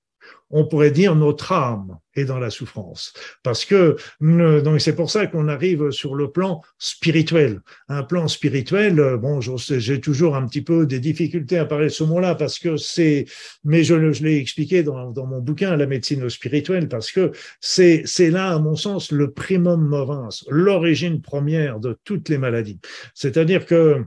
on 0.49 0.65
pourrait 0.65 0.91
dire 0.91 1.15
notre 1.15 1.51
âme 1.51 1.97
est 2.15 2.25
dans 2.25 2.39
la 2.39 2.49
souffrance. 2.49 3.13
Parce 3.43 3.65
que 3.65 3.97
donc 4.21 4.81
c'est 4.81 4.95
pour 4.95 5.09
ça 5.09 5.25
qu'on 5.27 5.47
arrive 5.47 5.91
sur 5.91 6.15
le 6.15 6.29
plan 6.29 6.61
spirituel. 6.77 7.61
Un 7.89 8.03
plan 8.03 8.27
spirituel, 8.27 8.99
euh, 8.99 9.17
bon, 9.17 9.39
j'ai 9.41 9.99
toujours 9.99 10.35
un 10.35 10.45
petit 10.45 10.61
peu 10.61 10.85
des 10.85 10.99
difficultés 10.99 11.57
à 11.57 11.65
parler 11.65 11.85
de 11.85 11.91
ce 11.91 12.03
mot-là 12.03 12.35
parce 12.35 12.59
que 12.59 12.77
c'est, 12.77 13.25
mais 13.63 13.83
je, 13.83 13.95
l'ai 13.95 14.37
expliqué 14.37 14.83
dans, 14.83 15.11
dans, 15.11 15.25
mon 15.25 15.39
bouquin 15.39 15.75
La 15.75 15.87
médecine 15.87 16.29
spirituelle 16.29 16.87
parce 16.87 17.11
que 17.11 17.31
c'est 17.59 18.03
c'est 18.05 18.29
là, 18.29 18.53
à 18.53 18.59
mon 18.59 18.75
sens, 18.75 19.11
le 19.11 19.31
primum 19.31 19.81
movens, 19.81 20.45
l'origine 20.49 21.21
première 21.21 21.79
de 21.79 21.97
toutes 22.03 22.29
les 22.29 22.37
maladies. 22.37 22.79
C'est-à-dire 23.13 23.65
que 23.65 24.03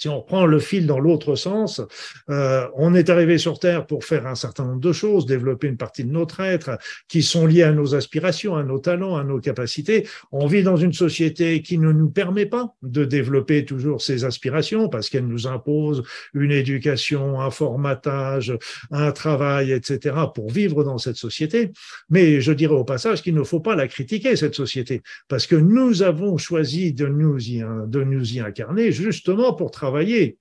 si 0.00 0.08
on 0.08 0.20
reprend 0.20 0.46
le 0.46 0.58
fil 0.60 0.86
dans 0.86 0.98
l'autre 0.98 1.34
sens, 1.34 1.82
euh, 2.30 2.66
on 2.74 2.94
est 2.94 3.10
arrivé 3.10 3.36
sur 3.36 3.58
Terre 3.58 3.86
pour 3.86 4.06
faire 4.06 4.26
un 4.26 4.34
certain 4.34 4.64
nombre 4.64 4.80
de 4.80 4.92
choses, 4.92 5.26
développer 5.26 5.66
une 5.66 5.76
partie 5.76 6.04
de 6.04 6.10
notre 6.10 6.40
être 6.40 6.78
qui 7.06 7.22
sont 7.22 7.44
liées 7.44 7.64
à 7.64 7.72
nos 7.72 7.94
aspirations, 7.94 8.56
à 8.56 8.62
nos 8.62 8.78
talents, 8.78 9.18
à 9.18 9.24
nos 9.24 9.40
capacités. 9.40 10.08
On 10.32 10.46
vit 10.46 10.62
dans 10.62 10.78
une 10.78 10.94
société 10.94 11.60
qui 11.60 11.76
ne 11.76 11.92
nous 11.92 12.08
permet 12.08 12.46
pas 12.46 12.74
de 12.82 13.04
développer 13.04 13.66
toujours 13.66 14.00
ces 14.00 14.24
aspirations 14.24 14.88
parce 14.88 15.10
qu'elle 15.10 15.26
nous 15.26 15.46
impose 15.46 16.02
une 16.32 16.52
éducation, 16.52 17.38
un 17.38 17.50
formatage, 17.50 18.56
un 18.90 19.12
travail, 19.12 19.70
etc. 19.70 20.16
pour 20.34 20.50
vivre 20.50 20.82
dans 20.82 20.96
cette 20.96 21.16
société. 21.16 21.72
Mais 22.08 22.40
je 22.40 22.52
dirais 22.52 22.74
au 22.74 22.84
passage 22.84 23.20
qu'il 23.20 23.34
ne 23.34 23.42
faut 23.42 23.60
pas 23.60 23.76
la 23.76 23.86
critiquer, 23.86 24.34
cette 24.36 24.54
société, 24.54 25.02
parce 25.28 25.46
que 25.46 25.56
nous 25.56 26.02
avons 26.02 26.38
choisi 26.38 26.94
de 26.94 27.06
nous 27.06 27.38
y, 27.50 27.58
de 27.58 28.02
nous 28.02 28.32
y 28.32 28.40
incarner 28.40 28.92
justement 28.92 29.52
pour 29.52 29.70
travailler 29.70 29.89
travailler 29.90 30.38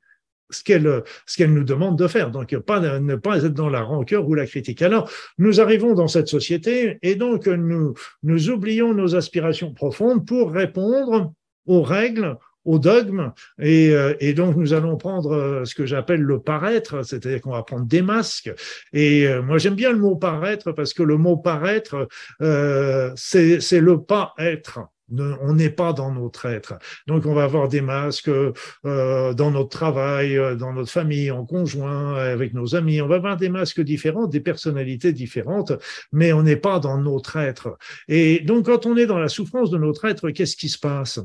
ce 0.51 0.63
qu'elle 0.63 1.03
ce 1.25 1.37
qu'elle 1.37 1.53
nous 1.53 1.63
demande 1.63 1.97
de 1.97 2.07
faire. 2.07 2.31
Donc, 2.31 2.55
pas, 2.59 2.79
ne 2.99 3.15
pas 3.15 3.43
être 3.43 3.53
dans 3.53 3.69
la 3.69 3.81
rancœur 3.81 4.27
ou 4.27 4.33
la 4.33 4.45
critique. 4.45 4.81
Alors, 4.81 5.09
nous 5.37 5.61
arrivons 5.61 5.93
dans 5.93 6.07
cette 6.07 6.27
société 6.27 6.97
et 7.01 7.15
donc 7.15 7.47
nous, 7.47 7.93
nous 8.23 8.49
oublions 8.49 8.93
nos 8.93 9.15
aspirations 9.15 9.73
profondes 9.73 10.25
pour 10.25 10.51
répondre 10.51 11.33
aux 11.67 11.83
règles, 11.83 12.35
aux 12.65 12.79
dogmes. 12.79 13.31
Et, 13.59 13.91
euh, 13.91 14.33
donc, 14.33 14.55
nous 14.55 14.73
allons 14.73 14.97
prendre 14.97 15.33
euh, 15.33 15.65
ce 15.65 15.75
que 15.75 15.85
j'appelle 15.85 16.21
le 16.21 16.39
paraître, 16.39 17.03
c'est-à-dire 17.05 17.41
qu'on 17.41 17.51
va 17.51 17.63
prendre 17.63 17.85
des 17.85 18.01
masques. 18.01 18.51
Et 18.91 19.27
euh, 19.27 19.43
moi, 19.43 19.59
j'aime 19.59 19.75
bien 19.75 19.91
le 19.91 19.99
mot 19.99 20.15
paraître 20.15 20.71
parce 20.71 20.93
que 20.93 21.03
le 21.03 21.17
mot 21.17 21.37
paraître, 21.37 22.07
euh, 22.41 23.11
c'est 23.15 23.79
le 23.79 24.01
pas 24.01 24.33
être 24.39 24.79
on 25.11 25.53
n'est 25.53 25.69
pas 25.69 25.93
dans 25.93 26.11
notre 26.11 26.45
être. 26.45 26.77
Donc 27.07 27.25
on 27.25 27.33
va 27.33 27.43
avoir 27.43 27.67
des 27.67 27.81
masques 27.81 28.29
euh, 28.29 29.33
dans 29.33 29.51
notre 29.51 29.69
travail, 29.69 30.37
euh, 30.37 30.55
dans 30.55 30.73
notre 30.73 30.91
famille, 30.91 31.31
en 31.31 31.45
conjoint, 31.45 32.15
avec 32.15 32.53
nos 32.53 32.75
amis. 32.75 33.01
On 33.01 33.07
va 33.07 33.15
avoir 33.15 33.37
des 33.37 33.49
masques 33.49 33.81
différents, 33.81 34.27
des 34.27 34.39
personnalités 34.39 35.13
différentes, 35.13 35.73
mais 36.11 36.33
on 36.33 36.43
n'est 36.43 36.55
pas 36.55 36.79
dans 36.79 36.97
notre 36.97 37.37
être. 37.37 37.77
Et 38.07 38.39
donc 38.41 38.65
quand 38.65 38.85
on 38.85 38.97
est 38.97 39.05
dans 39.05 39.19
la 39.19 39.29
souffrance 39.29 39.69
de 39.69 39.77
notre 39.77 40.05
être, 40.05 40.29
qu'est-ce 40.31 40.55
qui 40.55 40.69
se 40.69 40.79
passe? 40.79 41.19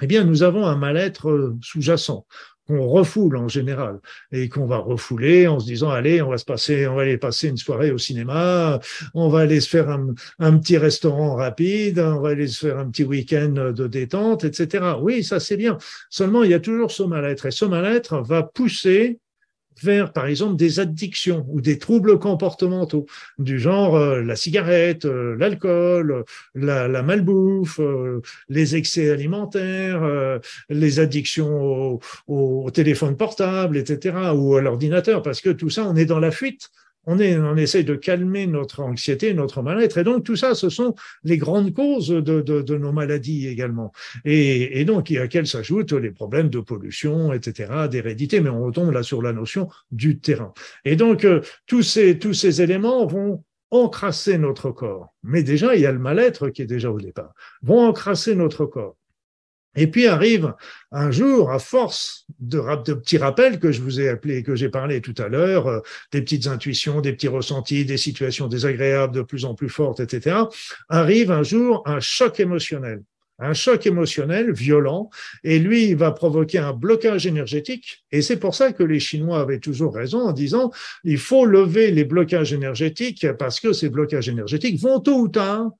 Eh 0.00 0.06
bien, 0.06 0.24
nous 0.24 0.42
avons 0.42 0.66
un 0.66 0.76
mal-être 0.76 1.28
euh, 1.28 1.56
sous-jacent 1.60 2.26
qu'on 2.66 2.86
refoule 2.86 3.36
en 3.36 3.48
général 3.48 3.98
et 4.30 4.48
qu'on 4.48 4.66
va 4.66 4.78
refouler 4.78 5.46
en 5.46 5.58
se 5.58 5.66
disant 5.66 5.90
allez 5.90 6.22
on 6.22 6.30
va 6.30 6.38
se 6.38 6.44
passer 6.44 6.86
on 6.86 6.94
va 6.94 7.02
aller 7.02 7.18
passer 7.18 7.48
une 7.48 7.56
soirée 7.56 7.90
au 7.90 7.98
cinéma 7.98 8.80
on 9.14 9.28
va 9.28 9.40
aller 9.40 9.60
se 9.60 9.68
faire 9.68 9.90
un, 9.90 10.14
un 10.38 10.58
petit 10.58 10.78
restaurant 10.78 11.34
rapide 11.34 11.98
on 11.98 12.20
va 12.20 12.30
aller 12.30 12.48
se 12.48 12.66
faire 12.66 12.78
un 12.78 12.88
petit 12.88 13.04
week-end 13.04 13.72
de 13.74 13.86
détente 13.86 14.44
etc 14.44 14.94
oui 15.00 15.22
ça 15.22 15.40
c'est 15.40 15.56
bien. 15.56 15.78
Seulement 16.10 16.44
il 16.44 16.50
y 16.50 16.54
a 16.54 16.60
toujours 16.60 16.90
ce 16.90 17.02
mal-être. 17.02 17.46
Et 17.46 17.50
ce 17.50 17.64
mal-être 17.64 18.20
va 18.22 18.42
pousser 18.42 19.18
vers, 19.82 20.12
par 20.12 20.26
exemple, 20.26 20.56
des 20.56 20.80
addictions 20.80 21.46
ou 21.48 21.60
des 21.60 21.78
troubles 21.78 22.18
comportementaux, 22.18 23.06
du 23.38 23.58
genre 23.58 23.96
euh, 23.96 24.22
la 24.22 24.36
cigarette, 24.36 25.04
euh, 25.04 25.36
l'alcool, 25.38 26.24
la, 26.54 26.88
la, 26.88 27.02
malbouffe, 27.02 27.80
euh, 27.80 28.20
les 28.48 28.76
excès 28.76 29.10
alimentaires, 29.10 30.02
les 30.68 31.00
addictions 31.00 31.62
au, 31.62 32.00
au, 32.26 32.70
téléphone 32.70 33.16
portable, 33.16 33.76
etc., 33.76 34.16
ou 34.34 34.56
à 34.56 34.60
l'ordinateur, 34.60 35.22
parce 35.22 35.40
que 35.40 35.50
tout 35.50 35.70
ça, 35.70 35.86
on 35.86 35.96
est 35.96 36.06
dans 36.06 36.20
la 36.20 36.30
fuite 36.30 36.70
on, 37.06 37.18
est, 37.18 37.36
on 37.36 37.56
essaie 37.56 37.82
de 37.82 37.94
calmer 37.94 38.46
notre 38.46 38.80
anxiété, 38.80 39.34
notre 39.34 39.62
mal-être. 39.62 39.98
Et 39.98 40.04
donc, 40.04 40.24
tout 40.24 40.36
ça, 40.36 40.54
ce 40.54 40.68
sont 40.68 40.94
les 41.24 41.38
grandes 41.38 41.72
causes 41.72 42.08
de, 42.08 42.76
nos 42.76 42.92
maladies 42.92 43.48
également. 43.48 43.92
Et, 44.24 44.80
et 44.80 44.84
donc, 44.84 45.10
à 45.12 45.28
quelles 45.28 45.46
s'ajoutent 45.46 45.92
les 45.92 46.10
problèmes 46.10 46.48
de 46.48 46.60
pollution, 46.60 47.32
etc., 47.32 47.88
d'hérédité. 47.90 48.40
Mais 48.40 48.50
on 48.50 48.64
retombe 48.64 48.92
là 48.92 49.02
sur 49.02 49.22
la 49.22 49.32
notion 49.32 49.68
du 49.90 50.18
terrain. 50.18 50.52
Et 50.84 50.96
donc, 50.96 51.24
euh, 51.24 51.40
tous, 51.66 51.82
ces, 51.82 52.18
tous 52.18 52.34
ces 52.34 52.62
éléments 52.62 53.06
vont 53.06 53.44
encrasser 53.70 54.38
notre 54.38 54.70
corps. 54.70 55.14
Mais 55.22 55.42
déjà, 55.42 55.74
il 55.74 55.80
y 55.80 55.86
a 55.86 55.92
le 55.92 55.98
mal-être 55.98 56.50
qui 56.50 56.62
est 56.62 56.66
déjà 56.66 56.90
au 56.90 57.00
départ. 57.00 57.32
Vont 57.62 57.86
encrasser 57.86 58.34
notre 58.36 58.66
corps. 58.66 58.96
Et 59.74 59.86
puis 59.86 60.06
arrive 60.06 60.54
un 60.90 61.10
jour, 61.10 61.50
à 61.50 61.58
force 61.58 62.26
de, 62.40 62.60
petits 62.94 63.16
rappels 63.16 63.58
que 63.58 63.72
je 63.72 63.80
vous 63.80 64.00
ai 64.00 64.08
appelé, 64.08 64.42
que 64.42 64.54
j'ai 64.54 64.68
parlé 64.68 65.00
tout 65.00 65.14
à 65.18 65.28
l'heure, 65.28 65.66
euh, 65.66 65.80
des 66.12 66.20
petites 66.20 66.46
intuitions, 66.46 67.00
des 67.00 67.12
petits 67.12 67.28
ressentis, 67.28 67.84
des 67.84 67.96
situations 67.96 68.48
désagréables 68.48 69.14
de 69.14 69.22
plus 69.22 69.44
en 69.44 69.54
plus 69.54 69.70
fortes, 69.70 70.00
etc., 70.00 70.36
arrive 70.88 71.30
un 71.30 71.42
jour 71.42 71.82
un 71.86 72.00
choc 72.00 72.38
émotionnel. 72.40 73.02
Un 73.38 73.54
choc 73.54 73.86
émotionnel 73.86 74.52
violent, 74.52 75.10
et 75.42 75.58
lui, 75.58 75.94
va 75.94 76.12
provoquer 76.12 76.58
un 76.58 76.72
blocage 76.72 77.26
énergétique. 77.26 78.04
Et 78.12 78.22
c'est 78.22 78.36
pour 78.36 78.54
ça 78.54 78.72
que 78.72 78.84
les 78.84 79.00
Chinois 79.00 79.40
avaient 79.40 79.58
toujours 79.58 79.94
raison 79.94 80.20
en 80.28 80.32
disant 80.32 80.70
il 81.02 81.18
faut 81.18 81.46
lever 81.46 81.90
les 81.90 82.04
blocages 82.04 82.52
énergétiques 82.52 83.26
parce 83.38 83.58
que 83.58 83.72
ces 83.72 83.88
blocages 83.88 84.28
énergétiques 84.28 84.78
vont 84.78 85.00
tôt 85.00 85.18
ou 85.18 85.28
tard 85.28 85.70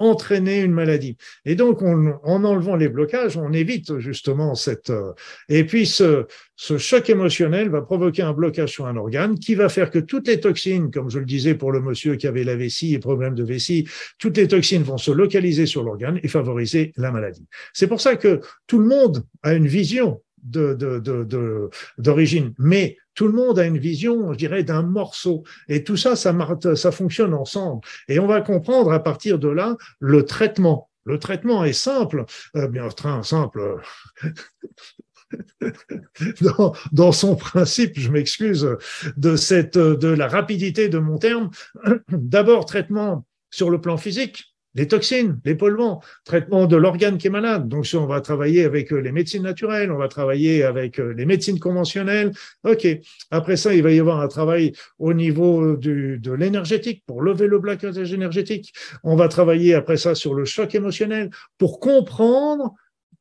entraîner 0.00 0.62
une 0.62 0.72
maladie. 0.72 1.16
Et 1.44 1.54
donc, 1.54 1.82
en 1.82 2.44
enlevant 2.44 2.74
les 2.74 2.88
blocages, 2.88 3.36
on 3.36 3.52
évite 3.52 3.98
justement 3.98 4.54
cette... 4.54 4.90
Euh, 4.90 5.12
et 5.48 5.64
puis, 5.64 5.86
ce, 5.86 6.26
ce 6.56 6.78
choc 6.78 7.08
émotionnel 7.08 7.68
va 7.70 7.82
provoquer 7.82 8.22
un 8.22 8.32
blocage 8.32 8.70
sur 8.70 8.86
un 8.86 8.96
organe 8.96 9.38
qui 9.38 9.54
va 9.54 9.68
faire 9.68 9.90
que 9.90 9.98
toutes 9.98 10.26
les 10.26 10.40
toxines, 10.40 10.90
comme 10.90 11.10
je 11.10 11.18
le 11.18 11.24
disais 11.24 11.54
pour 11.54 11.70
le 11.70 11.80
monsieur 11.80 12.16
qui 12.16 12.26
avait 12.26 12.44
la 12.44 12.56
vessie 12.56 12.94
et 12.94 12.98
problème 12.98 13.34
de 13.34 13.44
vessie, 13.44 13.86
toutes 14.18 14.36
les 14.36 14.48
toxines 14.48 14.82
vont 14.82 14.98
se 14.98 15.10
localiser 15.10 15.66
sur 15.66 15.82
l'organe 15.82 16.18
et 16.22 16.28
favoriser 16.28 16.92
la 16.96 17.12
maladie. 17.12 17.46
C'est 17.72 17.86
pour 17.86 18.00
ça 18.00 18.16
que 18.16 18.40
tout 18.66 18.78
le 18.78 18.86
monde 18.86 19.24
a 19.42 19.54
une 19.54 19.66
vision 19.66 20.20
d'origine. 20.42 21.70
De, 21.98 22.48
de, 22.48 22.54
Mais 22.58 22.96
tout 23.14 23.26
le 23.26 23.32
monde 23.32 23.58
a 23.58 23.66
une 23.66 23.78
vision, 23.78 24.32
je 24.32 24.38
dirais, 24.38 24.64
d'un 24.64 24.82
morceau. 24.82 25.44
Et 25.68 25.84
tout 25.84 25.96
ça, 25.96 26.16
ça, 26.16 26.34
ça 26.74 26.92
fonctionne 26.92 27.34
ensemble. 27.34 27.80
Et 28.08 28.18
on 28.18 28.26
va 28.26 28.40
comprendre 28.40 28.92
à 28.92 29.02
partir 29.02 29.38
de 29.38 29.48
là 29.48 29.76
le 29.98 30.24
traitement. 30.24 30.90
Le 31.04 31.18
traitement 31.18 31.64
est 31.64 31.72
simple, 31.72 32.24
euh, 32.56 32.68
bien 32.68 32.88
train 32.88 33.22
simple. 33.22 33.80
dans, 36.40 36.74
dans, 36.92 37.12
son 37.12 37.36
principe, 37.36 37.98
je 37.98 38.10
m'excuse 38.10 38.68
de 39.16 39.36
cette 39.36 39.78
de 39.78 40.08
la 40.08 40.28
rapidité 40.28 40.88
de 40.88 40.98
mon 40.98 41.18
terme. 41.18 41.50
D'abord 42.08 42.66
traitement 42.66 43.24
sur 43.50 43.70
le 43.70 43.80
plan 43.80 43.96
physique, 43.96 44.54
les 44.74 44.86
toxines, 44.86 45.40
les 45.44 45.54
polluants, 45.54 46.00
traitement 46.24 46.66
de 46.66 46.76
l'organe 46.76 47.18
qui 47.18 47.26
est 47.26 47.30
malade. 47.30 47.68
Donc, 47.68 47.86
on 47.94 48.06
va 48.06 48.20
travailler 48.20 48.64
avec 48.64 48.92
euh, 48.92 49.00
les 49.00 49.12
médecines 49.12 49.42
naturelles, 49.42 49.90
on 49.90 49.98
va 49.98 50.08
travailler 50.08 50.62
avec 50.62 51.00
euh, 51.00 51.12
les 51.16 51.26
médecines 51.26 51.58
conventionnelles. 51.58 52.32
OK. 52.64 52.86
Après 53.30 53.56
ça, 53.56 53.74
il 53.74 53.82
va 53.82 53.90
y 53.90 53.98
avoir 53.98 54.20
un 54.20 54.28
travail 54.28 54.72
au 54.98 55.12
niveau 55.12 55.62
euh, 55.62 55.76
de 55.76 56.32
l'énergétique 56.32 57.02
pour 57.06 57.22
lever 57.22 57.46
le 57.46 57.58
blocage 57.58 58.12
énergétique. 58.12 58.72
On 59.02 59.16
va 59.16 59.28
travailler 59.28 59.74
après 59.74 59.96
ça 59.96 60.14
sur 60.14 60.34
le 60.34 60.44
choc 60.44 60.74
émotionnel 60.74 61.30
pour 61.58 61.80
comprendre 61.80 62.74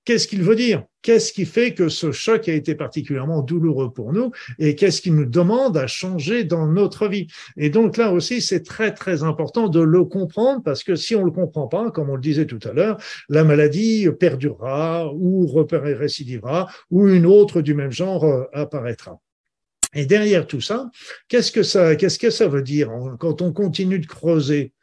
qu'est-ce 0.06 0.28
qu'il 0.28 0.44
veut 0.44 0.56
dire? 0.56 0.84
Qu'est-ce 1.02 1.32
qui 1.32 1.46
fait 1.46 1.74
que 1.74 1.88
ce 1.88 2.12
choc 2.12 2.50
a 2.50 2.54
été 2.54 2.76
particulièrement 2.76 3.42
douloureux 3.42 3.92
pour 3.92 4.12
nous? 4.12 4.32
Et 4.58 4.76
qu'est-ce 4.76 5.02
qui 5.02 5.12
nous 5.12 5.26
demande 5.26 5.78
à 5.78 5.88
changer 5.88 6.44
dans 6.44 6.68
notre 6.68 7.08
vie? 7.08 7.28
Et 7.58 7.70
donc 7.70 7.96
là 7.96 8.12
aussi, 8.12 8.42
c'est 8.42 8.64
très 8.64 8.94
très 8.94 9.24
important 9.24 9.70
de 9.70 9.80
le 9.80 10.04
comprendre 10.04 10.62
parce 10.64 10.84
que 10.84 10.96
si 10.96 11.16
on 11.16 11.24
le 11.24 11.32
comprend 11.32 11.68
pas, 11.68 11.92
comme 11.92 12.10
on 12.10 12.16
le 12.16 12.22
disait 12.22 12.48
tout 12.48 12.60
à 12.68 12.74
l'heure, 12.74 12.98
la 13.30 13.44
maladie 13.44 14.08
perdurera 14.20 15.12
ou 15.14 15.48
récidivera 15.72 16.68
ou 16.92 17.08
une 17.08 17.26
autre 17.26 17.62
du 17.62 17.74
même 17.74 17.92
genre 17.92 18.26
euh, 18.26 18.44
apparaîtra. 18.54 19.20
Et 19.94 20.06
derrière 20.06 20.46
tout 20.46 20.62
ça, 20.62 20.92
qu'est-ce 21.30 21.52
que 21.52 21.64
ça, 21.64 21.96
qu'est-ce 21.96 22.20
que 22.20 22.30
ça 22.30 22.48
veut 22.48 22.62
dire 22.62 22.92
quand 23.20 23.42
on 23.42 23.52
continue 23.52 24.00
de 24.00 24.06
creuser 24.06 24.74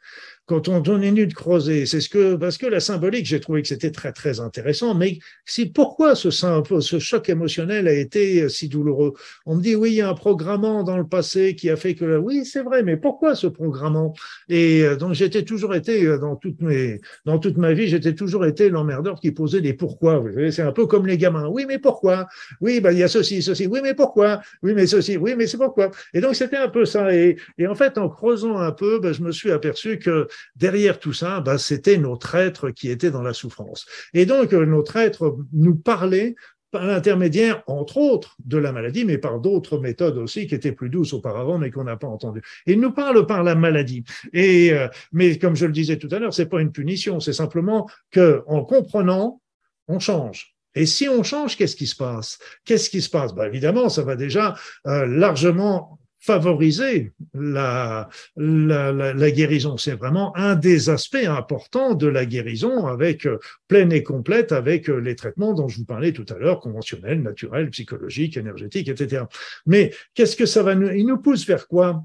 quand 0.47 0.69
on 0.69 0.81
continue 0.81 1.27
de 1.27 1.33
creuser, 1.33 1.85
c'est 1.85 1.99
ce 1.99 2.07
que 2.07 2.35
parce 2.35 2.57
que 2.57 2.65
la 2.65 2.79
symbolique, 2.79 3.25
j'ai 3.25 3.41
trouvé 3.41 3.61
que 3.61 3.67
c'était 3.67 3.91
très 3.91 4.13
très 4.13 4.39
intéressant. 4.39 4.95
Mais 4.95 5.19
c'est 5.45 5.65
pourquoi 5.65 6.15
ce, 6.15 6.31
ce 6.31 6.99
choc 6.99 7.29
émotionnel 7.29 7.87
a 7.87 7.93
été 7.93 8.47
si 8.47 8.69
douloureux? 8.69 9.13
On 9.45 9.55
me 9.55 9.61
dit 9.61 9.75
oui, 9.75 9.91
il 9.91 9.95
y 9.95 10.01
a 10.01 10.09
un 10.09 10.13
programmant 10.13 10.83
dans 10.83 10.97
le 10.97 11.05
passé 11.05 11.55
qui 11.55 11.69
a 11.69 11.75
fait 11.75 11.95
que 11.95 12.17
oui, 12.17 12.45
c'est 12.45 12.63
vrai, 12.63 12.81
mais 12.81 12.95
pourquoi 12.95 13.35
ce 13.35 13.47
programmant? 13.47 14.13
Et 14.47 14.83
euh, 14.83 14.95
donc 14.95 15.13
j'étais 15.13 15.43
toujours 15.43 15.75
été 15.75 16.05
euh, 16.05 16.17
dans 16.17 16.37
toutes 16.37 16.61
mes 16.61 17.01
dans 17.25 17.39
toute 17.39 17.57
ma 17.57 17.73
vie, 17.73 17.87
j'étais 17.87 18.15
toujours 18.15 18.45
été 18.45 18.69
l'emmerdeur 18.69 19.19
qui 19.19 19.31
posait 19.31 19.61
des 19.61 19.73
pourquoi. 19.73 20.23
C'est 20.51 20.61
un 20.61 20.71
peu 20.71 20.87
comme 20.87 21.05
les 21.05 21.17
gamins. 21.17 21.47
Oui, 21.47 21.65
mais 21.67 21.77
pourquoi? 21.77 22.27
Oui, 22.61 22.79
ben 22.79 22.91
il 22.93 22.99
y 22.99 23.03
a 23.03 23.09
ceci, 23.09 23.41
ceci. 23.41 23.67
Oui, 23.67 23.81
mais 23.83 23.93
pourquoi? 23.93 24.41
Oui, 24.63 24.73
mais 24.73 24.87
ceci. 24.87 25.17
Oui, 25.17 25.35
mais 25.37 25.45
c'est 25.45 25.57
pourquoi? 25.57 25.91
Et 26.13 26.21
donc 26.21 26.35
c'était 26.35 26.57
un 26.57 26.69
peu 26.69 26.85
ça. 26.85 27.13
Et, 27.13 27.37
en 27.67 27.75
fait, 27.75 27.97
en 27.97 28.07
creusant 28.07 28.57
un 28.57 28.71
peu, 28.71 28.99
ben, 28.99 29.13
je 29.13 29.21
me 29.21 29.31
suis 29.31 29.51
aperçu 29.51 29.99
que 29.99 30.27
derrière 30.55 30.99
tout 30.99 31.13
ça, 31.13 31.41
bah, 31.41 31.57
c'était 31.57 31.97
notre 31.97 32.35
être 32.35 32.71
qui 32.71 32.89
était 32.89 33.11
dans 33.11 33.21
la 33.21 33.33
souffrance. 33.33 33.85
Et 34.13 34.25
donc, 34.25 34.53
euh, 34.53 34.65
notre 34.65 34.95
être 34.95 35.37
nous 35.53 35.75
parlait 35.75 36.35
par 36.71 36.85
l'intermédiaire, 36.85 37.63
entre 37.67 37.97
autres, 37.97 38.35
de 38.43 38.57
la 38.57 38.71
maladie, 38.71 39.05
mais 39.05 39.17
par 39.17 39.39
d'autres 39.39 39.79
méthodes 39.79 40.17
aussi 40.17 40.47
qui 40.47 40.55
étaient 40.55 40.73
plus 40.73 40.89
douces 40.89 41.13
auparavant, 41.13 41.57
mais 41.57 41.71
qu'on 41.71 41.85
n'a 41.85 41.95
pas 41.95 42.07
entendues. 42.07 42.41
Il 42.65 42.81
nous 42.81 42.91
parle 42.91 43.25
par 43.25 43.43
la 43.43 43.55
maladie. 43.55 44.03
Et, 44.33 44.73
euh, 44.73 44.87
mais 45.13 45.37
comme 45.37 45.55
je 45.55 45.65
le 45.65 45.71
disais 45.71 45.97
tout 45.97 46.09
à 46.11 46.19
l'heure, 46.19 46.33
c'est 46.33 46.49
pas 46.49 46.61
une 46.61 46.71
punition, 46.71 47.19
c'est 47.19 47.33
simplement 47.33 47.89
que, 48.11 48.43
en 48.47 48.65
comprenant, 48.65 49.41
on 49.87 49.99
change. 49.99 50.57
Et 50.75 50.85
si 50.85 51.09
on 51.09 51.23
change, 51.23 51.57
qu'est-ce 51.57 51.75
qui 51.75 51.87
se 51.87 51.95
passe? 51.95 52.37
Qu'est-ce 52.65 52.89
qui 52.89 53.01
se 53.01 53.09
passe? 53.09 53.33
Bah, 53.33 53.47
Évidemment, 53.47 53.89
ça 53.89 54.03
va 54.03 54.15
déjà 54.15 54.55
euh, 54.85 55.07
largement 55.07 55.97
favoriser 56.19 57.13
la, 57.33 58.09
la, 58.35 58.91
la, 58.91 59.31
guérison. 59.31 59.77
C'est 59.77 59.95
vraiment 59.95 60.35
un 60.35 60.55
des 60.55 60.89
aspects 60.89 61.15
importants 61.15 61.93
de 61.93 62.07
la 62.07 62.25
guérison 62.25 62.87
avec 62.87 63.25
euh, 63.25 63.39
pleine 63.67 63.91
et 63.91 64.03
complète 64.03 64.51
avec 64.51 64.89
euh, 64.89 64.97
les 64.97 65.15
traitements 65.15 65.53
dont 65.53 65.67
je 65.67 65.77
vous 65.77 65.85
parlais 65.85 66.11
tout 66.11 66.25
à 66.29 66.37
l'heure, 66.37 66.59
conventionnels, 66.59 67.21
naturels, 67.21 67.69
psychologiques, 67.69 68.37
énergétiques, 68.37 68.89
etc. 68.89 69.23
Mais 69.65 69.93
qu'est-ce 70.15 70.35
que 70.35 70.45
ça 70.45 70.63
va 70.63 70.75
nous, 70.75 70.89
il 70.89 71.05
nous 71.05 71.19
pousse 71.19 71.45
vers 71.45 71.67
quoi? 71.67 72.03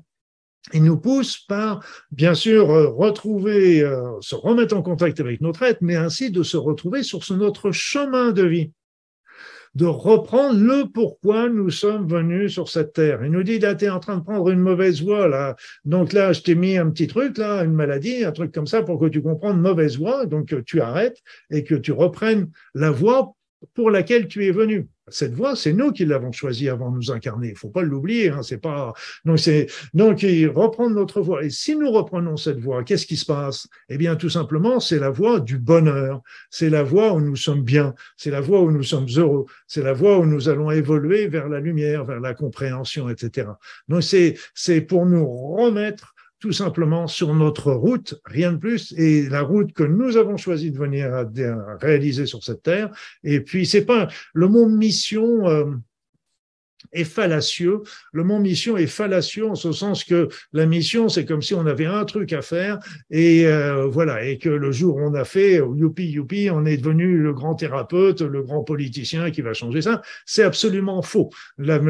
Il 0.72 0.84
nous 0.84 0.98
pousse 0.98 1.38
par, 1.38 1.84
bien 2.10 2.34
sûr, 2.34 2.70
euh, 2.70 2.88
retrouver, 2.88 3.80
se 4.20 4.34
remettre 4.34 4.76
en 4.76 4.82
contact 4.82 5.18
avec 5.20 5.40
notre 5.40 5.62
être, 5.62 5.80
mais 5.80 5.96
ainsi 5.96 6.30
de 6.30 6.42
se 6.42 6.56
retrouver 6.56 7.02
sur 7.02 7.24
ce, 7.24 7.34
notre 7.34 7.72
chemin 7.72 8.30
de 8.30 8.44
vie 8.44 8.72
de 9.74 9.86
reprendre 9.86 10.58
le 10.58 10.84
pourquoi 10.84 11.48
nous 11.48 11.70
sommes 11.70 12.06
venus 12.06 12.52
sur 12.52 12.68
cette 12.68 12.92
terre. 12.92 13.24
Il 13.24 13.30
nous 13.30 13.42
dit, 13.42 13.58
là, 13.58 13.74
tu 13.74 13.86
es 13.86 13.90
en 13.90 14.00
train 14.00 14.16
de 14.16 14.22
prendre 14.22 14.50
une 14.50 14.60
mauvaise 14.60 15.02
voie, 15.02 15.28
là. 15.28 15.56
Donc 15.84 16.12
là, 16.12 16.32
je 16.32 16.42
t'ai 16.42 16.54
mis 16.54 16.76
un 16.76 16.90
petit 16.90 17.06
truc, 17.06 17.38
là, 17.38 17.64
une 17.64 17.72
maladie, 17.72 18.24
un 18.24 18.32
truc 18.32 18.52
comme 18.52 18.66
ça 18.66 18.82
pour 18.82 19.00
que 19.00 19.06
tu 19.06 19.22
comprennes 19.22 19.60
mauvaise 19.60 19.98
voie. 19.98 20.26
Donc 20.26 20.54
tu 20.64 20.80
arrêtes 20.80 21.18
et 21.50 21.64
que 21.64 21.74
tu 21.74 21.92
reprennes 21.92 22.50
la 22.74 22.90
voie 22.90 23.34
pour 23.74 23.90
laquelle 23.90 24.28
tu 24.28 24.46
es 24.46 24.50
venu. 24.50 24.88
Cette 25.08 25.34
voie, 25.34 25.56
c'est 25.56 25.72
nous 25.72 25.90
qui 25.90 26.04
l'avons 26.04 26.30
choisie 26.30 26.68
avant 26.68 26.90
de 26.90 26.96
nous 26.96 27.10
incarner. 27.10 27.48
Il 27.48 27.56
faut 27.56 27.70
pas 27.70 27.82
l'oublier. 27.82 28.30
Hein, 28.30 28.42
c'est 28.42 28.58
pas 28.58 28.92
donc 29.24 29.40
c'est 29.40 29.66
donc 29.94 30.20
reprendre 30.22 30.94
notre 30.94 31.20
voie. 31.20 31.44
Et 31.44 31.50
si 31.50 31.74
nous 31.74 31.90
reprenons 31.90 32.36
cette 32.36 32.60
voie, 32.60 32.84
qu'est-ce 32.84 33.06
qui 33.06 33.16
se 33.16 33.26
passe? 33.26 33.68
Eh 33.88 33.98
bien, 33.98 34.14
tout 34.14 34.30
simplement, 34.30 34.78
c'est 34.78 35.00
la 35.00 35.10
voie 35.10 35.40
du 35.40 35.58
bonheur. 35.58 36.22
C'est 36.50 36.70
la 36.70 36.84
voie 36.84 37.12
où 37.12 37.20
nous 37.20 37.34
sommes 37.34 37.62
bien. 37.62 37.94
C'est 38.16 38.30
la 38.30 38.40
voie 38.40 38.60
où 38.60 38.70
nous 38.70 38.84
sommes 38.84 39.08
heureux. 39.16 39.46
C'est 39.66 39.82
la 39.82 39.92
voie 39.92 40.18
où 40.18 40.24
nous 40.24 40.48
allons 40.48 40.70
évoluer 40.70 41.26
vers 41.26 41.48
la 41.48 41.58
lumière, 41.58 42.04
vers 42.04 42.20
la 42.20 42.34
compréhension, 42.34 43.08
etc. 43.08 43.48
Donc 43.88 44.04
c'est 44.04 44.38
c'est 44.54 44.82
pour 44.82 45.04
nous 45.04 45.26
remettre 45.26 46.11
tout 46.42 46.50
simplement 46.50 47.06
sur 47.06 47.32
notre 47.36 47.70
route, 47.70 48.20
rien 48.24 48.52
de 48.52 48.56
plus, 48.56 48.92
et 48.98 49.28
la 49.28 49.42
route 49.42 49.72
que 49.72 49.84
nous 49.84 50.16
avons 50.16 50.36
choisi 50.36 50.72
de 50.72 50.76
venir 50.76 51.24
réaliser 51.80 52.26
sur 52.26 52.42
cette 52.42 52.64
terre. 52.64 52.90
Et 53.22 53.40
puis, 53.40 53.64
c'est 53.64 53.84
pas 53.84 54.08
le 54.34 54.48
mot 54.48 54.66
mission. 54.66 55.48
Euh, 55.48 55.66
est 56.92 57.04
fallacieux. 57.04 57.82
Le 58.12 58.24
mot 58.24 58.38
mission 58.38 58.76
est 58.76 58.86
fallacieux 58.86 59.46
en 59.46 59.54
ce 59.54 59.72
sens 59.72 60.04
que 60.04 60.28
la 60.52 60.66
mission, 60.66 61.08
c'est 61.08 61.24
comme 61.24 61.42
si 61.42 61.54
on 61.54 61.66
avait 61.66 61.86
un 61.86 62.04
truc 62.04 62.32
à 62.32 62.42
faire 62.42 62.78
et 63.10 63.46
euh, 63.46 63.86
voilà, 63.86 64.24
et 64.24 64.38
que 64.38 64.48
le 64.48 64.72
jour 64.72 64.96
on 64.96 65.14
a 65.14 65.24
fait, 65.24 65.56
youpi, 65.56 66.04
youpi, 66.04 66.48
on 66.50 66.64
est 66.64 66.76
devenu 66.76 67.18
le 67.18 67.32
grand 67.32 67.54
thérapeute, 67.54 68.20
le 68.20 68.42
grand 68.42 68.64
politicien 68.64 69.30
qui 69.30 69.42
va 69.42 69.54
changer 69.54 69.82
ça. 69.82 70.02
C'est 70.26 70.42
absolument 70.42 71.02
faux. 71.02 71.30
La, 71.58 71.80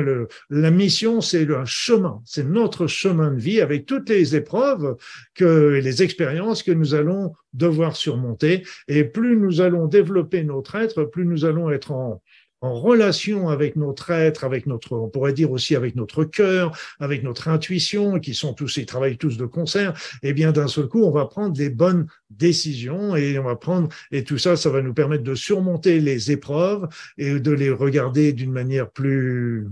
mission, 0.71 1.21
c'est 1.21 1.45
le 1.45 1.65
chemin, 1.65 2.21
c'est 2.25 2.47
notre 2.47 2.87
chemin 2.87 3.31
de 3.33 3.41
vie 3.41 3.61
avec 3.61 3.87
toutes 3.87 4.09
les 4.09 4.37
épreuves 4.37 4.97
que 5.35 5.81
les 5.83 6.03
expériences 6.03 6.63
que 6.63 6.73
nous 6.73 6.95
allons 6.95 7.33
devoir 7.53 7.97
surmonter. 7.97 8.63
Et 8.89 9.05
plus 9.05 9.37
nous 9.37 9.61
allons 9.61 9.87
développer 9.87 10.43
notre 10.45 10.77
être, 10.77 11.05
plus 11.05 11.27
nous 11.27 11.45
allons 11.45 11.71
être 11.71 11.93
en, 11.93 12.23
en 12.63 12.75
relation 12.75 13.49
avec 13.49 13.77
notre 13.77 14.11
être, 14.11 14.45
avec 14.45 14.67
notre, 14.67 14.97
on 14.97 15.09
pourrait 15.09 15.33
dire 15.33 15.51
aussi 15.51 15.77
avec 15.77 15.97
notre 15.97 16.25
cœur, 16.25 16.77
avec 17.01 17.25
notre 17.25 17.49
intuition, 17.49 18.19
qui 18.21 18.35
sont 18.35 18.55
tous, 18.55 18.77
ils 18.77 18.87
travaillent 18.87 19.19
tous 19.19 19.37
de 19.37 19.45
concert, 19.45 19.93
eh 20.23 20.33
bien 20.33 20.53
d'un 20.53 20.69
seul 20.69 20.87
coup, 20.87 21.03
on 21.03 21.11
va 21.11 21.27
prendre 21.27 21.53
des 21.53 21.71
bonnes 21.71 22.07
décisions 22.31 23.17
et 23.17 23.39
on 23.39 23.45
va 23.45 23.57
prendre, 23.57 23.89
et 24.13 24.25
tout 24.25 24.39
ça, 24.39 24.57
ça 24.57 24.71
va 24.71 24.81
nous 24.81 24.95
permettre 24.95 25.25
de 25.25 25.35
surmonter 25.35 26.01
les 26.01 26.31
épreuves 26.31 26.89
et 27.19 27.39
de 27.41 27.51
les 27.51 27.71
regarder 27.71 28.33
d'une 28.33 28.53
manière 28.53 28.91
plus, 28.91 29.67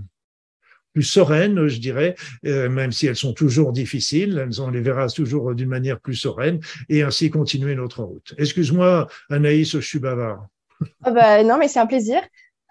plus 0.93 1.03
sereine, 1.03 1.67
je 1.67 1.79
dirais, 1.79 2.15
euh, 2.45 2.69
même 2.69 2.91
si 2.91 3.07
elles 3.07 3.15
sont 3.15 3.33
toujours 3.33 3.71
difficiles, 3.71 4.49
on 4.59 4.69
les 4.69 4.81
verra 4.81 5.07
toujours 5.07 5.55
d'une 5.55 5.69
manière 5.69 5.99
plus 5.99 6.15
sereine, 6.15 6.59
et 6.89 7.03
ainsi 7.03 7.29
continuer 7.29 7.75
notre 7.75 8.03
route. 8.03 8.33
Excuse-moi, 8.37 9.07
Anaïs, 9.29 9.71
je 9.71 9.79
suis 9.79 9.99
bavard. 9.99 10.47
Ah 11.03 11.11
bah, 11.11 11.43
non, 11.43 11.57
mais 11.57 11.67
c'est 11.67 11.79
un 11.79 11.87
plaisir. 11.87 12.21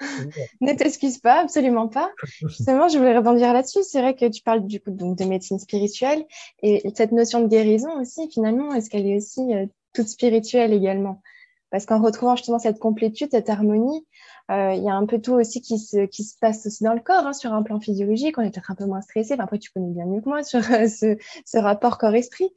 ne 0.60 0.72
t'excuse 0.72 1.18
pas, 1.18 1.40
absolument 1.40 1.88
pas. 1.88 2.10
Justement, 2.46 2.88
je 2.88 2.98
voulais 2.98 3.16
rebondir 3.16 3.52
là-dessus. 3.52 3.80
C'est 3.82 4.00
vrai 4.00 4.14
que 4.14 4.26
tu 4.26 4.42
parles 4.42 4.66
du 4.66 4.80
coup 4.80 4.90
donc 4.90 5.18
de 5.18 5.24
médecine 5.24 5.58
spirituelle 5.58 6.24
et 6.62 6.90
cette 6.94 7.12
notion 7.12 7.40
de 7.40 7.48
guérison 7.48 8.00
aussi, 8.00 8.28
finalement, 8.30 8.74
est-ce 8.74 8.90
qu'elle 8.90 9.06
est 9.06 9.16
aussi 9.16 9.54
euh, 9.54 9.66
toute 9.94 10.08
spirituelle 10.08 10.72
également? 10.72 11.22
Parce 11.70 11.86
qu'en 11.86 12.02
retrouvant 12.02 12.34
justement 12.34 12.58
cette 12.58 12.80
complétude, 12.80 13.28
cette 13.30 13.48
harmonie, 13.48 14.04
euh, 14.50 14.74
il 14.74 14.82
y 14.82 14.88
a 14.88 14.94
un 14.94 15.06
peu 15.06 15.20
tout 15.20 15.34
aussi 15.34 15.60
qui 15.60 15.78
se, 15.78 16.06
qui 16.06 16.24
se 16.24 16.36
passe 16.40 16.66
aussi 16.66 16.82
dans 16.82 16.94
le 16.94 17.00
corps, 17.00 17.24
hein, 17.26 17.32
sur 17.32 17.52
un 17.52 17.62
plan 17.62 17.78
physiologique. 17.78 18.36
On 18.38 18.42
est 18.42 18.50
peut-être 18.50 18.72
un 18.72 18.74
peu 18.74 18.86
moins 18.86 19.00
stressé. 19.00 19.34
Enfin, 19.34 19.44
après, 19.44 19.58
tu 19.58 19.70
connais 19.70 19.92
bien 19.92 20.06
mieux 20.06 20.20
que 20.20 20.28
moi 20.28 20.42
sur 20.42 20.58
euh, 20.72 20.88
ce, 20.88 21.16
ce, 21.46 21.58
rapport 21.58 21.98
corps-esprit. 21.98 22.52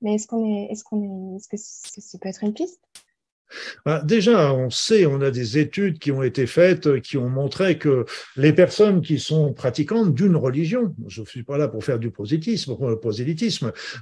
Mais 0.00 0.14
est-ce 0.14 0.26
qu'on 0.26 0.44
est, 0.46 0.68
est-ce 0.70 0.82
qu'on 0.82 1.02
est, 1.02 1.36
est-ce 1.36 1.48
que 1.48 1.56
ça 1.58 2.18
peut 2.18 2.28
être 2.28 2.42
une 2.42 2.54
piste? 2.54 2.80
Déjà, 4.04 4.52
on 4.52 4.70
sait, 4.70 5.06
on 5.06 5.20
a 5.20 5.30
des 5.30 5.58
études 5.58 5.98
qui 5.98 6.10
ont 6.12 6.22
été 6.22 6.46
faites 6.46 7.00
qui 7.00 7.16
ont 7.16 7.28
montré 7.28 7.78
que 7.78 8.04
les 8.36 8.52
personnes 8.52 9.00
qui 9.00 9.18
sont 9.18 9.52
pratiquantes 9.52 10.14
d'une 10.14 10.36
religion, 10.36 10.94
je 11.06 11.20
ne 11.20 11.26
suis 11.26 11.42
pas 11.42 11.58
là 11.58 11.68
pour 11.68 11.84
faire 11.84 11.98
du 11.98 12.10
prosélytisme, 12.10 12.74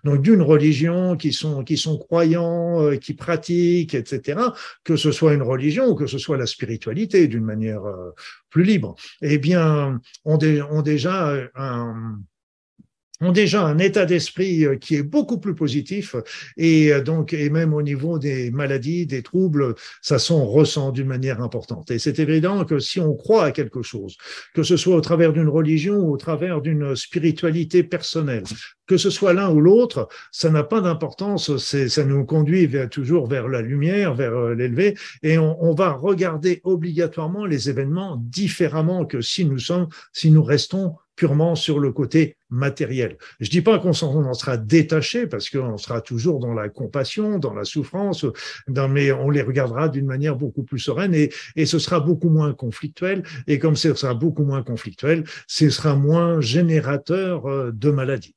donc 0.05 0.23
d'une 0.23 0.43
religion, 0.43 1.17
qui 1.17 1.33
sont, 1.33 1.65
qui 1.65 1.77
sont 1.77 1.99
croyants, 1.99 2.81
euh, 2.83 2.97
qui 2.97 3.15
pratiquent, 3.15 3.95
etc., 3.95 4.41
que 4.85 4.97
ce 4.97 5.13
soit 5.13 5.35
une 5.35 5.43
religion 5.43 5.89
ou 5.89 5.95
que 5.95 6.07
ce 6.07 6.19
soit 6.19 6.37
la 6.37 6.47
spiritualité 6.47 7.29
d'une 7.29 7.45
manière 7.45 7.85
euh, 7.85 8.11
plus 8.51 8.65
libre, 8.65 8.95
eh 9.21 9.39
bien, 9.39 10.01
ont, 10.25 10.39
ont 10.71 10.83
déjà 10.83 11.35
un 11.55 12.19
ont 13.23 13.33
déjà 13.33 13.65
un 13.65 13.79
état 13.79 14.05
d'esprit 14.05 14.67
euh, 14.67 14.77
qui 14.77 14.97
est 14.97 15.03
beaucoup 15.03 15.39
plus 15.39 15.55
positif 15.55 16.17
et 16.57 16.93
euh, 16.93 17.01
donc 17.03 17.33
et 17.33 17.51
même 17.51 17.73
au 17.73 17.83
niveau 17.83 18.19
des 18.19 18.51
maladies, 18.51 19.07
des 19.07 19.23
troubles, 19.23 19.75
ça 20.01 20.19
s'en 20.19 20.45
ressent 20.45 20.91
d'une 20.93 21.07
manière 21.07 21.41
importante. 21.41 21.91
Et 21.91 21.99
c'est 21.99 22.19
évident 22.19 22.65
que 22.65 22.79
si 22.79 23.01
on 23.01 23.15
croit 23.15 23.45
à 23.45 23.53
quelque 23.53 23.83
chose, 23.83 24.17
que 24.55 24.63
ce 24.63 24.77
soit 24.77 24.97
au 24.97 25.01
travers 25.01 25.33
d'une 25.33 25.49
religion 25.49 25.97
ou 25.97 26.13
au 26.13 26.17
travers 26.17 26.61
d'une 26.61 26.97
spiritualité 26.97 27.83
personnelle, 27.83 28.45
que 28.87 28.97
ce 28.97 29.11
soit 29.11 29.33
l'un 29.33 29.51
ou 29.51 29.61
l'autre, 29.61 30.09
ça 30.33 30.51
n'a 30.51 30.65
pas 30.65 30.81
d'importance. 30.81 31.57
Ça 31.57 32.05
nous 32.05 32.25
conduit 32.25 32.69
toujours 32.91 33.27
vers 33.27 33.49
la 33.49 33.63
lumière, 33.63 34.15
vers 34.15 34.35
euh, 34.35 34.55
l'élevé, 34.55 34.97
et 35.23 35.39
on, 35.39 35.63
on, 35.63 35.75
va 35.75 35.93
regarder 35.93 36.61
obligatoirement 36.65 37.47
les 37.47 37.71
événements 37.71 38.17
différemment 38.21 39.07
que 39.07 39.21
si 39.21 39.45
nous 39.45 39.59
sommes, 39.59 39.89
si 40.13 40.31
nous 40.31 40.43
restons 40.43 40.97
purement 41.23 41.55
sur 41.55 41.79
le 41.79 41.93
côté 41.93 42.37
matériel. 42.51 43.17
Je 43.39 43.49
dis 43.49 43.63
pas 43.63 43.79
qu'on 43.79 43.91
en 43.91 44.35
sera 44.35 44.57
détaché 44.57 45.29
parce 45.29 45.51
qu'on 45.51 45.77
sera 45.77 46.01
toujours 46.01 46.41
dans 46.41 46.53
la 46.53 46.69
compassion, 46.69 47.39
dans 47.39 47.55
la 47.55 47.63
souffrance, 47.63 48.27
mais 48.67 49.13
on 49.13 49.31
les 49.31 49.43
regardera 49.43 49.89
d'une 49.89 50.07
manière 50.07 50.35
beaucoup 50.35 50.65
plus 50.65 50.81
sereine 50.81 51.15
et, 51.15 51.31
ce 51.65 51.79
sera 51.79 52.01
beaucoup 52.01 52.29
moins 52.29 52.55
conflictuel. 52.55 53.23
Et 53.47 53.61
comme 53.61 53.77
ce 53.77 53.95
sera 53.95 54.15
beaucoup 54.15 54.43
moins 54.43 54.65
conflictuel, 54.65 55.23
ce 55.47 55.71
sera 55.71 55.95
moins 55.95 56.41
générateur 56.41 57.47
euh, 57.47 57.71
de 57.71 57.91
maladies. 57.93 58.35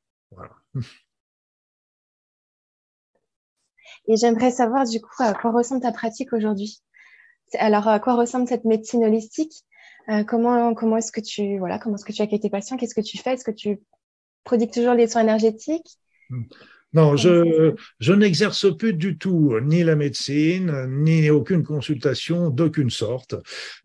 Et 4.08 4.16
j'aimerais 4.16 4.52
savoir 4.52 4.88
du 4.88 5.02
coup 5.02 5.24
à 5.24 5.34
quoi 5.34 5.52
ressemble 5.52 5.82
ta 5.82 5.92
pratique 5.92 6.34
aujourd'hui? 6.34 6.84
Alors 7.58 7.88
à 7.88 8.00
quoi 8.00 8.14
ressemble 8.14 8.48
cette 8.48 8.66
médecine 8.66 9.04
holistique? 9.04 9.66
Euh, 10.10 10.24
Comment 10.24 10.74
comment 10.74 10.97
est-ce 10.97 11.12
que 11.12 11.22
tu 11.22 11.58
voilà 11.60 11.80
comment 11.80 11.95
est-ce 11.95 12.06
que 12.06 12.14
tu 12.14 12.22
accueilles 12.22 12.39
tes 12.39 12.49
patients? 12.49 12.78
Qu'est-ce 12.78 12.95
que 12.95 13.01
tu 13.01 13.18
fais? 13.18 13.34
Est-ce 13.34 13.45
que 13.45 13.51
tu 13.51 13.80
prodigues 14.43 14.72
toujours 14.72 14.93
les 14.93 15.08
soins 15.08 15.22
énergétiques? 15.22 15.97
Non, 16.95 17.18
je, 17.18 17.76
je 17.99 18.14
n'exerce 18.14 18.74
plus 18.78 18.93
du 18.93 19.18
tout 19.18 19.60
ni 19.60 19.84
la 19.84 19.97
médecine, 19.97 20.86
ni 21.03 21.30
aucune 21.30 21.62
consultation 21.62 22.49
d'aucune 22.49 22.89
sorte 22.89 23.36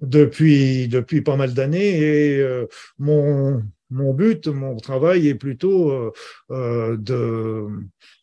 depuis, 0.01 0.87
depuis 0.87 1.21
pas 1.21 1.35
mal 1.35 1.53
d'années. 1.53 1.99
Et 1.99 2.39
euh, 2.39 2.67
mon, 2.99 3.65
mon 3.91 4.15
but, 4.15 4.47
mon 4.47 4.77
travail 4.77 5.27
est 5.27 5.35
plutôt 5.35 5.91
euh, 5.91 6.13
euh 6.53 6.97
de 6.97 7.67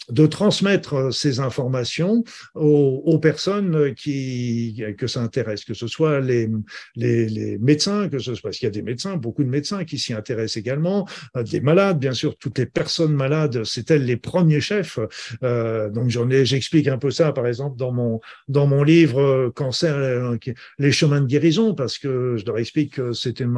de 0.10 0.26
transmettre 0.26 1.14
ces 1.14 1.40
informations 1.40 2.24
aux, 2.56 3.04
aux, 3.06 3.20
personnes 3.20 3.94
qui 3.94 4.84
que 4.98 5.08
ça 5.08 5.22
intéresse, 5.22 5.66
que 5.66 5.74
ce 5.74 5.88
soit 5.88 6.20
les, 6.20 6.50
les, 6.96 7.28
les 7.28 7.58
médecins, 7.58 8.10
que 8.10 8.20
ce 8.20 8.34
soit 8.34 8.48
parce 8.48 8.60
qu'il 8.60 8.68
y 8.68 8.70
a 8.70 8.72
des 8.72 8.82
médecins, 8.82 9.18
beaucoup 9.18 9.44
de 9.44 9.50
médecins 9.50 9.84
qui 9.84 10.00
s'y 10.00 10.14
intéressent 10.14 10.58
également, 10.58 11.06
euh, 11.36 11.44
des 11.44 11.60
malades, 11.60 12.00
bien 12.00 12.14
sûr, 12.14 12.38
toutes 12.38 12.58
les 12.58 12.66
personnes 12.66 13.14
malades, 13.14 13.64
c'est 13.66 13.92
elles 13.92 14.06
les 14.06 14.16
premiers 14.16 14.62
chefs. 14.62 15.00
Euh, 15.44 15.90
donc 15.90 16.10
j'en 16.10 16.30
ai, 16.30 16.46
j'explique 16.46 16.88
un 16.88 16.98
peu 16.98 17.12
ça, 17.12 17.34
par 17.34 17.46
exemple, 17.46 17.78
dans 17.78 17.92
mon 17.92 18.22
dans 18.48 18.68
mon 18.68 18.84
livre 18.84 19.22
euh, 19.22 19.52
Cancer, 19.54 19.96
euh, 19.96 20.38
les 20.80 20.92
chemins 20.92 21.22
de 21.22 21.26
guérison, 21.26 21.74
parce 21.74 21.98
que 21.98 22.38
je 22.38 22.46
leur 22.46 22.58
explique 22.58 22.96
que 22.96 23.12
c'est 23.12 23.42
une, 23.42 23.58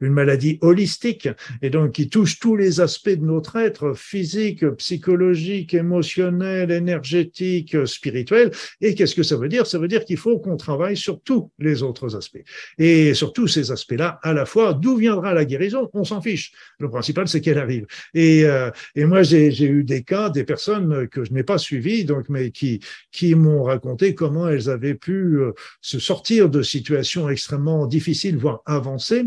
une 0.00 0.12
maladie 0.12 0.58
holistique 0.60 1.28
et 1.62 1.70
donc 1.70 1.92
qui 1.92 2.08
touche 2.08 2.38
tous 2.38 2.56
les 2.56 2.80
aspects 2.80 3.08
de 3.08 3.24
notre 3.24 3.56
être, 3.56 3.94
physique, 3.94 4.64
psychologique, 4.76 5.74
émotionnel, 5.74 5.87
énergétique, 5.90 7.76
spirituel. 7.86 8.50
Et 8.80 8.94
qu'est-ce 8.94 9.14
que 9.14 9.22
ça 9.22 9.36
veut 9.36 9.48
dire? 9.48 9.66
Ça 9.66 9.78
veut 9.78 9.88
dire 9.88 10.04
qu'il 10.04 10.16
faut 10.16 10.38
qu'on 10.38 10.56
travaille 10.56 10.96
sur 10.96 11.20
tous 11.20 11.50
les 11.58 11.82
autres 11.82 12.16
aspects. 12.16 12.42
Et 12.78 13.14
sur 13.14 13.32
tous 13.32 13.48
ces 13.48 13.70
aspects-là, 13.70 14.18
à 14.22 14.32
la 14.32 14.46
fois, 14.46 14.74
d'où 14.74 14.96
viendra 14.96 15.34
la 15.34 15.44
guérison? 15.44 15.88
On 15.92 16.04
s'en 16.04 16.20
fiche. 16.20 16.52
Le 16.78 16.88
principal, 16.88 17.28
c'est 17.28 17.40
qu'elle 17.40 17.58
arrive. 17.58 17.86
Et, 18.14 18.44
euh, 18.44 18.70
et 18.94 19.04
moi, 19.04 19.22
j'ai 19.22 19.64
eu 19.64 19.84
des 19.84 20.02
cas, 20.02 20.30
des 20.30 20.44
personnes 20.44 21.08
que 21.08 21.24
je 21.24 21.32
n'ai 21.32 21.42
pas 21.42 21.58
suivies, 21.58 22.04
donc, 22.04 22.28
mais 22.28 22.50
qui, 22.50 22.80
qui 23.12 23.34
m'ont 23.34 23.62
raconté 23.62 24.14
comment 24.14 24.48
elles 24.48 24.70
avaient 24.70 24.94
pu 24.94 25.38
euh, 25.38 25.52
se 25.80 25.98
sortir 25.98 26.48
de 26.48 26.62
situations 26.62 27.28
extrêmement 27.28 27.86
difficiles, 27.86 28.36
voire 28.36 28.62
avancées, 28.66 29.24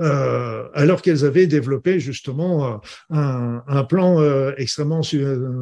euh, 0.00 0.68
alors 0.74 1.02
qu'elles 1.02 1.24
avaient 1.24 1.46
développé 1.46 2.00
justement 2.00 2.80
un, 3.10 3.62
un 3.66 3.84
plan 3.84 4.20
euh, 4.20 4.52
extrêmement 4.56 5.02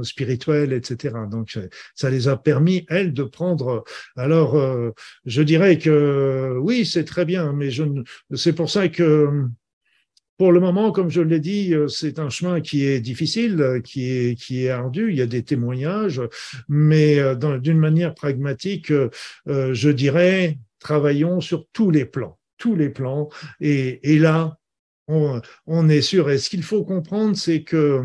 spirituel, 0.03 0.73
etc. 0.73 1.15
Donc 1.31 1.59
ça 1.95 2.11
les 2.11 2.29
a 2.29 2.37
permis 2.37 2.87
elles 2.89 3.13
de 3.13 3.25
prendre. 3.25 3.85
Alors 4.17 4.57
euh, 4.57 4.91
je 5.25 5.43
dirais 5.43 5.79
que 5.79 6.57
oui, 6.61 6.87
c'est 6.87 7.05
très 7.05 7.25
bien, 7.25 7.53
mais 7.53 7.71
je 7.71 7.83
c'est 8.35 8.53
pour 8.53 8.71
ça 8.71 8.89
que 8.89 9.29
pour 10.39 10.53
le 10.53 10.61
moment, 10.61 10.93
comme 10.93 11.11
je 11.11 11.21
l'ai 11.21 11.41
dit, 11.41 11.75
c'est 11.89 12.19
un 12.19 12.31
chemin 12.31 12.61
qui 12.61 12.85
est 12.85 13.01
difficile, 13.01 13.81
qui 13.85 14.11
est, 14.11 14.35
qui 14.35 14.65
est 14.65 14.71
ardu. 14.71 15.11
Il 15.11 15.17
y 15.17 15.23
a 15.23 15.27
des 15.27 15.43
témoignages, 15.43 16.23
mais 16.69 17.19
d'une 17.37 17.79
manière 17.79 18.15
pragmatique, 18.15 18.93
je 19.47 19.89
dirais, 19.91 20.59
travaillons 20.81 21.41
sur 21.41 21.67
tous 21.73 21.91
les 21.91 22.07
plans 22.07 22.39
tous 22.63 22.77
les 22.77 22.91
plans. 22.91 23.29
Et, 23.61 24.19
là, 24.21 24.57
on, 25.09 25.43
on, 25.67 25.89
est 25.89 26.01
sûr. 26.01 26.31
Et 26.31 26.39
ce 26.39 26.49
qu'il 26.49 26.63
faut 26.63 26.85
comprendre, 26.85 27.37
c'est 27.37 27.65
que 27.65 28.05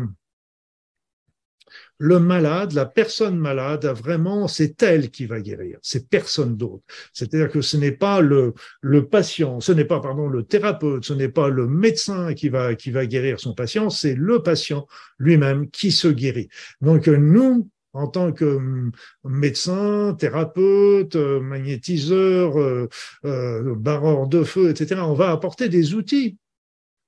le 1.98 2.18
malade, 2.18 2.72
la 2.72 2.84
personne 2.84 3.38
malade, 3.38 3.84
a 3.84 3.92
vraiment, 3.92 4.48
c'est 4.48 4.82
elle 4.82 5.10
qui 5.10 5.26
va 5.26 5.40
guérir, 5.40 5.78
c'est 5.80 6.08
personne 6.08 6.56
d'autre. 6.56 6.82
C'est-à-dire 7.12 7.50
que 7.50 7.60
ce 7.60 7.76
n'est 7.76 7.92
pas 7.92 8.20
le, 8.20 8.52
le 8.80 9.06
patient, 9.06 9.60
ce 9.60 9.70
n'est 9.70 9.84
pas, 9.84 10.00
pardon, 10.00 10.26
le 10.26 10.42
thérapeute, 10.42 11.04
ce 11.04 11.12
n'est 11.12 11.28
pas 11.28 11.48
le 11.48 11.68
médecin 11.68 12.34
qui 12.34 12.48
va, 12.48 12.74
qui 12.74 12.90
va 12.90 13.06
guérir 13.06 13.38
son 13.38 13.54
patient, 13.54 13.90
c'est 13.90 14.14
le 14.16 14.42
patient 14.42 14.88
lui-même 15.18 15.70
qui 15.70 15.92
se 15.92 16.08
guérit. 16.08 16.48
Donc, 16.80 17.06
nous, 17.06 17.68
en 17.92 18.06
tant 18.06 18.32
que 18.32 18.44
hum, 18.44 18.92
médecin, 19.24 20.16
thérapeute, 20.18 21.16
euh, 21.16 21.40
magnétiseur, 21.40 22.58
euh, 22.58 22.88
euh, 23.24 23.74
barreur 23.74 24.28
de 24.28 24.44
feu, 24.44 24.70
etc. 24.70 25.00
On 25.04 25.14
va 25.14 25.30
apporter 25.30 25.68
des 25.68 25.94
outils. 25.94 26.38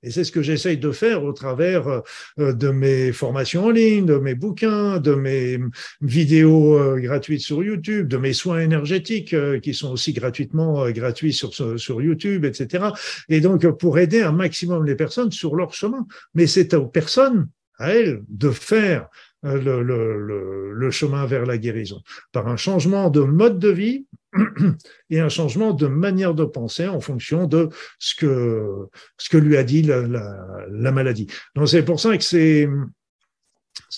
Et 0.03 0.11
c'est 0.11 0.25
ce 0.25 0.33
que 0.33 0.41
j'essaye 0.41 0.79
de 0.79 0.93
faire 0.93 1.25
au 1.25 1.35
travers 1.35 2.03
de 2.39 2.71
mes 2.71 3.13
formations 3.13 3.67
en 3.67 3.71
ligne, 3.71 4.07
de 4.07 4.17
mes 4.17 4.35
bouquins, 4.35 4.99
de 4.99 5.15
mes 5.15 5.57
hum, 5.57 5.71
vidéos 6.01 6.97
gratuites 6.97 7.43
sur 7.43 7.63
YouTube, 7.63 8.09
de 8.09 8.17
mes 8.17 8.33
soins 8.33 8.61
énergétiques 8.61 9.37
qui 9.61 9.75
sont 9.75 9.93
aussi 9.93 10.15
gratuitement 10.15 10.91
gratuits 10.91 11.35
sur, 11.35 11.53
sur 11.79 12.01
YouTube, 12.01 12.47
etc. 12.47 12.87
Et 13.29 13.43
donc 13.43 13.67
pour 13.77 13.99
aider 13.99 14.23
un 14.23 14.33
maximum 14.33 14.87
les 14.87 14.97
personnes 14.97 15.33
sur 15.33 15.55
leur 15.55 15.75
chemin. 15.75 16.07
Mais 16.33 16.47
c'est 16.47 16.73
aux 16.73 16.87
personnes, 16.87 17.51
à 17.79 17.91
elles, 17.91 18.23
de 18.31 18.51
faire 18.51 19.11
le, 19.43 19.83
le, 19.83 20.73
le, 20.73 20.91
chemin 20.91 21.27
vers 21.27 21.47
la 21.47 21.59
guérison, 21.59 22.03
par 22.33 22.49
un 22.49 22.57
changement 22.57 23.11
de 23.11 23.21
mode 23.21 23.59
de 23.59 23.71
vie 23.71 24.07
et 25.11 25.21
un 25.21 25.29
changement 25.29 25.73
de 25.73 25.87
manière 25.87 26.35
de 26.35 26.45
penser 26.45 26.87
en 26.87 27.01
fonction 27.01 27.47
de 27.47 27.69
ce 27.99 28.15
que, 28.15 28.89
ce 29.17 29.29
que 29.29 29.39
lui 29.39 29.57
a 29.57 29.65
dit 29.65 29.83
la, 29.83 30.03
la, 30.03 30.67
la 30.71 30.93
maladie. 30.93 31.27
Donc 31.55 31.69
c'est 31.69 31.85
pour 31.85 32.01
ça 32.01 32.17
que 32.17 32.25
c'est 32.25 32.69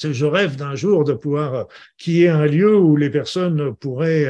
je 0.03 0.27
rêve 0.27 0.57
d'un 0.57 0.75
jour 0.75 1.05
de 1.05 1.13
pouvoir 1.13 1.67
qu'il 1.99 2.15
y 2.15 2.25
ait 2.25 2.29
un 2.29 2.47
lieu 2.47 2.77
où 2.77 2.97
les 2.97 3.11
personnes 3.11 3.75
pourraient 3.77 4.27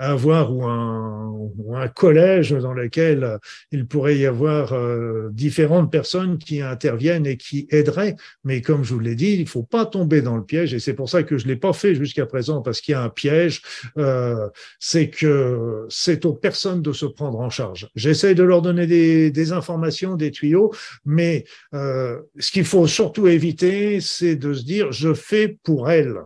euh, 0.00 0.10
avoir 0.10 0.54
ou 0.54 0.64
un, 0.64 1.28
ou 1.58 1.76
un 1.76 1.88
collège 1.88 2.50
dans 2.50 2.72
lequel 2.72 3.38
il 3.70 3.86
pourrait 3.86 4.18
y 4.18 4.26
avoir 4.26 4.72
euh, 4.72 5.28
différentes 5.32 5.90
personnes 5.90 6.38
qui 6.38 6.60
interviennent 6.60 7.26
et 7.26 7.36
qui 7.36 7.66
aideraient. 7.70 8.16
Mais 8.44 8.60
comme 8.60 8.82
je 8.84 8.94
vous 8.94 9.00
l'ai 9.00 9.14
dit, 9.14 9.36
il 9.38 9.48
faut 9.48 9.62
pas 9.62 9.86
tomber 9.86 10.20
dans 10.20 10.36
le 10.36 10.44
piège 10.44 10.74
et 10.74 10.80
c'est 10.80 10.94
pour 10.94 11.08
ça 11.08 11.22
que 11.22 11.38
je 11.38 11.46
l'ai 11.46 11.56
pas 11.56 11.72
fait 11.72 11.94
jusqu'à 11.94 12.26
présent 12.26 12.60
parce 12.60 12.80
qu'il 12.80 12.92
y 12.92 12.94
a 12.94 13.02
un 13.02 13.08
piège. 13.08 13.62
Euh, 13.98 14.48
c'est 14.78 15.10
que 15.10 15.86
c'est 15.88 16.24
aux 16.24 16.34
personnes 16.34 16.82
de 16.82 16.92
se 16.92 17.06
prendre 17.06 17.38
en 17.40 17.50
charge. 17.50 17.88
J'essaie 17.94 18.34
de 18.34 18.42
leur 18.42 18.62
donner 18.62 18.86
des, 18.86 19.30
des, 19.30 19.52
informations, 19.52 20.16
des 20.16 20.30
tuyaux, 20.30 20.72
mais 21.04 21.44
ce 21.72 22.50
qu'il 22.52 22.64
faut 22.64 22.86
surtout 22.86 23.26
éviter, 23.26 24.00
c'est 24.00 24.36
de 24.36 24.52
se 24.52 24.64
dire 24.64 24.92
je 24.92 25.14
fais 25.14 25.58
pour 25.62 25.90
elle. 25.90 26.20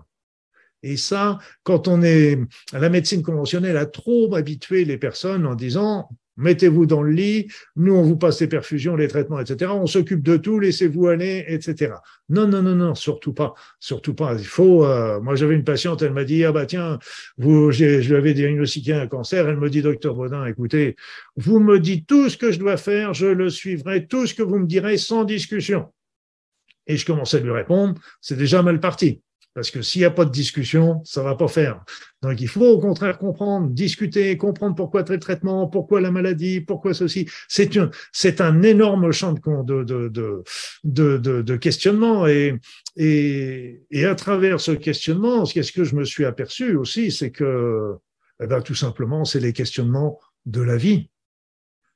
Et 0.85 0.99
ça, 0.99 1.39
quand 1.63 1.89
on 1.89 2.03
est 2.03 2.39
la 2.75 2.91
médecine 2.91 3.23
conventionnelle, 3.23 3.79
a 3.79 3.87
trop 3.87 4.35
habitué 4.35 4.85
les 4.85 4.99
personnes 4.99 5.47
en 5.47 5.55
disant 5.55 6.11
mettez-vous 6.37 6.85
dans 6.85 7.01
le 7.01 7.11
lit, 7.11 7.49
nous 7.77 7.95
on 7.95 8.03
vous 8.03 8.17
passe 8.19 8.41
les 8.43 8.49
perfusions, 8.49 8.95
les 8.95 9.09
traitements, 9.09 9.41
etc. 9.41 9.71
On 9.73 9.87
s'occupe 9.87 10.23
de 10.23 10.37
tout, 10.37 10.59
laissez-vous 10.59 11.07
aller, 11.07 11.43
etc. 11.49 11.95
Non, 12.29 12.47
non, 12.47 12.61
non, 12.61 12.75
non, 12.75 12.95
surtout 12.95 13.33
pas, 13.33 13.55
surtout 13.81 14.13
pas. 14.13 14.35
Il 14.35 14.45
faut. 14.45 14.85
Euh, 14.85 15.21
moi, 15.23 15.37
j'avais 15.37 15.55
une 15.55 15.65
patiente, 15.65 16.03
elle 16.03 16.13
m'a 16.13 16.25
dit 16.25 16.45
ah 16.45 16.53
bah 16.53 16.67
tiens, 16.67 16.99
vous, 17.39 17.71
je 17.73 18.07
lui 18.07 18.17
avais 18.17 18.35
diagnostiqué 18.35 18.93
un 18.93 19.07
cancer. 19.07 19.49
Elle 19.49 19.57
me 19.57 19.71
dit 19.71 19.81
docteur 19.81 20.15
Baudin, 20.15 20.45
écoutez, 20.45 20.97
vous 21.37 21.61
me 21.61 21.81
dites 21.81 22.07
tout 22.07 22.29
ce 22.29 22.37
que 22.37 22.53
je 22.53 22.59
dois 22.59 22.77
faire, 22.77 23.15
je 23.15 23.27
le 23.27 23.49
suivrai, 23.49 24.07
tout 24.07 24.27
ce 24.27 24.35
que 24.35 24.43
vous 24.43 24.59
me 24.59 24.67
direz 24.67 24.99
sans 24.99 25.25
discussion. 25.25 25.87
Et 26.87 26.99
je 26.99 27.07
commençais 27.07 27.39
à 27.39 27.41
lui 27.41 27.53
répondre, 27.53 27.95
c'est 28.21 28.37
déjà 28.37 28.63
mal 28.63 28.81
parti. 28.81 29.23
Parce 29.55 29.71
que 29.71 29.83
s'il 29.83 30.01
n'y 30.01 30.05
a 30.05 30.11
pas 30.11 30.25
de 30.25 30.33
discussion, 30.33 31.01
ça 31.05 31.23
va 31.23 31.37
pas 31.37 31.47
faire. 31.47 31.85
Donc 32.23 32.41
il 32.41 32.49
faut 32.49 32.67
au 32.67 32.81
contraire 32.81 33.19
comprendre, 33.19 33.71
discuter, 33.71 34.37
comprendre 34.37 34.75
pourquoi 34.75 35.05
tel 35.05 35.21
traitement, 35.21 35.69
pourquoi 35.69 36.01
la 36.01 36.11
maladie, 36.11 36.61
pourquoi 36.61 36.93
ceci. 36.93 37.29
C'est 37.49 37.77
un, 37.77 37.89
c'est 38.13 38.41
un 38.41 38.63
énorme 38.63 39.13
champ 39.13 39.33
de, 39.33 39.85
de, 39.85 40.09
de, 40.09 40.43
de, 40.83 41.43
de 41.43 41.57
questionnement. 41.57 42.27
Et, 42.27 42.59
et, 42.97 43.81
et 43.93 44.05
à 44.05 44.17
travers 44.17 44.59
ce 44.59 44.73
questionnement, 44.73 45.45
ce 45.45 45.73
que 45.73 45.85
je 45.85 45.95
me 45.95 46.05
suis 46.05 46.25
aperçu 46.25 46.75
aussi, 46.75 47.13
c'est 47.13 47.31
que, 47.31 47.95
eh 48.43 48.49
ben, 48.49 48.61
tout 48.61 48.75
simplement, 48.75 49.25
c'est 49.25 49.41
les 49.41 49.53
questionnements 49.53 50.19
de 50.47 50.63
la 50.63 50.77
vie. 50.77 51.11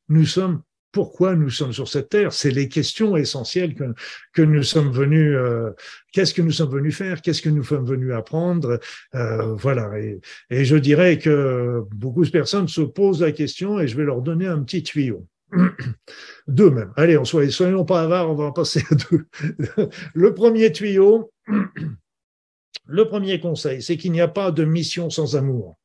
Nous 0.08 0.26
sommes 0.26 0.62
pourquoi 0.92 1.34
nous 1.34 1.50
sommes 1.50 1.72
sur 1.72 1.88
cette 1.88 2.08
terre. 2.08 2.32
C'est 2.32 2.50
les 2.50 2.68
questions 2.68 3.16
essentielles 3.16 3.74
que, 3.74 3.94
que 4.32 4.42
nous 4.42 4.62
sommes 4.62 4.90
venus. 4.90 5.34
Euh, 5.36 5.70
qu'est-ce 6.12 6.34
que 6.34 6.42
nous 6.42 6.50
sommes 6.50 6.70
venus 6.70 6.96
faire 6.96 7.22
Qu'est-ce 7.22 7.42
que 7.42 7.48
nous 7.48 7.64
sommes 7.64 7.86
venus 7.86 8.12
apprendre 8.12 8.78
euh, 9.14 9.54
Voilà. 9.54 9.98
Et, 10.00 10.20
et, 10.50 10.64
je 10.64 10.76
dirais 10.76 11.18
que 11.18 11.82
beaucoup 11.94 12.24
de 12.24 12.30
personnes 12.30 12.68
se 12.68 12.80
posent 12.80 13.22
la 13.22 13.32
question 13.32 13.78
et 13.78 13.86
je 13.86 13.96
vais 13.96 14.04
leur 14.04 14.22
donner 14.22 14.46
un 14.46 14.62
petit 14.62 14.82
tuyau. 14.82 15.26
Deux 16.48 16.70
même. 16.70 16.92
Allez, 16.96 17.16
on 17.16 17.24
soit, 17.24 17.50
soyons 17.50 17.84
pas 17.84 18.02
avares, 18.02 18.30
on 18.30 18.34
va 18.34 18.44
en 18.44 18.52
passer 18.52 18.82
à 18.90 18.94
deux. 18.94 19.26
Le 20.14 20.34
premier 20.34 20.72
tuyau, 20.72 21.32
le 22.86 23.04
premier 23.06 23.38
conseil, 23.40 23.82
c'est 23.82 23.96
qu'il 23.96 24.12
n'y 24.12 24.20
a 24.20 24.28
pas 24.28 24.50
de 24.50 24.64
mission 24.64 25.10
sans 25.10 25.36
amour. 25.36 25.76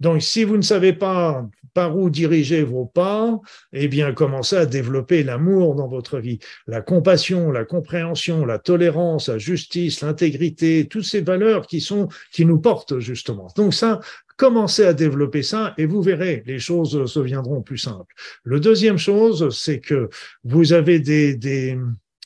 Donc, 0.00 0.22
si 0.22 0.44
vous 0.44 0.56
ne 0.56 0.62
savez 0.62 0.92
pas 0.92 1.46
par 1.74 1.96
où 1.96 2.10
diriger 2.10 2.62
vos 2.62 2.86
pas, 2.86 3.38
eh 3.72 3.88
bien, 3.88 4.12
commencez 4.12 4.56
à 4.56 4.66
développer 4.66 5.22
l'amour 5.22 5.74
dans 5.74 5.88
votre 5.88 6.18
vie, 6.18 6.38
la 6.66 6.80
compassion, 6.80 7.50
la 7.50 7.64
compréhension, 7.64 8.44
la 8.44 8.58
tolérance, 8.58 9.28
la 9.28 9.38
justice, 9.38 10.00
l'intégrité, 10.00 10.86
toutes 10.88 11.04
ces 11.04 11.20
valeurs 11.20 11.66
qui 11.66 11.80
sont, 11.80 12.08
qui 12.32 12.44
nous 12.44 12.58
portent 12.58 12.98
justement. 12.98 13.48
Donc 13.56 13.74
ça, 13.74 14.00
commencez 14.36 14.84
à 14.84 14.94
développer 14.94 15.42
ça 15.42 15.74
et 15.78 15.86
vous 15.86 16.00
verrez, 16.00 16.42
les 16.46 16.58
choses 16.58 17.06
se 17.06 17.20
viendront 17.20 17.60
plus 17.60 17.78
simples. 17.78 18.14
Le 18.44 18.60
deuxième 18.60 18.98
chose, 18.98 19.56
c'est 19.56 19.80
que 19.80 20.08
vous 20.44 20.72
avez 20.72 21.00
des, 21.00 21.36
des, 21.36 21.76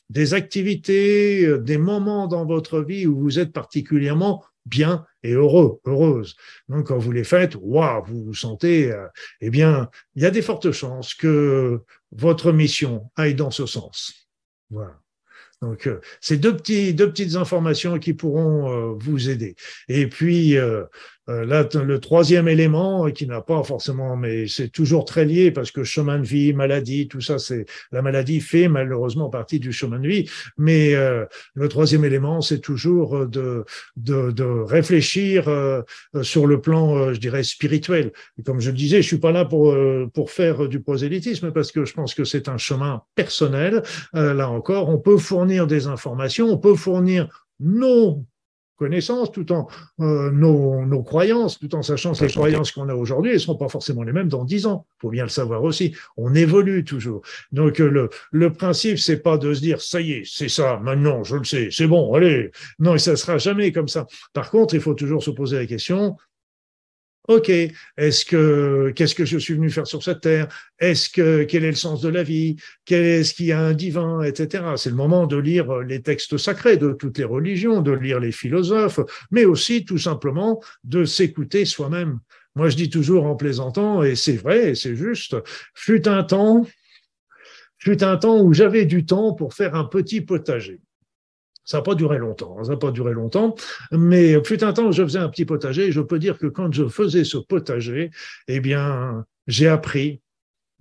des 0.09 0.33
activités, 0.33 1.59
des 1.59 1.77
moments 1.77 2.27
dans 2.27 2.45
votre 2.45 2.81
vie 2.81 3.07
où 3.07 3.19
vous 3.19 3.39
êtes 3.39 3.51
particulièrement 3.51 4.43
bien 4.65 5.05
et 5.23 5.31
heureux, 5.31 5.79
heureuse. 5.85 6.35
Donc, 6.69 6.87
quand 6.87 6.97
vous 6.97 7.11
les 7.11 7.23
faites, 7.23 7.55
waouh, 7.59 8.03
vous 8.05 8.23
vous 8.25 8.33
sentez, 8.33 8.91
euh, 8.91 9.07
eh 9.41 9.49
bien, 9.49 9.89
il 10.15 10.23
y 10.23 10.25
a 10.25 10.31
des 10.31 10.41
fortes 10.41 10.71
chances 10.71 11.13
que 11.13 11.81
votre 12.11 12.51
mission 12.51 13.09
aille 13.15 13.35
dans 13.35 13.51
ce 13.51 13.65
sens. 13.65 14.27
Voilà. 14.69 14.99
Donc, 15.63 15.87
euh, 15.87 16.01
c'est 16.19 16.37
deux, 16.37 16.57
petits, 16.57 16.93
deux 16.93 17.09
petites 17.09 17.35
informations 17.35 17.97
qui 17.97 18.13
pourront 18.13 18.69
euh, 18.69 18.97
vous 18.99 19.29
aider. 19.29 19.55
Et 19.87 20.07
puis, 20.07 20.57
euh, 20.57 20.83
là, 21.27 21.67
le 21.73 21.99
troisième 21.99 22.47
élément, 22.47 23.07
euh, 23.07 23.11
qui 23.11 23.27
n'a 23.27 23.41
pas 23.41 23.63
forcément, 23.63 24.17
mais 24.17 24.47
c'est 24.47 24.69
toujours 24.69 25.05
très 25.05 25.25
lié 25.25 25.51
parce 25.51 25.71
que 25.71 25.83
chemin 25.83 26.19
de 26.19 26.25
vie, 26.25 26.53
maladie, 26.53 27.07
tout 27.07 27.21
ça, 27.21 27.39
c'est 27.39 27.65
la 27.91 28.01
maladie 28.01 28.41
fait 28.41 28.67
malheureusement 28.67 29.29
partie 29.29 29.59
du 29.59 29.71
chemin 29.71 29.99
de 29.99 30.07
vie. 30.07 30.29
Mais 30.57 30.93
euh, 30.95 31.25
le 31.53 31.69
troisième 31.69 32.03
élément, 32.03 32.41
c'est 32.41 32.59
toujours 32.59 33.25
de, 33.27 33.63
de, 33.95 34.31
de 34.31 34.43
réfléchir 34.43 35.45
sur 36.21 36.47
le 36.47 36.61
plan, 36.61 37.13
je 37.13 37.19
dirais, 37.19 37.43
spirituel. 37.43 38.11
comme 38.45 38.59
je 38.59 38.71
disais, 38.71 39.01
je 39.01 39.07
suis 39.07 39.17
pas 39.17 39.31
là 39.31 39.45
pour 39.45 39.75
pour 40.13 40.31
faire 40.31 40.67
du 40.67 40.81
prosélytisme 40.81 41.51
parce 41.51 41.71
que 41.71 41.85
je 41.85 41.93
pense 41.93 42.13
que 42.13 42.23
c'est 42.23 42.49
un 42.49 42.57
chemin 42.57 43.03
personnel. 43.15 43.83
là 44.13 44.49
encore, 44.49 44.89
on 44.89 44.97
peut 44.97 45.17
fournir 45.17 45.67
des 45.67 45.87
informations, 45.87 46.49
on 46.51 46.57
peut 46.57 46.75
fournir 46.75 47.27
nos 47.59 48.25
connaissances, 48.77 49.31
tout 49.31 49.51
en 49.51 49.67
euh, 49.99 50.31
nos, 50.31 51.03
croyances, 51.03 51.59
tout 51.59 51.73
en 51.75 51.81
sachant 51.81 52.13
que 52.13 52.25
les 52.25 52.31
croyances 52.31 52.71
qu'on 52.71 52.89
a 52.89 52.95
aujourd'hui, 52.95 53.31
elles 53.31 53.37
ne 53.37 53.41
seront 53.41 53.57
pas 53.57 53.69
forcément 53.69 54.03
les 54.03 54.13
mêmes 54.13 54.29
dans 54.29 54.45
dix 54.45 54.65
ans. 54.65 54.85
Il 54.97 55.01
faut 55.01 55.09
bien 55.09 55.23
le 55.23 55.29
savoir 55.29 55.63
aussi. 55.63 55.95
On 56.17 56.33
évolue 56.33 56.83
toujours. 56.83 57.21
Donc 57.51 57.79
euh, 57.79 57.89
le, 57.89 58.09
le 58.31 58.51
principe, 58.53 58.97
c'est 58.97 59.21
pas 59.21 59.37
de 59.37 59.53
se 59.53 59.61
dire 59.61 59.81
ça 59.81 60.01
y 60.01 60.13
est, 60.13 60.23
c'est 60.25 60.49
ça, 60.49 60.79
maintenant, 60.83 61.23
je 61.23 61.35
le 61.35 61.43
sais, 61.43 61.69
c'est 61.71 61.87
bon, 61.87 62.13
allez. 62.13 62.51
Non, 62.79 62.97
ça 62.97 63.15
sera 63.15 63.37
jamais 63.37 63.71
comme 63.71 63.87
ça. 63.87 64.07
Par 64.33 64.49
contre, 64.49 64.73
il 64.73 64.81
faut 64.81 64.93
toujours 64.93 65.23
se 65.23 65.31
poser 65.31 65.57
la 65.57 65.65
question 65.65 66.17
Ok, 67.29 67.49
est-ce 67.49 68.25
que 68.25 68.91
qu'est-ce 68.93 69.15
que 69.15 69.23
je 69.23 69.37
suis 69.37 69.53
venu 69.53 69.69
faire 69.69 69.87
sur 69.87 70.03
cette 70.03 70.19
terre? 70.19 70.49
Est-ce 70.79 71.09
que 71.09 71.43
quel 71.43 71.63
est 71.63 71.69
le 71.69 71.75
sens 71.77 72.01
de 72.01 72.09
la 72.09 72.21
vie? 72.21 72.57
Quel 72.83 73.05
est-ce 73.05 73.33
qu'il 73.33 73.45
y 73.45 73.53
a 73.53 73.61
un 73.61 73.73
divin, 73.73 74.23
etc. 74.23 74.65
C'est 74.75 74.89
le 74.89 74.97
moment 74.97 75.25
de 75.25 75.37
lire 75.37 75.73
les 75.79 76.01
textes 76.01 76.37
sacrés 76.37 76.75
de 76.75 76.91
toutes 76.91 77.17
les 77.17 77.23
religions, 77.23 77.81
de 77.81 77.93
lire 77.93 78.19
les 78.19 78.33
philosophes, 78.33 78.99
mais 79.31 79.45
aussi 79.45 79.85
tout 79.85 79.97
simplement 79.97 80.61
de 80.83 81.05
s'écouter 81.05 81.63
soi-même. 81.63 82.19
Moi, 82.55 82.67
je 82.67 82.75
dis 82.75 82.89
toujours 82.89 83.25
en 83.25 83.35
plaisantant, 83.37 84.03
et 84.03 84.15
c'est 84.15 84.35
vrai, 84.35 84.71
et 84.71 84.75
c'est 84.75 84.95
juste, 84.95 85.37
fut 85.73 86.07
un 86.09 86.23
temps, 86.23 86.67
fut 87.77 88.03
un 88.03 88.17
temps 88.17 88.41
où 88.41 88.53
j'avais 88.53 88.85
du 88.85 89.05
temps 89.05 89.33
pour 89.33 89.53
faire 89.53 89.75
un 89.75 89.85
petit 89.85 90.19
potager. 90.19 90.81
Ça 91.65 91.77
n'a 91.77 91.83
pas 91.83 91.95
duré 91.95 92.17
longtemps, 92.17 92.57
hein, 92.59 92.63
ça 92.63 92.71
n'a 92.71 92.77
pas 92.77 92.91
duré 92.91 93.13
longtemps, 93.13 93.55
mais 93.91 94.43
fut 94.43 94.63
un 94.63 94.73
temps 94.73 94.87
où 94.87 94.91
je 94.91 95.03
faisais 95.03 95.19
un 95.19 95.29
petit 95.29 95.45
potager 95.45 95.87
et 95.87 95.91
je 95.91 96.01
peux 96.01 96.19
dire 96.19 96.37
que 96.37 96.47
quand 96.47 96.71
je 96.73 96.87
faisais 96.87 97.23
ce 97.23 97.37
potager, 97.37 98.11
eh 98.47 98.59
bien, 98.59 99.25
j'ai 99.47 99.67
appris 99.67 100.21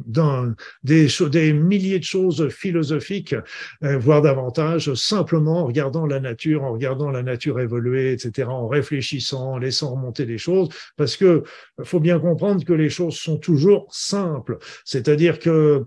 dans 0.06 0.54
des, 0.82 1.08
des 1.30 1.52
milliers 1.52 1.98
de 1.98 2.04
choses 2.04 2.48
philosophiques, 2.48 3.34
euh, 3.84 3.98
voire 3.98 4.22
davantage, 4.22 4.92
simplement 4.94 5.60
en 5.60 5.66
regardant 5.66 6.06
la 6.06 6.20
nature, 6.20 6.64
en 6.64 6.72
regardant 6.72 7.10
la 7.10 7.22
nature 7.22 7.60
évoluer, 7.60 8.12
etc., 8.12 8.48
en 8.48 8.68
réfléchissant, 8.68 9.52
en 9.52 9.58
laissant 9.58 9.92
remonter 9.94 10.24
les 10.24 10.38
choses, 10.38 10.68
parce 10.96 11.16
que 11.16 11.42
faut 11.82 12.00
bien 12.00 12.18
comprendre 12.18 12.64
que 12.64 12.72
les 12.72 12.90
choses 12.90 13.16
sont 13.16 13.38
toujours 13.38 13.86
simples, 13.92 14.58
c'est-à-dire 14.84 15.38
que 15.38 15.84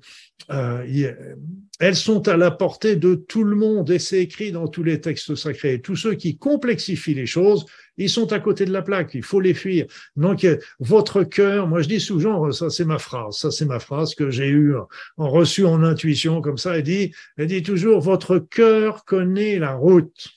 euh, 0.52 1.36
elles 1.80 1.96
sont 1.96 2.28
à 2.28 2.38
la 2.38 2.52
portée 2.52 2.96
de 2.96 3.16
tout 3.16 3.44
le 3.44 3.56
monde 3.56 3.90
et 3.90 4.00
c'est 4.00 4.22
écrit 4.22 4.52
dans 4.52 4.68
tous 4.68 4.84
les 4.84 5.02
textes 5.02 5.36
sacrés. 5.36 5.82
Tous 5.82 5.96
ceux 5.96 6.14
qui 6.14 6.38
complexifient 6.38 7.16
les 7.16 7.26
choses, 7.26 7.66
ils 7.98 8.10
sont 8.10 8.32
à 8.32 8.40
côté 8.40 8.66
de 8.66 8.72
la 8.72 8.82
plaque, 8.82 9.14
il 9.14 9.24
faut 9.24 9.40
les 9.40 9.54
fuir. 9.54 9.86
Donc, 10.16 10.44
euh, 10.44 10.58
votre 10.80 11.24
cœur, 11.24 11.68
moi 11.68 11.82
je 11.82 11.88
dis 11.88 12.00
souvent, 12.00 12.52
ça 12.52 12.70
c'est 12.70 12.86
ma 12.86 13.00
phrase, 13.00 13.38
ça 13.38 13.52
c'est 13.52 13.66
ma 13.66 13.80
phrase 13.80 14.14
que 14.14 14.30
j'ai 14.30 14.48
eue 14.48 14.76
en 15.18 15.30
reçu 15.30 15.66
en 15.66 15.84
intuition 15.84 16.42
comme 16.42 16.58
ça, 16.58 16.78
elle 16.78 16.84
dit, 16.84 17.14
elle 17.38 17.48
dit 17.48 17.64
toujours, 17.64 18.00
votre 18.02 18.38
cœur 18.38 19.04
connaît 19.06 19.58
la 19.58 19.74
route. 19.74 20.28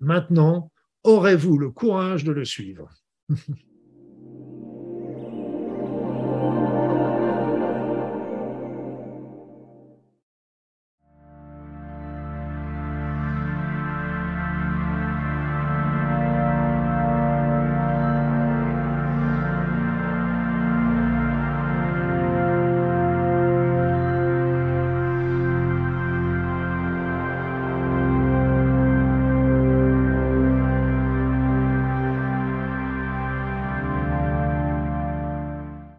Maintenant, 0.00 0.70
aurez-vous 1.02 1.56
le 1.58 1.70
courage 1.70 2.24
de 2.24 2.32
le 2.32 2.44
suivre? 2.44 2.90